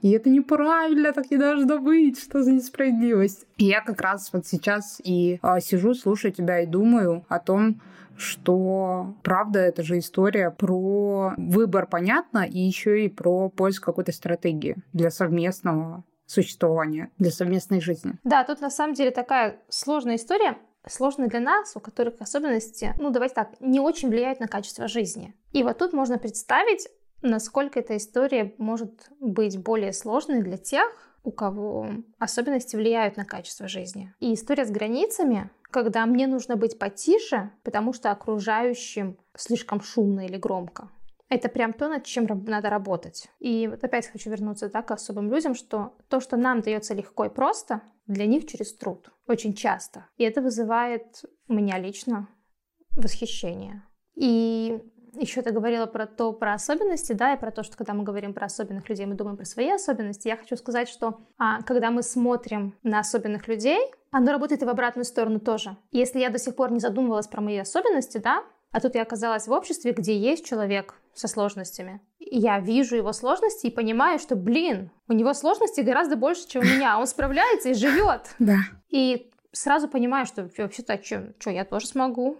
И 0.02 0.10
это 0.10 0.30
неправильно, 0.30 1.12
так 1.12 1.30
не 1.30 1.36
должно 1.36 1.78
быть. 1.78 2.18
Что 2.20 2.42
за 2.42 2.52
несправедливость? 2.52 3.46
И 3.56 3.66
я 3.66 3.80
как 3.82 4.00
раз 4.00 4.30
вот 4.32 4.46
сейчас 4.46 5.00
и 5.04 5.38
а, 5.42 5.60
сижу, 5.60 5.94
слушаю 5.94 6.32
тебя 6.32 6.60
и 6.60 6.66
думаю 6.66 7.24
о 7.28 7.38
том, 7.38 7.80
что 8.16 9.14
правда 9.22 9.60
это 9.60 9.82
же 9.82 9.98
история 9.98 10.50
про 10.50 11.34
выбор, 11.36 11.86
понятно, 11.86 12.46
и 12.46 12.58
еще 12.58 13.04
и 13.04 13.08
про 13.08 13.48
поиск 13.48 13.84
какой-то 13.84 14.12
стратегии 14.12 14.76
для 14.92 15.10
совместного 15.10 16.04
существования, 16.26 17.10
для 17.18 17.30
совместной 17.30 17.80
жизни. 17.80 18.14
Да, 18.24 18.44
тут 18.44 18.60
на 18.60 18.70
самом 18.70 18.94
деле 18.94 19.10
такая 19.10 19.60
сложная 19.68 20.16
история, 20.16 20.56
сложная 20.86 21.28
для 21.28 21.40
нас, 21.40 21.76
у 21.76 21.80
которых 21.80 22.14
особенности, 22.20 22.94
ну 22.98 23.10
давайте 23.10 23.34
так, 23.34 23.60
не 23.60 23.80
очень 23.80 24.08
влияют 24.08 24.40
на 24.40 24.48
качество 24.48 24.88
жизни. 24.88 25.34
И 25.52 25.62
вот 25.62 25.78
тут 25.78 25.92
можно 25.92 26.18
представить, 26.18 26.88
насколько 27.22 27.80
эта 27.80 27.96
история 27.96 28.54
может 28.58 29.10
быть 29.20 29.62
более 29.62 29.92
сложной 29.92 30.42
для 30.42 30.56
тех, 30.56 30.86
у 31.24 31.32
кого 31.32 31.88
особенности 32.18 32.76
влияют 32.76 33.16
на 33.16 33.24
качество 33.24 33.66
жизни. 33.66 34.14
И 34.20 34.34
история 34.34 34.66
с 34.66 34.70
границами 34.70 35.50
когда 35.74 36.06
мне 36.06 36.28
нужно 36.28 36.54
быть 36.54 36.78
потише, 36.78 37.50
потому 37.64 37.92
что 37.92 38.12
окружающим 38.12 39.18
слишком 39.36 39.80
шумно 39.80 40.24
или 40.24 40.36
громко. 40.36 40.88
Это 41.28 41.48
прям 41.48 41.72
то, 41.72 41.88
над 41.88 42.04
чем 42.04 42.26
надо 42.46 42.70
работать. 42.70 43.28
И 43.40 43.66
вот 43.66 43.82
опять 43.82 44.06
хочу 44.06 44.30
вернуться 44.30 44.68
так 44.68 44.86
к 44.86 44.92
особым 44.92 45.32
людям, 45.32 45.56
что 45.56 45.96
то, 46.08 46.20
что 46.20 46.36
нам 46.36 46.60
дается 46.60 46.94
легко 46.94 47.24
и 47.24 47.28
просто, 47.28 47.82
для 48.06 48.26
них 48.26 48.46
через 48.46 48.72
труд. 48.76 49.10
Очень 49.26 49.52
часто. 49.52 50.06
И 50.16 50.22
это 50.22 50.42
вызывает 50.42 51.24
у 51.48 51.54
меня 51.54 51.76
лично 51.80 52.28
восхищение. 52.92 53.82
И 54.14 54.80
еще 55.16 55.42
ты 55.42 55.50
говорила 55.50 55.86
про 55.86 56.06
то, 56.06 56.32
про 56.32 56.54
особенности, 56.54 57.12
да, 57.12 57.34
и 57.34 57.38
про 57.38 57.50
то, 57.50 57.62
что 57.62 57.76
когда 57.76 57.94
мы 57.94 58.04
говорим 58.04 58.34
про 58.34 58.46
особенных 58.46 58.88
людей, 58.88 59.06
мы 59.06 59.14
думаем 59.14 59.36
про 59.36 59.44
свои 59.44 59.70
особенности. 59.70 60.28
Я 60.28 60.36
хочу 60.36 60.56
сказать, 60.56 60.88
что 60.88 61.20
а, 61.38 61.62
когда 61.62 61.90
мы 61.90 62.02
смотрим 62.02 62.74
на 62.82 63.00
особенных 63.00 63.48
людей, 63.48 63.78
оно 64.10 64.32
работает 64.32 64.62
и 64.62 64.66
в 64.66 64.68
обратную 64.68 65.04
сторону 65.04 65.40
тоже. 65.40 65.76
Если 65.90 66.20
я 66.20 66.30
до 66.30 66.38
сих 66.38 66.54
пор 66.56 66.70
не 66.70 66.80
задумывалась 66.80 67.26
про 67.26 67.40
мои 67.40 67.58
особенности, 67.58 68.18
да, 68.18 68.44
а 68.70 68.80
тут 68.80 68.96
я 68.96 69.02
оказалась 69.02 69.46
в 69.46 69.52
обществе, 69.52 69.92
где 69.92 70.18
есть 70.18 70.44
человек 70.44 70.94
со 71.14 71.28
сложностями. 71.28 72.00
И 72.18 72.38
я 72.38 72.58
вижу 72.58 72.96
его 72.96 73.12
сложности 73.12 73.68
и 73.68 73.70
понимаю, 73.70 74.18
что, 74.18 74.34
блин, 74.34 74.90
у 75.08 75.12
него 75.12 75.32
сложности 75.32 75.80
гораздо 75.80 76.16
больше, 76.16 76.48
чем 76.48 76.62
у 76.62 76.64
меня. 76.64 76.98
Он 76.98 77.06
справляется 77.06 77.68
и 77.68 77.74
живет. 77.74 78.34
Да. 78.40 78.56
И 78.88 79.30
сразу 79.54 79.88
понимаю, 79.88 80.26
что 80.26 80.50
вообще-то, 80.58 81.00
что, 81.02 81.50
я 81.50 81.64
тоже 81.64 81.86
смогу. 81.86 82.38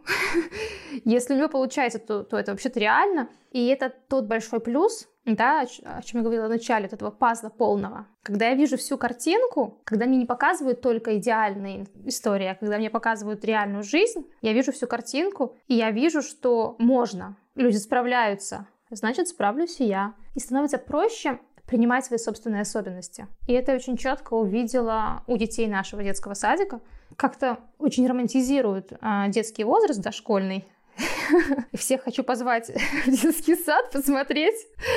Если 1.05 1.35
у 1.35 1.39
него 1.39 1.49
получается, 1.49 1.99
то, 1.99 2.23
то 2.23 2.37
это 2.37 2.53
вообще-то 2.53 2.81
реально. 2.81 3.29
И 3.51 3.67
это 3.69 3.93
тот 4.09 4.27
большой 4.27 4.61
плюс, 4.61 5.09
да, 5.25 5.63
о 5.85 6.03
чем 6.03 6.21
я 6.21 6.25
говорила 6.25 6.47
в 6.47 6.51
начале, 6.51 6.87
этого 6.87 7.11
пазла 7.11 7.49
полного. 7.49 8.07
Когда 8.23 8.49
я 8.49 8.55
вижу 8.55 8.77
всю 8.77 8.99
картинку, 8.99 9.81
когда 9.85 10.07
мне 10.07 10.19
не 10.19 10.27
показывают 10.27 10.81
только 10.81 11.17
идеальные 11.19 11.87
истории, 12.05 12.47
а 12.47 12.55
когда 12.55 12.79
мне 12.79 12.91
показывают 12.91 13.45
реальную 13.45 13.85
жизнь, 13.85 14.27
я 14.43 14.53
вижу 14.53 14.73
всю 14.73 14.87
картинку, 14.87 15.57
и 15.67 15.75
я 15.75 15.91
вижу, 15.93 16.21
что 16.21 16.77
можно. 16.79 17.37
Люди 17.55 17.77
справляются, 17.77 18.67
значит, 18.91 19.29
справлюсь 19.29 19.81
и 19.81 19.85
я. 19.85 20.15
И 20.35 20.41
становится 20.41 20.79
проще 20.79 21.39
принимать 21.67 22.05
свои 22.05 22.19
собственные 22.19 22.63
особенности. 22.63 23.27
И 23.47 23.53
это 23.53 23.75
очень 23.75 23.97
четко 23.97 24.35
увидела 24.35 25.23
у 25.27 25.37
детей 25.37 25.67
нашего 25.67 26.03
детского 26.03 26.35
садика. 26.35 26.81
Как-то 27.17 27.59
очень 27.79 28.07
романтизируют 28.07 28.93
а, 29.01 29.29
детский 29.29 29.65
возраст 29.65 30.01
дошкольный. 30.01 30.65
Всех 31.75 32.03
хочу 32.05 32.23
позвать 32.23 32.71
в 33.07 33.11
детский 33.11 33.57
сад, 33.57 33.91
посмотреть. 33.91 34.57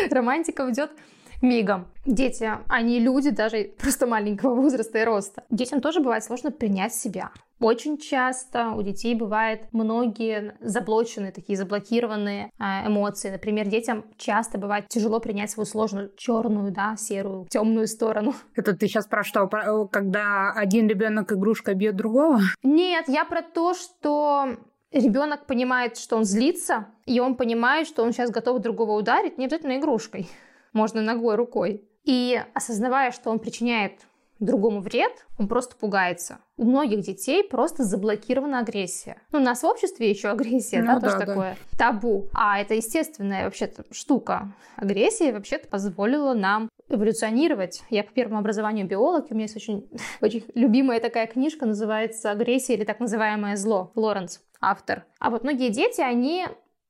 Романтика 0.10 0.69
идет 0.71 0.91
мигом. 1.41 1.88
Дети, 2.06 2.51
они 2.67 2.99
люди 2.99 3.30
даже 3.30 3.72
просто 3.78 4.07
маленького 4.07 4.55
возраста 4.55 4.99
и 4.99 5.03
роста. 5.03 5.43
Детям 5.49 5.82
тоже 5.82 5.99
бывает 5.99 6.24
сложно 6.24 6.51
принять 6.51 6.93
себя. 6.93 7.32
Очень 7.60 7.97
часто 7.97 8.72
у 8.72 8.84
детей 8.84 9.16
бывает 9.16 9.68
многие 9.72 10.55
заблоченные, 10.62 11.32
такие 11.32 11.58
заблокированные 11.58 12.51
а, 12.60 12.88
эмоции. 12.88 13.32
Например, 13.32 13.68
детям 13.68 14.05
часто 14.18 14.58
бывает 14.60 14.88
тяжело 14.89 15.20
принять 15.20 15.49
свою 15.49 15.66
сложную 15.66 16.12
черную, 16.16 16.72
да, 16.72 16.95
серую, 16.97 17.47
темную 17.49 17.88
сторону. 17.88 18.36
Это 18.55 18.76
ты 18.76 18.88
сейчас 18.88 19.08
про 19.08 19.24
что? 19.24 19.47
Про, 19.47 19.88
когда 19.88 20.51
один 20.51 20.88
ребенок 20.88 21.34
игрушка 21.34 21.74
бьет 21.74 21.95
другого? 21.95 22.41
Нет, 22.62 23.05
я 23.08 23.26
про 23.26 23.41
то, 23.41 23.74
что 23.74 24.58
ребенок 24.91 25.47
понимает, 25.47 25.97
что 25.97 26.16
он 26.16 26.26
злится, 26.26 26.88
и 27.05 27.20
он 27.20 27.36
понимает, 27.36 27.88
что 27.88 28.03
он 28.03 28.14
сейчас 28.14 28.30
готов 28.30 28.62
другого 28.62 28.91
ударить, 28.91 29.38
не 29.38 29.45
обязательно 29.45 29.78
игрушкой 29.78 30.30
можно 30.74 31.01
ногой, 31.01 31.36
рукой. 31.36 31.84
И 32.03 32.39
осознавая, 32.53 33.12
что 33.12 33.30
он 33.32 33.39
причиняет 33.39 34.08
другому 34.40 34.82
вред, 34.82 35.26
он 35.38 35.48
просто 35.48 35.76
пугается. 35.76 36.40
У 36.58 36.66
многих 36.66 37.02
детей 37.02 37.44
просто 37.44 37.84
заблокирована 37.84 38.60
агрессия. 38.60 39.22
Ну, 39.32 39.40
у 39.40 39.42
нас 39.42 39.64
в 39.64 39.66
обществе 39.66 40.10
еще 40.10 40.30
агрессия, 40.30 40.82
ну, 40.82 41.00
да, 41.00 41.00
тоже 41.00 41.20
да. 41.20 41.26
такое 41.26 41.58
табу. 41.78 42.28
А 42.34 42.60
это 42.60 42.74
естественная 42.74 43.46
вообще-то 43.46 43.86
штука. 43.92 44.54
Агрессия 44.76 45.34
вообще-то 45.34 45.68
позволила 45.68 46.34
нам 46.34 46.70
эволюционировать. 46.90 47.84
Я 47.90 48.04
по 48.04 48.12
первому 48.12 48.40
образованию 48.40 48.88
биолог, 48.88 49.28
у 49.30 49.34
меня 49.34 49.44
есть 49.44 49.56
очень, 49.56 49.90
очень 50.22 50.44
любимая 50.56 51.00
такая 51.00 51.28
книжка, 51.28 51.66
называется 51.66 52.32
«Агрессия» 52.32 52.76
или 52.76 52.84
так 52.84 53.00
называемое 53.00 53.56
зло. 53.56 53.92
Лоренс, 53.96 54.42
автор. 54.62 55.06
А 55.20 55.30
вот 55.30 55.44
многие 55.44 55.70
дети, 55.70 56.02
они 56.02 56.48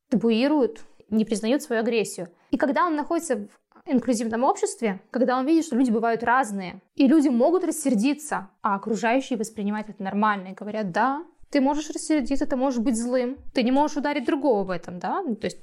табуируют, 0.10 0.82
не 1.10 1.26
признают 1.26 1.62
свою 1.62 1.82
агрессию. 1.82 2.30
И 2.52 2.58
когда 2.58 2.86
он 2.86 2.96
находится 2.96 3.36
в 3.36 3.67
инклюзивном 3.90 4.44
обществе, 4.44 5.02
когда 5.12 5.38
он 5.38 5.46
видит, 5.46 5.66
что 5.66 5.76
люди 5.76 5.92
бывают 5.92 6.24
разные, 6.24 6.82
и 6.96 7.08
люди 7.08 7.28
могут 7.28 7.64
рассердиться, 7.64 8.50
а 8.62 8.76
окружающие 8.76 9.38
воспринимают 9.38 9.90
это 9.90 10.04
нормально 10.04 10.50
и 10.50 10.54
говорят, 10.54 10.92
да, 10.92 11.24
ты 11.50 11.62
можешь 11.62 11.90
рассердиться, 11.90 12.46
ты 12.46 12.56
можешь 12.56 12.80
быть 12.80 12.98
злым, 12.98 13.38
ты 13.54 13.64
не 13.64 13.72
можешь 13.72 13.98
ударить 13.98 14.26
другого 14.26 14.64
в 14.64 14.70
этом, 14.70 15.00
да, 15.00 15.24
то 15.24 15.46
есть 15.46 15.60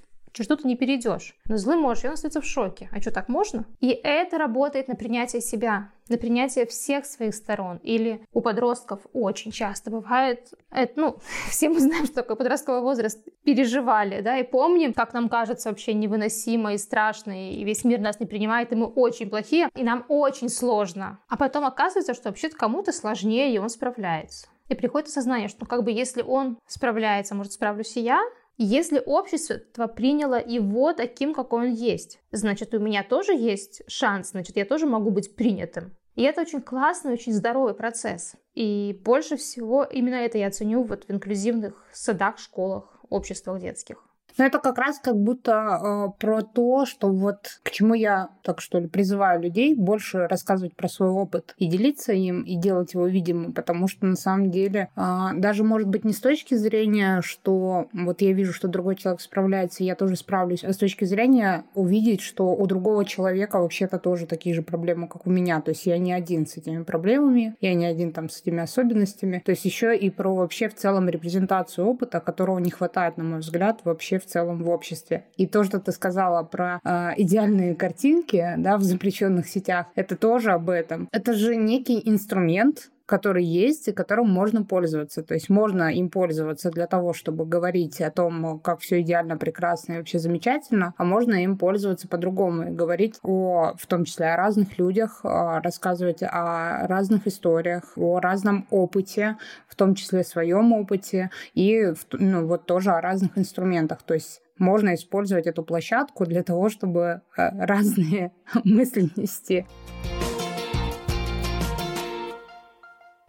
ты 0.57 0.67
не 0.67 0.77
перейдешь. 0.77 1.37
Но 1.47 1.57
злым 1.57 1.81
можешь, 1.81 2.05
и 2.05 2.09
он 2.09 2.15
остается 2.15 2.41
в 2.41 2.45
шоке. 2.45 2.89
А 2.93 3.01
что, 3.01 3.11
так 3.11 3.29
можно? 3.29 3.65
И 3.81 3.89
это 3.89 4.37
работает 4.37 4.89
на 4.89 4.97
принятие 4.97 5.41
себя, 5.41 5.93
на 6.09 6.19
принятие 6.19 6.67
всех 6.67 7.07
своих 7.07 7.35
сторон. 7.35 7.79
Или 7.83 8.27
у 8.33 8.41
подростков 8.41 9.01
очень 9.13 9.53
часто 9.53 9.91
бывает, 9.91 10.53
это, 10.71 11.01
ну, 11.01 11.17
все 11.49 11.69
мы 11.69 11.81
знаем, 11.81 12.07
что 12.07 12.17
такое 12.17 12.37
подростковый 12.37 12.83
возраст, 12.83 13.25
переживали, 13.45 14.21
да, 14.21 14.39
и 14.39 14.43
помним, 14.43 14.93
как 14.93 15.15
нам 15.15 15.29
кажется 15.29 15.69
вообще 15.69 15.95
невыносимо 15.95 16.75
и 16.75 16.79
страшно, 16.79 17.53
и 17.53 17.65
весь 17.65 17.85
мир 17.85 18.01
нас 18.01 18.19
не 18.19 18.27
принимает, 18.27 18.73
и 18.73 18.77
мы 18.77 18.87
очень 18.87 19.31
плохие, 19.31 19.69
и 19.75 19.85
нам 19.85 20.05
очень 20.09 20.49
сложно. 20.49 21.21
А 21.29 21.37
потом 21.37 21.65
оказывается, 21.65 22.15
что 22.15 22.29
вообще-то 22.29 22.57
кому-то 22.57 22.93
сложнее, 22.93 23.55
и 23.55 23.59
он 23.59 23.69
справляется. 23.69 24.49
И 24.69 24.75
приходит 24.75 25.09
осознание, 25.09 25.49
что 25.49 25.59
ну, 25.61 25.67
как 25.67 25.85
бы 25.85 25.93
если 25.93 26.23
он 26.23 26.59
справляется, 26.67 27.35
может, 27.35 27.53
справлюсь 27.53 27.97
и 27.97 28.01
я, 28.01 28.23
если 28.57 29.03
общество 29.05 29.87
приняло 29.89 30.41
его 30.45 30.93
таким, 30.93 31.35
какой 31.35 31.69
он 31.69 31.75
есть, 31.75 32.21
значит, 32.31 32.75
у 32.75 32.79
меня 32.79 33.03
тоже 33.03 33.33
есть 33.33 33.83
шанс, 33.89 34.31
значит, 34.31 34.57
я 34.57 34.65
тоже 34.65 34.87
могу 34.87 35.11
быть 35.11 35.35
принятым. 35.35 35.97
И 36.15 36.23
это 36.23 36.43
очень 36.43 36.63
классный, 36.63 37.15
очень 37.15 37.33
здоровый 37.33 37.75
процесс. 37.75 38.37
И 38.55 39.01
больше 39.05 39.37
всего 39.37 39.83
именно 39.83 40.15
это 40.15 40.39
я 40.39 40.51
ценю 40.51 40.85
вот 40.85 41.05
в 41.07 41.11
инклюзивных 41.11 41.85
садах, 41.93 42.39
школах, 42.39 42.97
обществах 43.09 43.61
детских. 43.61 44.05
Но 44.39 44.45
это 44.45 44.59
как 44.59 44.79
раз 44.79 44.99
как 44.99 45.17
будто 45.17 45.53
э, 45.53 46.21
про 46.21 46.43
то, 46.43 46.87
что 46.87 47.09
вот 47.11 47.61
к 47.63 47.71
чему 47.71 47.95
я, 47.95 48.31
так 48.43 48.61
что 48.61 48.79
ли, 48.79 48.89
призываю 48.89 49.43
людей 49.43 49.75
больше 49.75 50.27
рассказывать 50.27 50.75
про 50.75 50.89
свой 50.89 51.11
опыт 51.11 51.55
и 51.59 51.67
делиться 51.67 52.13
им, 52.13 52.43
и 52.43 52.57
делать 52.57 52.95
его 52.95 53.07
видимым, 53.07 53.53
потому 53.53 53.89
что 53.89 54.07
на 54.07 54.17
самом 54.17 54.51
деле 54.51 54.89
э, 54.97 55.29
даже 55.37 55.63
может 55.63 55.89
быть 55.89 56.05
не 56.05 56.13
с 56.13 56.21
точки 56.21 56.55
зрения, 56.55 57.21
что 57.23 57.89
вот 57.93 58.21
я 58.23 58.33
вижу, 58.33 58.53
что 58.53 58.69
другой 58.69 58.97
человек 58.97 59.21
справляется, 59.21 59.83
и 59.83 59.87
я 59.87 59.95
тоже 59.95 60.17
справлюсь, 60.17 60.65
а 60.65 60.73
с 60.73 60.77
точки 60.77 61.05
зрения 61.05 61.65
увидеть, 61.75 62.21
что 62.21 62.55
у 62.55 62.67
другого 62.67 63.05
человека 63.05 63.61
вообще-то 63.61 63.99
тоже 63.99 64.27
такие 64.27 64.55
же 64.55 64.63
проблемы, 64.63 65.09
как 65.09 65.27
у 65.27 65.31
меня. 65.31 65.61
То 65.61 65.71
есть 65.71 65.87
я 65.87 65.99
не 65.99 66.13
один 66.13 66.47
с 66.47 66.57
этими 66.57 66.83
проблемами, 66.83 67.55
я 67.61 67.75
не 67.75 67.87
один 67.87 68.13
там 68.13 68.29
с 68.29 68.41
этими 68.41 68.63
особенностями. 68.63 69.43
То 69.45 69.51
есть 69.51 69.65
еще 69.65 69.97
и 69.97 70.11
про 70.11 70.35
вообще 70.35 70.69
в 70.69 70.75
целом 70.75 71.09
репрезентацию 71.09 71.87
опыта, 71.87 72.21
которого 72.21 72.59
не 72.59 72.71
хватает, 72.71 73.17
на 73.17 73.25
мой 73.25 73.39
взгляд, 73.41 73.81
вообще 73.85 74.19
в 74.25 74.27
целом 74.27 74.63
в 74.63 74.69
обществе. 74.69 75.27
И 75.37 75.47
то, 75.47 75.65
что 75.65 75.79
ты 75.79 75.93
сказала 75.93 76.43
про 76.43 76.81
э, 76.85 77.11
идеальные 77.19 77.75
картинки 77.75 78.55
да, 78.59 78.77
в 78.77 78.83
запрещенных 78.83 79.49
сетях, 79.49 79.87
это 79.95 80.17
тоже 80.17 80.53
об 80.53 80.71
этом. 80.71 81.09
Это 81.13 81.35
же 81.35 81.57
некий 81.57 82.01
инструмент, 82.05 82.91
который 83.07 83.45
есть 83.45 83.89
и 83.89 83.93
которым 83.93 84.31
можно 84.31 84.65
пользоваться. 84.65 85.23
То 85.23 85.35
есть 85.35 85.51
можно 85.51 85.93
им 85.93 86.09
пользоваться 86.11 86.71
для 86.71 86.87
того, 86.87 87.13
чтобы 87.13 87.45
говорить 87.45 88.01
о 88.01 88.11
том, 88.11 88.59
как 88.61 88.81
все 88.81 89.01
идеально, 89.01 89.37
прекрасно 89.37 89.95
и 89.95 89.99
вообще 89.99 90.19
замечательно, 90.19 90.95
а 90.97 91.05
можно 91.05 91.35
им 91.43 91.59
пользоваться 91.59 92.09
по-другому 92.09 92.69
и 92.69 92.75
говорить 92.75 93.19
о, 93.23 93.75
в 93.79 93.87
том 93.87 94.05
числе 94.05 94.27
о 94.27 94.37
разных 94.37 94.79
людях, 94.79 95.21
а, 95.23 95.61
рассказывать 95.61 96.23
о 96.23 96.87
разных 96.87 97.27
историях, 97.27 97.93
о 97.97 98.21
разном 98.21 98.67
опыте, 98.71 99.37
в 99.69 99.77
том 99.77 99.95
числе 99.95 100.25
своем 100.25 100.73
опыте 100.73 101.31
и 101.55 101.93
ну, 102.13 102.47
вот 102.47 102.67
тоже 102.67 102.91
о 102.91 103.01
разных 103.01 103.37
инструментах. 103.37 104.03
То 104.03 104.15
есть 104.15 104.41
можно 104.59 104.95
использовать 104.95 105.47
эту 105.47 105.63
площадку 105.63 106.27
для 106.27 106.43
того, 106.43 106.69
чтобы 106.69 107.23
э, 107.37 107.67
разные 107.67 108.33
мысли 108.65 109.11
нести. 109.17 109.67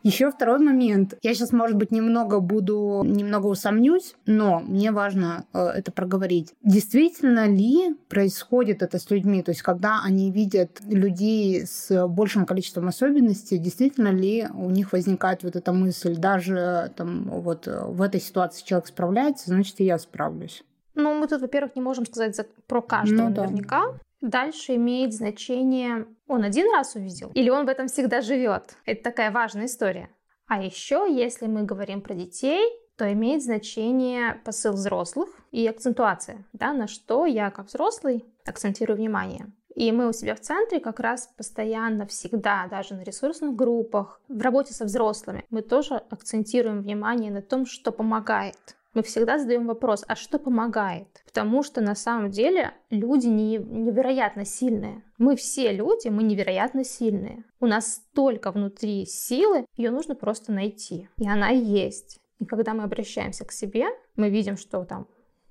Еще 0.05 0.29
второй 0.29 0.59
момент. 0.59 1.15
Я 1.23 1.33
сейчас, 1.33 1.51
может 1.51 1.77
быть, 1.77 1.89
немного 1.89 2.39
буду, 2.39 3.01
немного 3.03 3.47
усомнюсь, 3.47 4.15
но 4.27 4.59
мне 4.59 4.91
важно 4.91 5.47
э, 5.51 5.59
это 5.59 5.91
проговорить. 5.91 6.53
Действительно 6.61 7.47
ли 7.47 7.95
происходит 8.07 8.83
это 8.83 8.99
с 8.99 9.09
людьми? 9.09 9.41
То 9.41 9.49
есть, 9.49 9.63
когда 9.63 10.01
они 10.03 10.29
видят 10.29 10.79
людей 10.87 11.65
с 11.65 12.07
большим 12.07 12.45
количеством 12.45 12.87
особенностей, 12.87 13.57
действительно 13.57 14.09
ли 14.09 14.47
у 14.53 14.69
них 14.69 14.91
возникает 14.91 15.41
вот 15.41 15.55
эта 15.55 15.73
мысль, 15.73 16.15
даже 16.15 16.91
там 16.95 17.23
вот 17.27 17.65
в 17.65 17.99
этой 17.99 18.21
ситуации 18.21 18.63
человек 18.63 18.87
справляется, 18.87 19.45
значит, 19.47 19.79
и 19.79 19.85
я 19.85 19.97
справлюсь. 19.97 20.63
Ну, 20.93 21.15
мы 21.19 21.27
тут, 21.27 21.41
во-первых, 21.41 21.75
не 21.75 21.81
можем 21.81 22.05
сказать 22.05 22.35
за, 22.35 22.45
про 22.67 22.83
каждого 22.83 23.29
ну, 23.29 23.35
наверняка. 23.35 23.85
Да. 24.21 24.45
Дальше 24.45 24.75
имеет 24.75 25.13
значение, 25.13 26.07
он 26.27 26.43
один 26.43 26.71
раз 26.71 26.95
увидел 26.95 27.31
или 27.33 27.49
он 27.49 27.65
в 27.65 27.69
этом 27.69 27.87
всегда 27.87 28.21
живет. 28.21 28.75
Это 28.85 29.03
такая 29.03 29.31
важная 29.31 29.65
история. 29.65 30.09
А 30.47 30.61
еще, 30.61 31.07
если 31.09 31.47
мы 31.47 31.63
говорим 31.63 32.01
про 32.01 32.13
детей, 32.13 32.63
то 32.97 33.11
имеет 33.11 33.43
значение 33.43 34.41
посыл 34.45 34.73
взрослых 34.73 35.29
и 35.51 35.67
акцентуация, 35.67 36.45
да, 36.53 36.73
на 36.73 36.87
что 36.87 37.25
я 37.25 37.51
как 37.51 37.67
взрослый 37.67 38.25
акцентирую 38.45 38.97
внимание. 38.97 39.51
И 39.75 39.91
мы 39.91 40.07
у 40.07 40.13
себя 40.13 40.35
в 40.35 40.39
центре 40.39 40.79
как 40.79 41.01
раз 41.01 41.29
постоянно, 41.35 42.07
всегда, 42.07 42.67
даже 42.69 42.95
на 42.95 43.03
ресурсных 43.03 43.55
группах, 43.55 44.21
в 44.29 44.41
работе 44.41 44.73
со 44.73 44.85
взрослыми, 44.85 45.45
мы 45.49 45.61
тоже 45.61 45.95
акцентируем 45.95 46.81
внимание 46.81 47.29
на 47.29 47.41
том, 47.41 47.65
что 47.65 47.91
помогает 47.91 48.77
мы 48.95 49.03
всегда 49.03 49.37
задаем 49.37 49.67
вопрос, 49.67 50.03
а 50.07 50.15
что 50.15 50.39
помогает? 50.39 51.07
Потому 51.25 51.63
что 51.63 51.81
на 51.81 51.95
самом 51.95 52.31
деле 52.31 52.73
люди 52.89 53.27
не, 53.27 53.57
невероятно 53.57 54.45
сильные. 54.45 55.03
Мы 55.17 55.35
все 55.35 55.71
люди, 55.73 56.07
мы 56.07 56.23
невероятно 56.23 56.83
сильные. 56.83 57.43
У 57.59 57.67
нас 57.67 57.95
столько 57.95 58.51
внутри 58.51 59.05
силы, 59.05 59.65
ее 59.75 59.91
нужно 59.91 60.15
просто 60.15 60.53
найти. 60.53 61.09
И 61.17 61.27
она 61.27 61.49
есть. 61.49 62.19
И 62.39 62.45
когда 62.45 62.73
мы 62.73 62.83
обращаемся 62.83 63.45
к 63.45 63.51
себе, 63.51 63.87
мы 64.15 64.29
видим, 64.29 64.55
что 64.55 64.85
там 64.85 65.07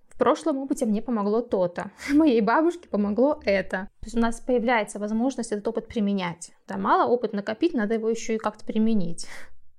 в 0.09 0.18
прошлом 0.18 0.59
опыте 0.59 0.86
мне 0.86 1.03
помогло 1.03 1.40
то-то, 1.40 1.90
моей 2.12 2.40
бабушке 2.40 2.88
помогло 2.88 3.40
это. 3.45 3.88
То 4.01 4.07
есть 4.07 4.16
у 4.16 4.20
нас 4.20 4.40
появляется 4.40 4.99
возможность 4.99 5.53
этот 5.53 5.66
опыт 5.68 5.88
применять. 5.88 6.53
Да, 6.66 6.76
мало 6.76 7.11
опыт 7.11 7.32
накопить, 7.32 7.74
надо 7.74 7.95
его 7.95 8.09
еще 8.09 8.36
и 8.36 8.38
как-то 8.38 8.64
применить. 8.64 9.26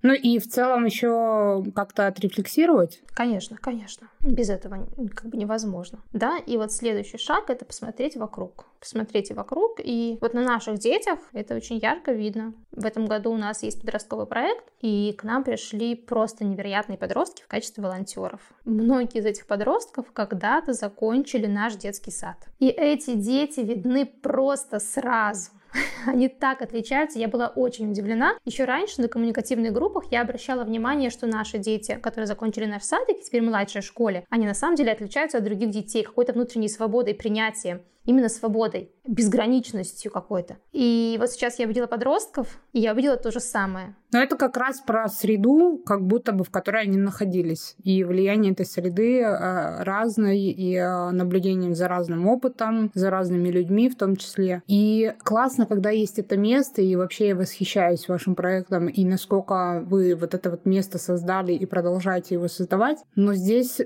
Ну 0.06 0.14
и 0.14 0.38
в 0.38 0.48
целом 0.48 0.86
еще 0.86 1.64
как-то 1.74 2.06
отрефлексировать. 2.06 3.02
Конечно, 3.16 3.58
конечно. 3.58 4.08
Без 4.22 4.52
этого 4.52 4.88
как 5.16 5.32
бы 5.32 5.38
невозможно. 5.38 5.98
Да, 6.14 6.38
и 6.38 6.58
вот 6.58 6.72
следующий 6.72 7.18
шаг 7.18 7.50
это 7.50 7.66
посмотреть 7.66 8.16
вокруг. 8.16 8.68
Посмотрите 8.80 9.34
вокруг, 9.34 9.80
и 9.84 10.20
вот 10.22 10.36
на 10.36 10.44
наших 10.44 10.78
детях 10.78 11.18
это 11.34 11.56
очень 11.56 11.80
ярко 11.80 12.12
видно. 12.12 12.54
В 12.72 12.86
этом 12.86 13.08
году 13.08 13.32
у 13.32 13.38
нас 13.38 13.64
есть 13.64 13.82
подростковый 13.82 14.28
проект, 14.28 14.66
и 14.80 15.12
к 15.18 15.24
нам 15.24 15.44
пришли 15.44 15.96
просто 15.96 16.46
невероятные 16.46 17.00
подростки 17.00 17.42
в 17.42 17.48
качестве 17.48 17.84
волонтеров. 17.84 18.42
Многие 18.64 19.22
из 19.22 19.26
этих 19.26 19.48
подростков 19.48 20.12
когда-то 20.14 20.74
закончили 20.74 21.48
наш 21.48 21.78
детский 21.78 22.12
сад. 22.12 22.38
И 22.60 22.68
эти 22.68 23.16
дети 23.16 23.62
видны 23.62 24.06
просто 24.06 24.78
сразу 24.78 25.50
Они 26.06 26.28
так 26.28 26.62
отличаются. 26.62 27.20
Я 27.20 27.28
была 27.28 27.48
очень 27.48 27.92
удивлена. 27.92 28.34
Еще 28.46 28.66
раньше 28.66 29.02
на 29.02 29.08
коммуникативных 29.08 29.74
группах 29.74 30.06
я 30.12 30.22
обращала 30.22 30.64
внимание, 30.64 31.10
что 31.10 31.28
наши 31.28 31.58
дети, 31.58 32.00
которые 32.02 32.28
закончили 32.28 32.66
наш 32.66 32.84
садик, 32.84 33.22
теперь 33.22 33.42
в 33.42 33.46
младшей 33.46 33.82
школе, 33.82 34.26
они 34.30 34.46
на 34.46 34.54
самом 34.54 34.76
деле 34.76 34.92
отличаются 34.92 35.38
от 35.38 35.44
других 35.44 35.70
детей 35.70 36.04
какой-то 36.04 36.34
внутренней 36.34 36.70
свободой, 36.70 37.14
принятием 37.14 37.82
именно 38.06 38.30
свободой, 38.30 38.92
безграничностью 39.08 40.12
какой-то. 40.12 40.58
И 40.72 41.18
вот 41.20 41.30
сейчас 41.32 41.60
я 41.60 41.66
увидела 41.66 41.88
подростков, 41.88 42.60
и 42.74 42.80
я 42.80 42.94
увидела 42.94 43.18
то 43.18 43.32
же 43.32 43.40
самое. 43.40 43.96
Но 44.12 44.22
это 44.22 44.38
как 44.38 44.56
раз 44.56 44.80
про 44.80 45.08
среду, 45.10 45.82
как 45.86 46.06
будто 46.06 46.32
бы 46.32 46.44
в 46.44 46.50
которой 46.50 46.84
они 46.84 46.98
находились. 46.98 47.76
И 47.84 48.04
влияние 48.04 48.54
этой 48.54 48.66
среды 48.66 49.20
э, 49.20 49.84
разной, 49.84 50.40
и 50.40 50.76
э, 50.76 51.10
наблюдением 51.12 51.76
за 51.76 51.88
разным 51.88 52.28
опытом, 52.28 52.92
за 52.94 53.10
разными 53.10 53.50
людьми 53.50 53.90
в 53.90 53.98
том 53.98 54.16
числе. 54.16 54.64
И 54.68 55.14
классно, 55.24 55.66
когда 55.66 55.90
есть 55.90 56.20
это 56.20 56.38
место, 56.38 56.82
и 56.82 56.96
вообще 56.96 57.30
я 57.30 57.36
восхищаюсь 57.36 58.08
вашим 58.08 58.36
проектом, 58.36 58.88
и 58.88 59.04
насколько 59.04 59.84
вы 59.86 60.16
вот 60.16 60.34
это 60.34 60.50
вот 60.50 60.66
место 60.66 60.98
создали 60.98 61.54
и 61.54 61.66
продолжаете 61.66 62.36
его 62.36 62.48
создавать. 62.48 63.00
Но 63.16 63.34
здесь 63.34 63.82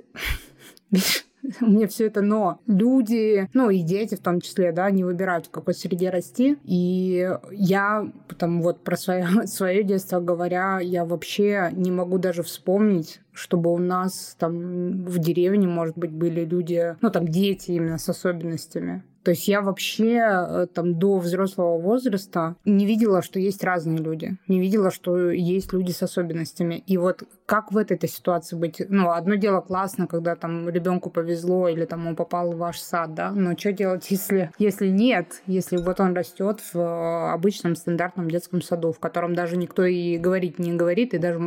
меня 1.61 1.87
все 1.87 2.07
это 2.07 2.21
но. 2.21 2.59
Люди, 2.67 3.49
ну 3.53 3.69
и 3.69 3.81
дети 3.81 4.15
в 4.15 4.19
том 4.19 4.41
числе, 4.41 4.71
да, 4.71 4.89
не 4.91 5.03
выбирают, 5.03 5.47
в 5.47 5.51
какой 5.51 5.73
среде 5.73 6.09
расти. 6.09 6.57
И 6.63 7.29
я, 7.51 8.11
там 8.37 8.61
вот 8.61 8.83
про 8.83 8.97
свое, 8.97 9.27
свое 9.45 9.83
детство 9.83 10.19
говоря, 10.19 10.79
я 10.79 11.05
вообще 11.05 11.69
не 11.73 11.91
могу 11.91 12.17
даже 12.17 12.43
вспомнить, 12.43 13.21
чтобы 13.31 13.73
у 13.73 13.77
нас 13.77 14.35
там 14.39 15.05
в 15.05 15.19
деревне, 15.19 15.67
может 15.67 15.97
быть, 15.97 16.11
были 16.11 16.43
люди, 16.45 16.95
ну 17.01 17.09
там 17.09 17.27
дети 17.27 17.71
именно 17.71 17.97
с 17.97 18.09
особенностями. 18.09 19.03
То 19.23 19.31
есть 19.31 19.47
я 19.47 19.61
вообще 19.61 20.21
э, 20.21 20.67
там 20.73 20.97
до 20.97 21.17
взрослого 21.17 21.77
возраста 21.77 22.55
не 22.65 22.85
видела, 22.85 23.21
что 23.21 23.39
есть 23.39 23.63
разные 23.63 23.97
люди. 23.97 24.37
Не 24.47 24.59
видела, 24.59 24.91
что 24.91 25.29
есть 25.29 25.73
люди 25.73 25.91
с 25.91 26.01
особенностями. 26.01 26.83
И 26.87 26.97
вот 26.97 27.23
как 27.49 27.71
в 27.71 27.77
этой 27.77 28.07
ситуации 28.07 28.55
быть? 28.55 28.79
Ну, 28.89 29.09
одно 29.09 29.33
дело 29.33 29.61
классно, 29.61 30.05
когда 30.05 30.35
там 30.35 30.69
ребенку 30.69 31.09
повезло 31.09 31.67
или 31.67 31.85
там 31.85 32.05
он 32.05 32.15
попал 32.15 32.51
в 32.51 32.57
ваш 32.57 32.79
сад, 32.79 33.15
да, 33.15 33.31
но 33.31 33.57
что 33.57 33.73
делать, 33.73 34.05
если, 34.11 34.51
если 34.59 34.87
нет, 34.87 35.41
если 35.47 35.77
вот 35.77 35.99
он 35.99 36.13
растет 36.13 36.59
в 36.59 36.77
э, 36.77 37.31
обычном 37.33 37.75
стандартном 37.75 38.29
детском 38.29 38.61
саду, 38.61 38.91
в 38.91 38.99
котором 38.99 39.33
даже 39.33 39.57
никто 39.57 39.83
и 39.83 40.19
говорить 40.19 40.59
не 40.59 40.75
говорит, 40.75 41.15
и 41.15 41.17
даже 41.17 41.39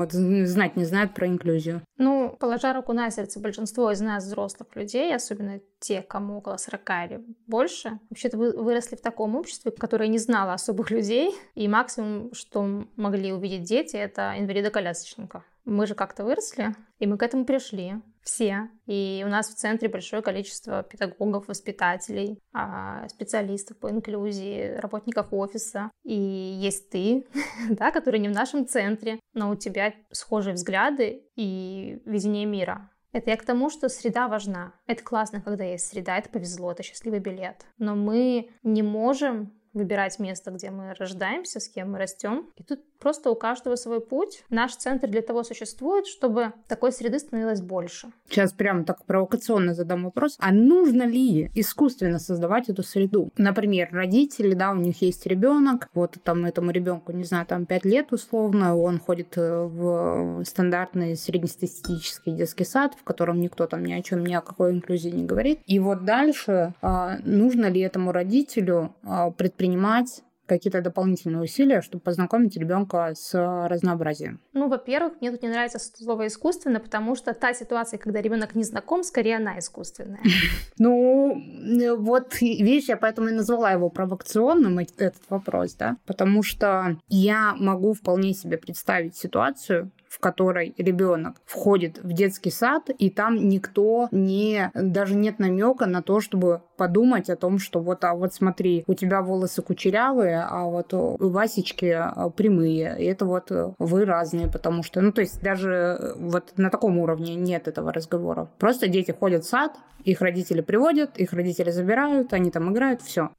знать 0.44 0.74
не 0.74 0.84
знает 0.84 1.14
про 1.14 1.28
инклюзию? 1.28 1.82
Ну, 1.98 2.36
положа 2.40 2.72
руку 2.72 2.92
на 2.92 3.08
сердце, 3.12 3.38
большинство 3.38 3.92
из 3.92 4.00
нас 4.00 4.24
взрослых 4.24 4.74
людей, 4.74 5.14
особенно 5.14 5.60
те, 5.78 6.02
кому 6.02 6.38
около 6.38 6.56
40 6.56 6.80
или 7.06 7.24
больше, 7.46 8.00
вообще-то 8.10 8.36
вы 8.38 8.50
выросли 8.50 8.96
в 8.96 9.02
таком 9.02 9.36
обществе, 9.36 9.70
которое 9.70 10.08
не 10.08 10.18
знало 10.18 10.52
особых 10.52 10.90
людей, 10.96 11.32
и 11.54 11.68
максимум, 11.68 12.34
что 12.34 12.88
могли 12.96 13.32
увидеть 13.32 13.62
дети, 13.62 13.94
это 13.94 14.34
инвалида-колясочника. 14.36 15.44
Мы 15.64 15.86
же 15.86 15.94
как-то 15.94 16.24
выросли, 16.24 16.74
и 16.98 17.06
мы 17.06 17.16
к 17.16 17.22
этому 17.22 17.44
пришли. 17.44 17.94
Все. 18.22 18.68
И 18.86 19.22
у 19.26 19.28
нас 19.28 19.48
в 19.48 19.56
центре 19.56 19.88
большое 19.88 20.22
количество 20.22 20.82
педагогов, 20.82 21.48
воспитателей, 21.48 22.38
а, 22.52 23.08
специалистов 23.08 23.78
по 23.78 23.90
инклюзии, 23.90 24.76
работников 24.76 25.32
офиса. 25.32 25.90
И 26.04 26.14
есть 26.14 26.90
ты, 26.90 27.26
да, 27.70 27.90
который 27.90 28.20
не 28.20 28.28
в 28.28 28.32
нашем 28.32 28.66
центре, 28.66 29.18
но 29.34 29.50
у 29.50 29.56
тебя 29.56 29.94
схожие 30.10 30.54
взгляды 30.54 31.24
и 31.36 32.00
видение 32.06 32.46
мира. 32.46 32.90
Это 33.12 33.30
я 33.30 33.36
к 33.36 33.44
тому, 33.44 33.68
что 33.68 33.88
среда 33.88 34.26
важна. 34.26 34.72
Это 34.86 35.04
классно, 35.04 35.42
когда 35.42 35.64
есть 35.64 35.88
среда, 35.88 36.16
это 36.16 36.30
повезло, 36.30 36.72
это 36.72 36.82
счастливый 36.82 37.20
билет. 37.20 37.66
Но 37.76 37.94
мы 37.94 38.50
не 38.62 38.82
можем 38.82 39.52
выбирать 39.74 40.18
место, 40.18 40.50
где 40.50 40.70
мы 40.70 40.94
рождаемся, 40.94 41.60
с 41.60 41.68
кем 41.68 41.92
мы 41.92 41.98
растем. 41.98 42.48
И 42.56 42.62
тут 42.62 42.80
просто 42.98 43.30
у 43.30 43.34
каждого 43.34 43.76
свой 43.76 44.00
путь. 44.00 44.44
Наш 44.48 44.76
центр 44.76 45.08
для 45.08 45.22
того 45.22 45.42
существует, 45.42 46.06
чтобы 46.06 46.52
такой 46.68 46.92
среды 46.92 47.18
становилось 47.18 47.60
больше. 47.60 48.12
Сейчас 48.28 48.52
прямо 48.52 48.84
так 48.84 49.04
провокационно 49.04 49.74
задам 49.74 50.04
вопрос. 50.04 50.36
А 50.38 50.52
нужно 50.52 51.02
ли 51.02 51.50
искусственно 51.54 52.18
создавать 52.18 52.68
эту 52.68 52.82
среду? 52.82 53.30
Например, 53.36 53.88
родители, 53.90 54.54
да, 54.54 54.70
у 54.70 54.76
них 54.76 55.02
есть 55.02 55.26
ребенок, 55.26 55.88
вот 55.94 56.16
там 56.22 56.44
этому 56.44 56.70
ребенку, 56.70 57.12
не 57.12 57.24
знаю, 57.24 57.46
там 57.46 57.66
5 57.66 57.84
лет 57.84 58.12
условно, 58.12 58.76
он 58.76 59.00
ходит 59.00 59.36
э, 59.36 59.62
в 59.64 60.44
стандартный 60.44 61.16
среднестатистический 61.16 62.32
детский 62.32 62.64
сад, 62.64 62.94
в 62.94 63.04
котором 63.04 63.40
никто 63.40 63.66
там 63.66 63.84
ни 63.84 63.92
о 63.92 64.02
чем, 64.02 64.24
ни 64.24 64.34
о 64.34 64.40
какой 64.40 64.72
инклюзии 64.72 65.10
не 65.10 65.24
говорит. 65.24 65.60
И 65.66 65.78
вот 65.78 66.04
дальше 66.04 66.74
а, 66.82 67.18
нужно 67.24 67.66
ли 67.66 67.80
этому 67.80 68.12
родителю 68.12 68.94
а, 69.02 69.30
предпринимать 69.62 70.22
какие-то 70.46 70.82
дополнительные 70.82 71.44
усилия, 71.44 71.80
чтобы 71.82 72.02
познакомить 72.02 72.56
ребенка 72.56 73.12
с 73.14 73.32
разнообразием? 73.68 74.40
Ну, 74.52 74.68
во-первых, 74.68 75.20
мне 75.20 75.30
тут 75.30 75.42
не 75.42 75.48
нравится 75.48 75.78
слово 75.78 76.26
искусственно, 76.26 76.80
потому 76.80 77.14
что 77.14 77.32
та 77.32 77.54
ситуация, 77.54 77.98
когда 77.98 78.20
ребенок 78.20 78.56
не 78.56 78.64
знаком, 78.64 79.04
скорее 79.04 79.36
она 79.36 79.58
искусственная. 79.58 80.20
Ну, 80.78 81.96
вот 81.96 82.40
видишь, 82.40 82.88
я 82.88 82.96
поэтому 82.96 83.28
и 83.28 83.32
назвала 83.32 83.70
его 83.70 83.88
провокационным, 83.88 84.80
этот 84.80 85.22
вопрос, 85.30 85.74
да, 85.74 85.96
потому 86.06 86.42
что 86.42 86.96
я 87.08 87.54
могу 87.54 87.92
вполне 87.92 88.34
себе 88.34 88.58
представить 88.58 89.16
ситуацию, 89.16 89.92
в 90.12 90.18
которой 90.18 90.74
ребенок 90.76 91.36
входит 91.46 91.98
в 92.02 92.12
детский 92.12 92.50
сад, 92.50 92.90
и 92.90 93.08
там 93.08 93.48
никто 93.48 94.08
не, 94.10 94.70
даже 94.74 95.14
нет 95.14 95.38
намека 95.38 95.86
на 95.86 96.02
то, 96.02 96.20
чтобы 96.20 96.60
подумать 96.76 97.30
о 97.30 97.36
том, 97.36 97.58
что 97.58 97.80
вот, 97.80 98.04
а 98.04 98.14
вот 98.14 98.34
смотри, 98.34 98.84
у 98.86 98.92
тебя 98.92 99.22
волосы 99.22 99.62
кучерявые, 99.62 100.42
а 100.42 100.64
вот 100.64 100.92
у 100.92 101.16
Васечки 101.18 101.86
а, 101.86 102.28
прямые, 102.28 102.94
и 102.98 103.04
это 103.06 103.24
вот 103.24 103.50
вы 103.78 104.04
разные, 104.04 104.48
потому 104.48 104.82
что, 104.82 105.00
ну, 105.00 105.12
то 105.12 105.22
есть 105.22 105.40
даже 105.40 106.14
вот 106.16 106.52
на 106.58 106.68
таком 106.68 106.98
уровне 106.98 107.34
нет 107.34 107.66
этого 107.66 107.90
разговора. 107.90 108.50
Просто 108.58 108.88
дети 108.88 109.12
ходят 109.12 109.44
в 109.44 109.48
сад, 109.48 109.78
их 110.04 110.20
родители 110.20 110.60
приводят, 110.60 111.16
их 111.16 111.32
родители 111.32 111.70
забирают, 111.70 112.34
они 112.34 112.50
там 112.50 112.70
играют, 112.70 113.00
все. 113.00 113.30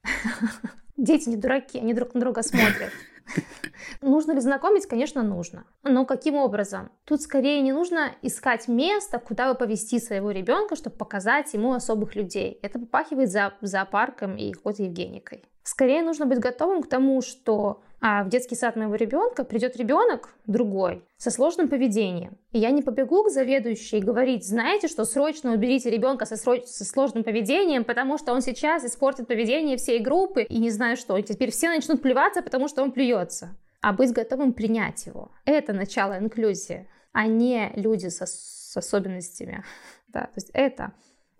Дети 0.97 1.29
не 1.29 1.37
дураки, 1.37 1.77
они 1.77 1.93
друг 1.93 2.15
на 2.15 2.21
друга 2.21 2.41
смотрят. 2.41 2.89
Нужно 4.01 4.33
ли 4.33 4.41
знакомить? 4.41 4.85
Конечно, 4.85 5.23
нужно. 5.23 5.65
Но 5.83 6.05
каким 6.05 6.35
образом? 6.35 6.91
Тут 7.05 7.21
скорее 7.21 7.61
не 7.61 7.71
нужно 7.71 8.11
искать 8.21 8.67
место, 8.67 9.19
куда 9.19 9.49
вы 9.49 9.55
повести 9.55 9.99
своего 9.99 10.31
ребенка, 10.31 10.75
чтобы 10.75 10.95
показать 10.95 11.53
ему 11.53 11.73
особых 11.73 12.15
людей. 12.15 12.59
Это 12.61 12.79
попахивает 12.79 13.31
за 13.31 13.53
зоопарком 13.61 14.35
и 14.35 14.51
какой-то 14.51 14.83
Евгеникой. 14.83 15.43
Скорее 15.63 16.01
нужно 16.01 16.25
быть 16.25 16.39
готовым 16.39 16.83
к 16.83 16.89
тому, 16.89 17.21
что 17.21 17.81
а 18.05 18.25
в 18.25 18.27
детский 18.27 18.55
сад 18.55 18.75
моего 18.75 18.95
ребенка 18.95 19.45
придет 19.45 19.77
ребенок 19.77 20.35
другой 20.45 21.05
со 21.15 21.31
сложным 21.31 21.69
поведением. 21.69 22.37
И 22.51 22.59
я 22.59 22.69
не 22.71 22.81
побегу 22.81 23.23
к 23.23 23.29
заведующей 23.29 24.01
говорить, 24.01 24.45
знаете, 24.45 24.89
что 24.89 25.05
срочно 25.05 25.53
уберите 25.53 25.89
ребенка 25.89 26.25
со, 26.25 26.35
сроч... 26.35 26.65
со 26.65 26.83
сложным 26.83 27.23
поведением, 27.23 27.85
потому 27.85 28.17
что 28.17 28.33
он 28.33 28.41
сейчас 28.41 28.83
испортит 28.83 29.29
поведение 29.29 29.77
всей 29.77 29.99
группы 29.99 30.43
и 30.43 30.59
не 30.59 30.69
знаю 30.69 30.97
что. 30.97 31.15
И 31.15 31.23
теперь 31.23 31.51
все 31.51 31.69
начнут 31.69 32.01
плеваться, 32.01 32.41
потому 32.41 32.67
что 32.67 32.83
он 32.83 32.91
плюется. 32.91 33.55
А 33.79 33.93
быть 33.93 34.11
готовым 34.11 34.51
принять 34.51 35.05
его. 35.05 35.31
Это 35.45 35.71
начало 35.71 36.19
инклюзии, 36.19 36.89
а 37.13 37.25
не 37.25 37.71
люди 37.77 38.07
со, 38.07 38.25
с 38.25 38.75
особенностями. 38.75 39.63
Да, 40.09 40.25
то 40.25 40.33
есть 40.35 40.51
это 40.53 40.93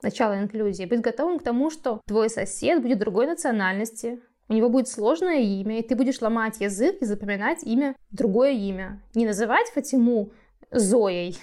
начало 0.03 0.37
инклюзии. 0.37 0.85
Быть 0.85 1.01
готовым 1.01 1.39
к 1.39 1.43
тому, 1.43 1.69
что 1.69 2.01
твой 2.05 2.29
сосед 2.29 2.81
будет 2.81 2.99
другой 2.99 3.27
национальности, 3.27 4.19
у 4.49 4.53
него 4.53 4.69
будет 4.69 4.87
сложное 4.87 5.39
имя, 5.39 5.79
и 5.79 5.87
ты 5.87 5.95
будешь 5.95 6.21
ломать 6.21 6.59
язык 6.59 6.97
и 7.01 7.05
запоминать 7.05 7.63
имя, 7.63 7.95
другое 8.11 8.51
имя. 8.51 9.01
Не 9.15 9.25
называть 9.25 9.69
Фатиму 9.69 10.31
Зоей, 10.69 11.37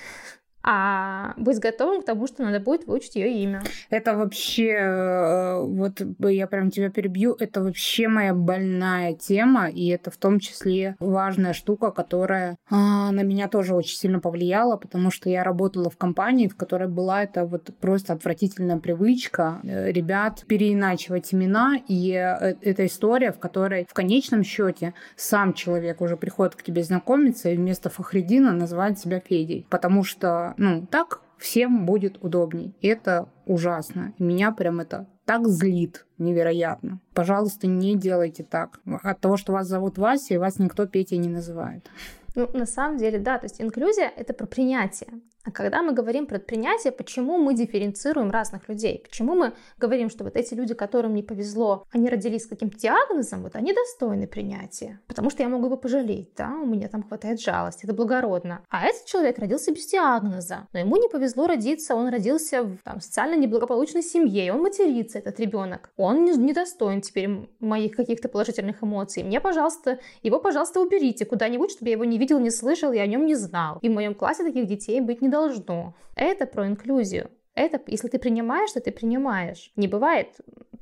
а 0.63 1.35
быть 1.37 1.59
готовым 1.59 2.03
к 2.03 2.05
тому, 2.05 2.27
что 2.27 2.43
надо 2.43 2.61
будет 2.61 2.87
выучить 2.87 3.17
ее 3.17 3.33
имя. 3.43 3.63
Это 3.89 4.15
вообще, 4.15 4.73
э, 4.73 5.63
вот 5.63 6.03
я 6.21 6.47
прям 6.47 6.71
тебя 6.71 6.91
перебью, 6.91 7.35
это 7.39 7.63
вообще 7.63 8.09
моя 8.09 8.35
больная 8.35 9.15
тема, 9.15 9.69
и 9.69 9.89
это 9.89 10.11
в 10.11 10.17
том 10.17 10.39
числе 10.39 10.97
важная 11.01 11.53
штука, 11.55 11.91
которая 11.91 12.59
а, 12.69 13.11
на 13.11 13.23
меня 13.23 13.49
тоже 13.49 13.75
очень 13.75 13.97
сильно 13.97 14.21
повлияла, 14.21 14.77
потому 14.77 15.11
что 15.11 15.31
я 15.31 15.45
работала 15.45 15.89
в 15.89 15.97
компании, 15.97 16.49
в 16.49 16.57
которой 16.57 16.89
была 16.89 17.23
это 17.23 17.47
вот 17.47 17.71
просто 17.81 18.13
отвратительная 18.13 18.79
привычка 18.79 19.61
э, 19.63 19.91
ребят 19.91 20.45
переиначивать 20.47 21.33
имена, 21.33 21.77
и 21.89 22.13
э, 22.13 22.55
эта 22.61 22.87
история, 22.87 23.33
в 23.33 23.39
которой 23.39 23.87
в 23.89 23.95
конечном 23.95 24.45
счете 24.45 24.95
сам 25.17 25.55
человек 25.55 26.01
уже 26.01 26.17
приходит 26.17 26.55
к 26.55 26.63
тебе 26.63 26.83
знакомиться 26.83 27.49
и 27.49 27.57
вместо 27.57 27.89
Фахридина 27.89 28.53
называет 28.53 28.99
себя 28.99 29.21
Федей, 29.21 29.67
потому 29.71 30.05
что 30.05 30.50
ну, 30.57 30.87
так 30.87 31.23
всем 31.39 31.87
будет 31.87 32.23
удобней. 32.23 32.75
И 32.81 32.89
это 32.89 33.29
ужасно. 33.47 34.13
Меня 34.19 34.53
прям 34.53 34.81
это 34.81 35.07
так 35.25 35.47
злит 35.47 36.07
невероятно. 36.19 37.01
Пожалуйста, 37.15 37.67
не 37.67 37.97
делайте 37.97 38.43
так. 38.43 38.81
От 39.03 39.21
того, 39.21 39.37
что 39.37 39.53
вас 39.53 39.67
зовут 39.67 39.99
Вася, 39.99 40.35
и 40.35 40.39
вас 40.39 40.59
никто 40.59 40.87
Петя 40.87 41.17
не 41.17 41.29
называет. 41.29 41.89
Ну, 42.35 42.49
на 42.53 42.67
самом 42.67 42.99
деле, 42.99 43.19
да, 43.19 43.39
то 43.39 43.47
есть 43.47 43.61
инклюзия— 43.61 44.11
это 44.17 44.35
про 44.35 44.47
принятие. 44.47 45.11
А 45.45 45.51
когда 45.51 45.83
мы 45.83 45.93
говорим 45.93 46.27
про 46.27 46.39
принятие, 46.39 46.93
почему 46.93 47.39
мы 47.39 47.55
дифференцируем 47.55 48.31
разных 48.31 48.69
людей? 48.69 49.03
Почему 49.03 49.35
мы 49.35 49.55
говорим, 49.79 50.11
что 50.11 50.25
вот 50.25 50.37
эти 50.37 50.53
люди, 50.53 50.75
которым 50.75 51.15
не 51.15 51.23
повезло, 51.23 51.87
они 51.91 52.11
родились 52.11 52.45
с 52.45 52.47
каким-то 52.47 52.79
диагнозом, 52.79 53.43
вот 53.43 53.57
они 53.57 53.73
достойны 53.73 54.27
принятия? 54.27 55.01
Потому 55.07 55.31
что 55.31 55.43
я 55.43 55.49
могу 55.49 55.67
его 55.67 55.79
пожалеть, 55.79 56.31
да, 56.37 56.51
у 56.63 56.67
меня 56.67 56.89
там 56.89 57.03
хватает 57.03 57.41
жалости, 57.41 57.85
это 57.85 57.95
благородно. 57.95 58.63
А 58.69 58.85
этот 58.85 59.07
человек 59.07 59.39
родился 59.39 59.73
без 59.73 59.87
диагноза, 59.87 60.69
но 60.75 60.79
ему 60.79 60.97
не 60.97 61.09
повезло 61.09 61.47
родиться, 61.47 61.95
он 61.95 62.09
родился 62.09 62.63
в 62.63 62.77
там, 62.85 63.01
социально 63.01 63.35
неблагополучной 63.35 64.03
семье, 64.03 64.53
он 64.53 64.61
матерится, 64.61 65.19
этот 65.19 65.41
ребенок. 65.41 65.91
Он 65.97 66.25
недостоин 66.25 67.01
теперь 67.01 67.49
моих 67.61 67.97
каких-то 67.97 68.29
положительных 68.29 68.83
эмоций. 68.83 69.23
Мне, 69.23 69.41
пожалуйста, 69.41 70.01
его, 70.23 70.39
пожалуйста, 70.39 70.81
уберите 70.81 71.25
куда-нибудь, 71.25 71.71
чтобы 71.71 71.89
я 71.89 71.95
его 71.95 72.05
не 72.05 72.19
видел, 72.19 72.39
не 72.39 72.51
слышал, 72.51 72.93
я 72.93 73.03
о 73.03 73.07
нем 73.07 73.25
не 73.25 73.37
знал. 73.37 73.79
И 73.81 73.89
в 73.89 73.93
моем 73.93 74.15
классе 74.15 74.45
таких 74.45 74.67
детей 74.67 75.01
быть 75.01 75.23
не 75.23 75.30
должно. 75.31 75.95
Это 76.15 76.47
про 76.47 76.67
инклюзию. 76.67 77.31
Это, 77.55 77.81
если 77.87 78.09
ты 78.09 78.19
принимаешь, 78.19 78.73
то 78.73 78.81
ты 78.81 78.91
принимаешь. 78.93 79.73
Не 79.77 79.89
бывает. 79.89 80.29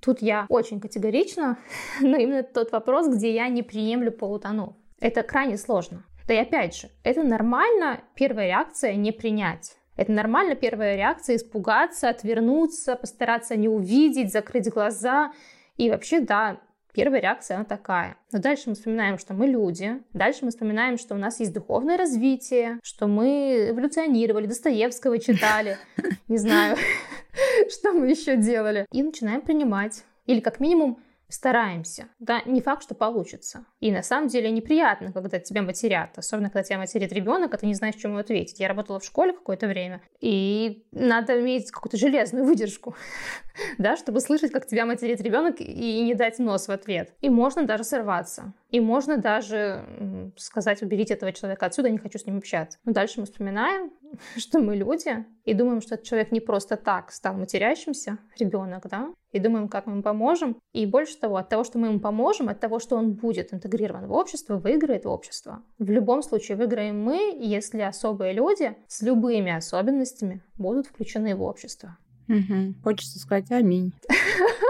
Тут 0.00 0.22
я 0.22 0.46
очень 0.48 0.80
категорична, 0.80 1.58
но 2.00 2.16
именно 2.16 2.42
тот 2.42 2.72
вопрос, 2.72 3.08
где 3.08 3.34
я 3.34 3.48
не 3.48 3.62
приемлю 3.62 4.12
полутонов. 4.12 4.74
Это 5.00 5.22
крайне 5.22 5.56
сложно. 5.56 6.04
Да 6.26 6.34
и 6.34 6.38
опять 6.38 6.76
же, 6.76 6.90
это 7.04 7.22
нормально 7.22 8.02
первая 8.14 8.48
реакция 8.48 8.94
не 8.94 9.12
принять. 9.12 9.76
Это 9.96 10.12
нормально 10.12 10.54
первая 10.54 10.94
реакция 10.94 11.36
испугаться, 11.36 12.08
отвернуться, 12.08 12.94
постараться 12.94 13.56
не 13.56 13.68
увидеть, 13.68 14.32
закрыть 14.32 14.70
глаза. 14.70 15.32
И 15.76 15.90
вообще, 15.90 16.20
да, 16.20 16.60
Первая 16.98 17.20
реакция, 17.20 17.58
она 17.58 17.64
такая. 17.64 18.16
Но 18.32 18.40
дальше 18.40 18.64
мы 18.66 18.74
вспоминаем, 18.74 19.18
что 19.18 19.32
мы 19.32 19.46
люди. 19.46 20.02
Дальше 20.14 20.40
мы 20.44 20.50
вспоминаем, 20.50 20.98
что 20.98 21.14
у 21.14 21.16
нас 21.16 21.38
есть 21.38 21.54
духовное 21.54 21.96
развитие, 21.96 22.80
что 22.82 23.06
мы 23.06 23.68
эволюционировали, 23.70 24.46
Достоевского 24.46 25.20
читали. 25.20 25.78
Не 26.26 26.38
знаю, 26.38 26.76
что 27.70 27.92
мы 27.92 28.08
еще 28.08 28.36
делали. 28.36 28.84
И 28.90 29.00
начинаем 29.04 29.42
принимать. 29.42 30.02
Или 30.26 30.40
как 30.40 30.58
минимум 30.58 30.98
стараемся. 31.28 32.08
Да, 32.18 32.42
не 32.46 32.60
факт, 32.60 32.82
что 32.82 32.94
получится. 32.94 33.66
И 33.80 33.92
на 33.92 34.02
самом 34.02 34.28
деле 34.28 34.50
неприятно, 34.50 35.12
когда 35.12 35.38
тебя 35.38 35.62
матерят. 35.62 36.16
Особенно, 36.16 36.48
когда 36.48 36.62
тебя 36.62 36.78
материт 36.78 37.12
ребенок, 37.12 37.54
а 37.54 37.58
ты 37.58 37.66
не 37.66 37.74
знаешь, 37.74 37.96
чему 37.96 38.16
ответить. 38.16 38.60
Я 38.60 38.68
работала 38.68 38.98
в 38.98 39.04
школе 39.04 39.32
какое-то 39.32 39.66
время, 39.66 40.00
и 40.20 40.84
надо 40.92 41.40
иметь 41.40 41.70
какую-то 41.70 41.96
железную 41.96 42.44
выдержку, 42.44 42.96
да, 43.78 43.96
чтобы 43.96 44.20
слышать, 44.20 44.52
как 44.52 44.66
тебя 44.66 44.86
материт 44.86 45.20
ребенок 45.20 45.60
и 45.60 46.02
не 46.02 46.14
дать 46.14 46.38
нос 46.38 46.68
в 46.68 46.70
ответ. 46.70 47.14
И 47.20 47.28
можно 47.28 47.64
даже 47.64 47.84
сорваться. 47.84 48.54
И 48.70 48.80
можно 48.80 49.16
даже 49.16 50.32
сказать, 50.36 50.82
уберите 50.82 51.14
этого 51.14 51.32
человека 51.32 51.66
отсюда, 51.66 51.90
не 51.90 51.98
хочу 51.98 52.18
с 52.18 52.26
ним 52.26 52.38
общаться. 52.38 52.78
Но 52.84 52.92
дальше 52.92 53.20
мы 53.20 53.26
вспоминаем, 53.26 53.90
что 54.36 54.60
мы 54.60 54.76
люди, 54.76 55.24
и 55.44 55.54
думаем, 55.54 55.80
что 55.80 55.94
этот 55.94 56.06
человек 56.06 56.32
не 56.32 56.40
просто 56.40 56.76
так 56.76 57.12
стал 57.12 57.34
матерящимся, 57.34 58.18
ребенок, 58.38 58.86
да, 58.88 59.12
и 59.32 59.38
думаем, 59.38 59.68
как 59.68 59.86
мы 59.86 59.94
ему 59.94 60.02
поможем. 60.02 60.56
И 60.72 60.86
больше 60.86 61.18
того, 61.18 61.36
от 61.36 61.48
того, 61.48 61.64
что 61.64 61.78
мы 61.78 61.88
ему 61.88 62.00
поможем, 62.00 62.48
от 62.48 62.60
того, 62.60 62.78
что 62.78 62.96
он 62.96 63.12
будет 63.12 63.52
интегрирован 63.52 64.06
в 64.06 64.12
общество, 64.12 64.56
выиграет 64.56 65.06
общество. 65.06 65.62
В 65.78 65.90
любом 65.90 66.22
случае 66.22 66.56
выиграем 66.56 67.02
мы, 67.02 67.36
если 67.38 67.80
особые 67.80 68.32
люди 68.32 68.76
с 68.86 69.02
любыми 69.02 69.52
особенностями 69.52 70.42
будут 70.56 70.86
включены 70.86 71.34
в 71.34 71.42
общество. 71.42 71.96
Угу. 72.28 72.74
Хочется 72.84 73.18
сказать 73.18 73.50
аминь. 73.50 73.92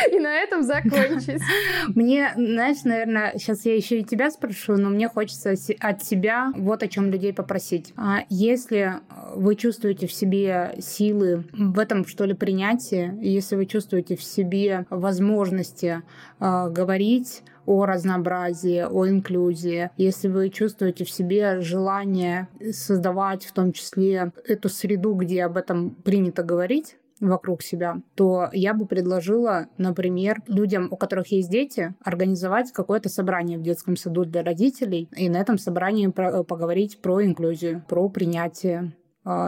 и 0.12 0.18
на 0.18 0.38
этом 0.38 0.62
закончить. 0.62 1.42
Мне, 1.94 2.32
знаешь, 2.36 2.84
наверное, 2.84 3.32
сейчас 3.36 3.64
я 3.64 3.74
еще 3.74 4.00
и 4.00 4.04
тебя 4.04 4.30
спрошу, 4.30 4.76
но 4.76 4.90
мне 4.90 5.08
хочется 5.08 5.54
от 5.80 6.02
себя 6.02 6.52
вот 6.56 6.82
о 6.82 6.88
чем 6.88 7.10
людей 7.10 7.32
попросить. 7.32 7.92
А 7.96 8.20
если 8.28 8.94
вы 9.34 9.56
чувствуете 9.56 10.06
в 10.06 10.12
себе 10.12 10.74
силы 10.80 11.44
в 11.52 11.78
этом, 11.78 12.06
что 12.06 12.24
ли, 12.24 12.34
принятии, 12.34 13.12
если 13.20 13.56
вы 13.56 13.66
чувствуете 13.66 14.16
в 14.16 14.22
себе 14.22 14.86
возможности 14.90 16.02
э, 16.38 16.70
говорить 16.70 17.42
о 17.66 17.84
разнообразии, 17.84 18.84
о 18.88 19.06
инклюзии, 19.06 19.90
если 19.96 20.28
вы 20.28 20.48
чувствуете 20.50 21.04
в 21.04 21.10
себе 21.10 21.60
желание 21.60 22.48
создавать 22.72 23.44
в 23.44 23.52
том 23.52 23.72
числе 23.72 24.32
эту 24.44 24.68
среду, 24.68 25.14
где 25.14 25.44
об 25.44 25.56
этом 25.56 25.90
принято 25.90 26.42
говорить, 26.42 26.96
вокруг 27.20 27.62
себя, 27.62 28.02
то 28.14 28.48
я 28.52 28.74
бы 28.74 28.86
предложила, 28.86 29.66
например, 29.78 30.42
людям, 30.46 30.88
у 30.90 30.96
которых 30.96 31.28
есть 31.28 31.50
дети, 31.50 31.94
организовать 32.02 32.72
какое-то 32.72 33.08
собрание 33.08 33.58
в 33.58 33.62
детском 33.62 33.96
саду 33.96 34.24
для 34.24 34.42
родителей 34.42 35.08
и 35.16 35.28
на 35.28 35.38
этом 35.38 35.58
собрании 35.58 36.08
поговорить 36.08 37.00
про 37.00 37.24
инклюзию, 37.24 37.84
про 37.88 38.08
принятие 38.08 38.92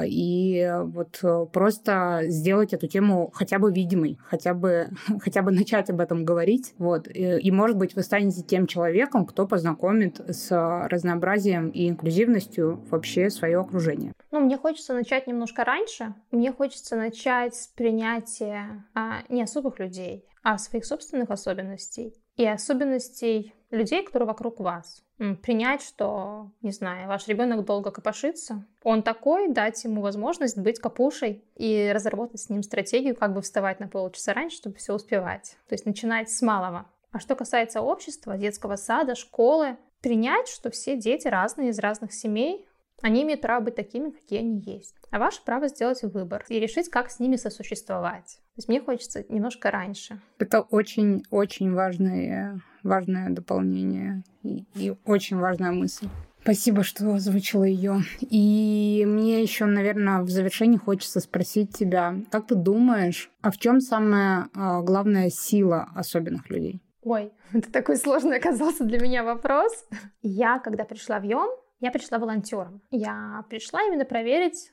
и 0.07 0.71
вот 0.85 1.21
э, 1.23 1.47
просто 1.53 2.25
сделать 2.27 2.75
эту 2.75 2.87
тему 2.89 3.31
хотя 3.33 3.59
бы 3.59 3.73
видимой, 3.73 4.19
хотя 4.23 4.53
бы, 4.55 4.89
хотя 5.21 5.43
бы 5.43 5.51
начать 5.51 5.89
об 5.91 6.01
этом 6.01 6.25
говорить. 6.25 6.75
Вот. 6.79 7.09
И, 7.09 7.39
и, 7.39 7.51
может 7.51 7.77
быть, 7.77 7.95
вы 7.95 8.03
станете 8.03 8.43
тем 8.43 8.67
человеком, 8.67 9.25
кто 9.25 9.47
познакомит 9.47 10.21
с 10.29 10.51
разнообразием 10.89 11.69
и 11.71 11.89
инклюзивностью 11.89 12.85
вообще 12.91 13.31
свое 13.31 13.59
окружение. 13.61 14.13
Ну, 14.31 14.41
мне 14.41 14.59
хочется 14.59 14.95
начать 14.95 15.27
немножко 15.27 15.65
раньше. 15.65 16.15
Мне 16.31 16.53
хочется 16.53 16.97
начать 16.97 17.55
с 17.55 17.69
принятия 17.69 18.85
а, 18.95 19.23
не 19.29 19.43
особых 19.43 19.79
людей, 19.79 20.27
а 20.43 20.59
своих 20.59 20.85
собственных 20.85 21.31
особенностей 21.31 22.15
и 22.37 22.47
особенностей 22.47 23.55
людей, 23.73 24.05
которые 24.05 24.29
вокруг 24.29 24.61
вас. 24.61 25.03
Принять, 25.43 25.83
что, 25.83 26.51
не 26.63 26.71
знаю, 26.71 27.09
ваш 27.09 27.27
ребенок 27.29 27.65
долго 27.65 27.91
копошится, 27.91 28.65
он 28.83 29.03
такой, 29.03 29.49
дать 29.49 29.83
ему 29.85 30.03
возможность 30.03 30.59
быть 30.59 30.79
капушей 30.79 31.45
и 31.57 31.91
разработать 31.93 32.41
с 32.41 32.51
ним 32.51 32.63
стратегию, 32.63 33.17
как 33.17 33.33
бы 33.33 33.41
вставать 33.41 33.81
на 33.81 33.89
полчаса 33.89 34.35
раньше, 34.35 34.57
чтобы 34.57 34.77
все 34.77 34.95
успевать. 34.95 35.57
То 35.69 35.75
есть 35.75 35.87
начинать 35.87 36.31
с 36.31 36.43
малого. 36.43 36.87
А 37.13 37.19
что 37.19 37.35
касается 37.35 37.83
общества, 37.83 38.37
детского 38.37 38.77
сада, 38.77 39.15
школы, 39.15 39.77
принять, 40.01 40.49
что 40.49 40.71
все 40.71 40.97
дети 40.97 41.29
разные 41.29 41.71
из 41.71 41.79
разных 41.79 42.13
семей, 42.13 42.67
они 43.01 43.23
имеют 43.23 43.41
право 43.41 43.63
быть 43.63 43.75
такими, 43.75 44.11
какие 44.11 44.41
они 44.41 44.61
есть. 44.61 44.95
А 45.11 45.19
ваше 45.19 45.43
право 45.45 45.69
сделать 45.69 46.03
выбор 46.03 46.45
и 46.49 46.59
решить, 46.59 46.89
как 46.89 47.11
с 47.11 47.19
ними 47.19 47.37
сосуществовать. 47.37 48.39
То 48.55 48.59
есть 48.59 48.69
мне 48.69 48.81
хочется 48.81 49.25
немножко 49.31 49.71
раньше. 49.71 50.21
Это 50.39 50.61
очень-очень 50.61 51.73
важное, 51.73 52.61
важное 52.83 53.31
дополнение 53.31 54.25
и, 54.43 54.67
и 54.75 54.95
очень 55.07 55.39
важная 55.39 55.73
мысль. 55.73 56.07
Спасибо, 56.43 56.83
что 56.83 57.15
озвучила 57.15 57.65
ее. 57.65 58.01
И 58.21 59.05
мне 59.07 59.41
еще, 59.43 59.65
наверное, 59.65 60.23
в 60.23 60.29
завершении 60.29 60.77
хочется 60.77 61.21
спросить 61.21 61.73
тебя, 61.73 62.17
как 62.31 62.49
ты 62.49 62.57
думаешь, 62.57 63.31
а 63.41 63.53
в 63.53 63.59
чем 63.59 63.81
самая 63.81 64.49
а, 64.55 64.83
главная 64.83 65.31
сила 65.31 65.89
особенных 65.95 66.51
людей? 66.51 66.83
Ой, 67.03 67.33
это 67.53 67.71
такой 67.71 67.97
сложный 67.97 68.37
оказался 68.37 68.85
для 68.85 68.99
меня 68.99 69.23
вопрос. 69.23 69.73
Я, 70.21 70.59
когда 70.59 70.85
пришла 70.85 71.21
в 71.21 71.25
ЙОМ, 71.25 71.49
я 71.81 71.91
пришла 71.91 72.19
волонтером. 72.19 72.83
Я 72.91 73.45
пришла 73.49 73.83
именно 73.85 74.05
проверить 74.05 74.72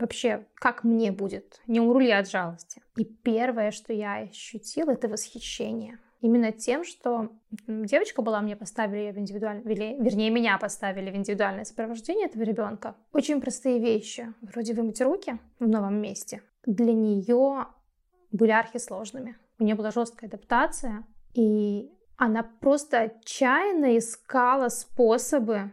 вообще, 0.00 0.46
как 0.54 0.84
мне 0.84 1.12
будет, 1.12 1.60
не 1.66 1.80
умру 1.80 1.98
ли 1.98 2.08
я 2.08 2.18
от 2.18 2.30
жалости. 2.30 2.82
И 2.96 3.04
первое, 3.04 3.70
что 3.70 3.92
я 3.92 4.16
ощутила, 4.18 4.90
это 4.90 5.08
восхищение. 5.08 5.98
Именно 6.20 6.52
тем, 6.52 6.84
что 6.84 7.30
девочка 7.66 8.20
была, 8.20 8.42
мне 8.42 8.54
поставили 8.54 9.10
в 9.10 9.18
индивидуальное, 9.18 9.64
вернее, 9.64 10.30
меня 10.30 10.58
поставили 10.58 11.10
в 11.10 11.16
индивидуальное 11.16 11.64
сопровождение 11.64 12.26
этого 12.26 12.42
ребенка. 12.42 12.94
Очень 13.12 13.40
простые 13.40 13.78
вещи, 13.78 14.32
вроде 14.42 14.74
вымыть 14.74 15.00
руки 15.00 15.38
в 15.58 15.66
новом 15.66 16.00
месте. 16.00 16.42
Для 16.66 16.92
нее 16.92 17.66
были 18.32 18.50
архисложными. 18.50 19.38
У 19.58 19.64
нее 19.64 19.74
была 19.74 19.90
жесткая 19.90 20.28
адаптация, 20.28 21.06
и 21.32 21.90
она 22.16 22.42
просто 22.42 23.00
отчаянно 23.00 23.96
искала 23.96 24.68
способы 24.68 25.72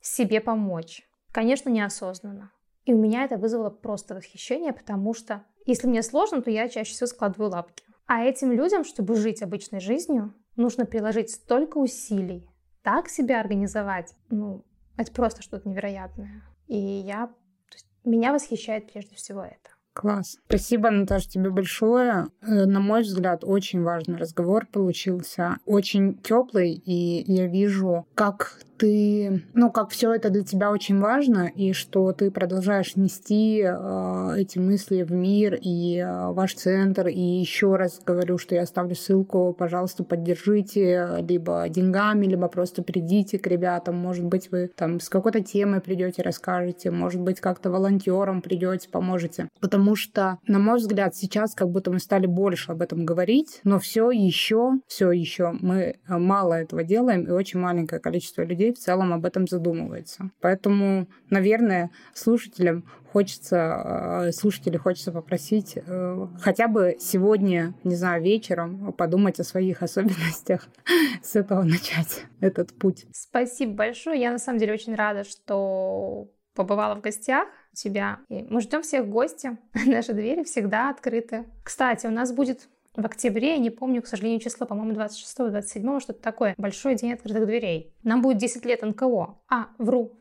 себе 0.00 0.40
помочь. 0.40 1.02
Конечно, 1.32 1.70
неосознанно. 1.70 2.52
И 2.88 2.94
у 2.94 2.96
меня 2.96 3.26
это 3.26 3.36
вызвало 3.36 3.68
просто 3.68 4.14
восхищение, 4.14 4.72
потому 4.72 5.12
что 5.12 5.44
если 5.66 5.86
мне 5.86 6.02
сложно, 6.02 6.40
то 6.40 6.50
я 6.50 6.70
чаще 6.70 6.92
всего 6.92 7.06
складываю 7.06 7.50
лапки. 7.50 7.84
А 8.06 8.24
этим 8.24 8.50
людям, 8.50 8.82
чтобы 8.82 9.14
жить 9.14 9.42
обычной 9.42 9.80
жизнью, 9.80 10.32
нужно 10.56 10.86
приложить 10.86 11.28
столько 11.28 11.76
усилий, 11.76 12.48
так 12.82 13.10
себя 13.10 13.40
организовать, 13.40 14.14
ну, 14.30 14.64
это 14.96 15.12
просто 15.12 15.42
что-то 15.42 15.68
невероятное. 15.68 16.42
И 16.66 16.78
я, 16.78 17.30
есть, 17.74 17.86
меня 18.04 18.32
восхищает 18.32 18.90
прежде 18.90 19.16
всего 19.16 19.42
это. 19.42 19.68
Класс. 19.92 20.38
Спасибо, 20.46 20.88
Наташа, 20.88 21.28
тебе 21.28 21.50
большое. 21.50 22.28
Э, 22.40 22.64
на 22.64 22.80
мой 22.80 23.02
взгляд, 23.02 23.44
очень 23.44 23.82
важный 23.82 24.16
разговор 24.16 24.64
получился. 24.64 25.58
Очень 25.66 26.16
теплый, 26.16 26.72
и 26.72 27.30
я 27.30 27.48
вижу, 27.48 28.06
как 28.14 28.62
ты, 28.78 29.42
ну, 29.54 29.70
как 29.70 29.90
все 29.90 30.14
это 30.14 30.30
для 30.30 30.42
тебя 30.42 30.70
очень 30.70 31.00
важно, 31.00 31.50
и 31.54 31.72
что 31.72 32.12
ты 32.12 32.30
продолжаешь 32.30 32.96
нести 32.96 33.62
э, 33.62 34.34
эти 34.38 34.58
мысли 34.58 35.02
в 35.02 35.12
мир 35.12 35.58
и 35.60 35.98
э, 35.98 36.30
ваш 36.32 36.54
центр. 36.54 37.08
И 37.08 37.20
еще 37.20 37.76
раз 37.76 38.00
говорю, 38.04 38.38
что 38.38 38.54
я 38.54 38.62
оставлю 38.62 38.94
ссылку, 38.94 39.54
пожалуйста, 39.58 40.04
поддержите 40.04 41.24
либо 41.28 41.68
деньгами, 41.68 42.26
либо 42.26 42.48
просто 42.48 42.82
придите 42.82 43.38
к 43.38 43.46
ребятам. 43.46 43.96
Может 43.96 44.24
быть, 44.24 44.50
вы 44.50 44.70
там 44.74 45.00
с 45.00 45.08
какой-то 45.08 45.42
темой 45.42 45.80
придете, 45.80 46.22
расскажете, 46.22 46.90
может 46.90 47.20
быть, 47.20 47.40
как-то 47.40 47.70
волонтером 47.70 48.42
придете, 48.42 48.88
поможете. 48.88 49.48
Потому 49.60 49.96
что, 49.96 50.38
на 50.46 50.58
мой 50.58 50.78
взгляд, 50.78 51.16
сейчас 51.16 51.54
как 51.54 51.68
будто 51.70 51.90
мы 51.90 51.98
стали 51.98 52.26
больше 52.26 52.72
об 52.72 52.82
этом 52.82 53.04
говорить, 53.04 53.60
но 53.64 53.78
все 53.80 54.10
еще, 54.10 54.74
все 54.86 55.10
еще 55.10 55.52
мы 55.60 55.96
мало 56.06 56.54
этого 56.54 56.84
делаем, 56.84 57.24
и 57.24 57.30
очень 57.30 57.58
маленькое 57.58 58.00
количество 58.00 58.42
людей 58.42 58.67
в 58.72 58.78
целом 58.78 59.12
об 59.12 59.24
этом 59.24 59.46
задумывается. 59.46 60.30
Поэтому, 60.40 61.08
наверное, 61.30 61.90
слушателям 62.14 62.84
хочется, 63.12 64.26
э, 64.26 64.32
слушатели 64.32 64.76
хочется 64.76 65.12
попросить 65.12 65.74
э, 65.76 66.26
хотя 66.40 66.68
бы 66.68 66.96
сегодня, 67.00 67.74
не 67.84 67.94
знаю, 67.94 68.22
вечером 68.22 68.92
подумать 68.92 69.40
о 69.40 69.44
своих 69.44 69.82
особенностях, 69.82 70.68
с 71.22 71.36
этого 71.36 71.62
начать 71.62 72.24
этот 72.40 72.72
путь. 72.74 73.06
Спасибо 73.12 73.72
большое. 73.72 74.20
Я 74.20 74.30
на 74.30 74.38
самом 74.38 74.58
деле 74.58 74.74
очень 74.74 74.94
рада, 74.94 75.24
что 75.24 76.28
побывала 76.54 76.96
в 76.96 77.00
гостях 77.00 77.46
у 77.72 77.76
тебя. 77.76 78.18
И 78.28 78.42
мы 78.42 78.60
ждем 78.60 78.82
всех 78.82 79.06
в 79.06 79.10
гости. 79.10 79.56
Наши 79.86 80.12
двери 80.12 80.42
всегда 80.42 80.90
открыты. 80.90 81.46
Кстати, 81.64 82.06
у 82.06 82.10
нас 82.10 82.32
будет 82.32 82.68
в 82.96 83.06
октябре, 83.06 83.52
я 83.52 83.58
не 83.58 83.70
помню, 83.70 84.02
к 84.02 84.06
сожалению, 84.06 84.40
число, 84.40 84.66
по-моему, 84.66 84.92
26-27, 85.00 86.00
что-то 86.00 86.20
такое. 86.20 86.54
Большой 86.58 86.94
день 86.94 87.12
открытых 87.12 87.46
дверей. 87.46 87.94
Нам 88.02 88.22
будет 88.22 88.38
10 88.38 88.64
лет 88.64 88.82
НКО. 88.82 89.38
А, 89.48 89.68
вру. 89.78 90.20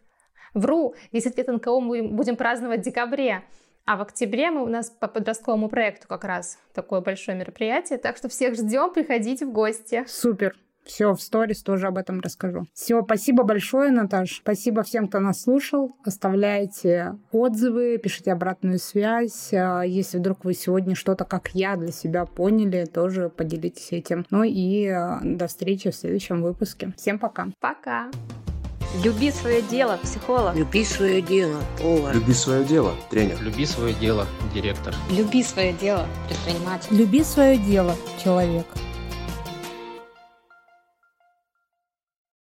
Вру, 0.54 0.96
10 1.12 1.38
лет 1.38 1.48
НКО 1.48 1.80
мы 1.80 2.04
будем 2.04 2.36
праздновать 2.36 2.82
в 2.82 2.84
декабре. 2.84 3.44
А 3.86 3.96
в 3.96 4.02
октябре 4.02 4.52
мы 4.52 4.64
у 4.64 4.68
нас 4.68 4.90
по 4.90 5.08
подростковому 5.08 5.70
проекту 5.70 6.08
как 6.08 6.26
раз 6.26 6.60
такое 6.74 7.00
большое 7.02 7.38
мероприятие. 7.38 7.98
Так 7.98 8.18
что 8.18 8.28
всех 8.28 8.56
ждем, 8.56 8.92
приходите 8.94 9.46
в 9.46 9.52
гости. 9.52 10.04
Супер. 10.08 10.56
Все, 10.88 11.14
в 11.14 11.22
сторис 11.22 11.62
тоже 11.62 11.88
об 11.88 11.98
этом 11.98 12.22
расскажу. 12.22 12.66
Все, 12.74 13.04
спасибо 13.04 13.44
большое, 13.44 13.92
Наташ. 13.92 14.38
Спасибо 14.38 14.84
всем, 14.84 15.08
кто 15.08 15.20
нас 15.20 15.44
слушал. 15.44 15.96
Оставляйте 16.04 17.18
отзывы, 17.32 17.98
пишите 17.98 18.32
обратную 18.32 18.80
связь. 18.80 19.54
А, 19.54 19.82
если 19.82 20.18
вдруг 20.18 20.46
вы 20.46 20.54
сегодня 20.54 20.96
что-то, 20.96 21.26
как 21.26 21.50
я, 21.54 21.76
для 21.76 21.92
себя 21.92 22.26
поняли, 22.26 22.86
тоже 22.86 23.30
поделитесь 23.30 23.92
этим. 23.92 24.26
Ну 24.30 24.44
и 24.44 24.88
а, 24.88 25.20
до 25.24 25.48
встречи 25.48 25.92
в 25.92 25.96
следующем 25.96 26.42
выпуске. 26.42 26.94
Всем 26.98 27.20
пока. 27.20 27.50
Пока. 27.60 28.10
Люби 29.04 29.32
свое 29.32 29.62
дело, 29.62 30.00
психолог. 30.02 30.56
Люби 30.56 30.84
свое 30.86 31.22
дело, 31.22 31.60
повар. 31.82 32.16
Люби 32.16 32.34
свое 32.34 32.64
дело, 32.64 32.94
тренер. 33.10 33.38
Люби 33.42 33.66
свое 33.66 33.94
дело, 33.94 34.26
директор. 34.54 34.96
Люби 35.12 35.44
свое 35.44 35.74
дело, 35.74 36.08
предприниматель. 36.28 36.96
Люби 36.96 37.24
свое 37.24 37.58
дело, 37.58 37.94
человек. 38.24 38.66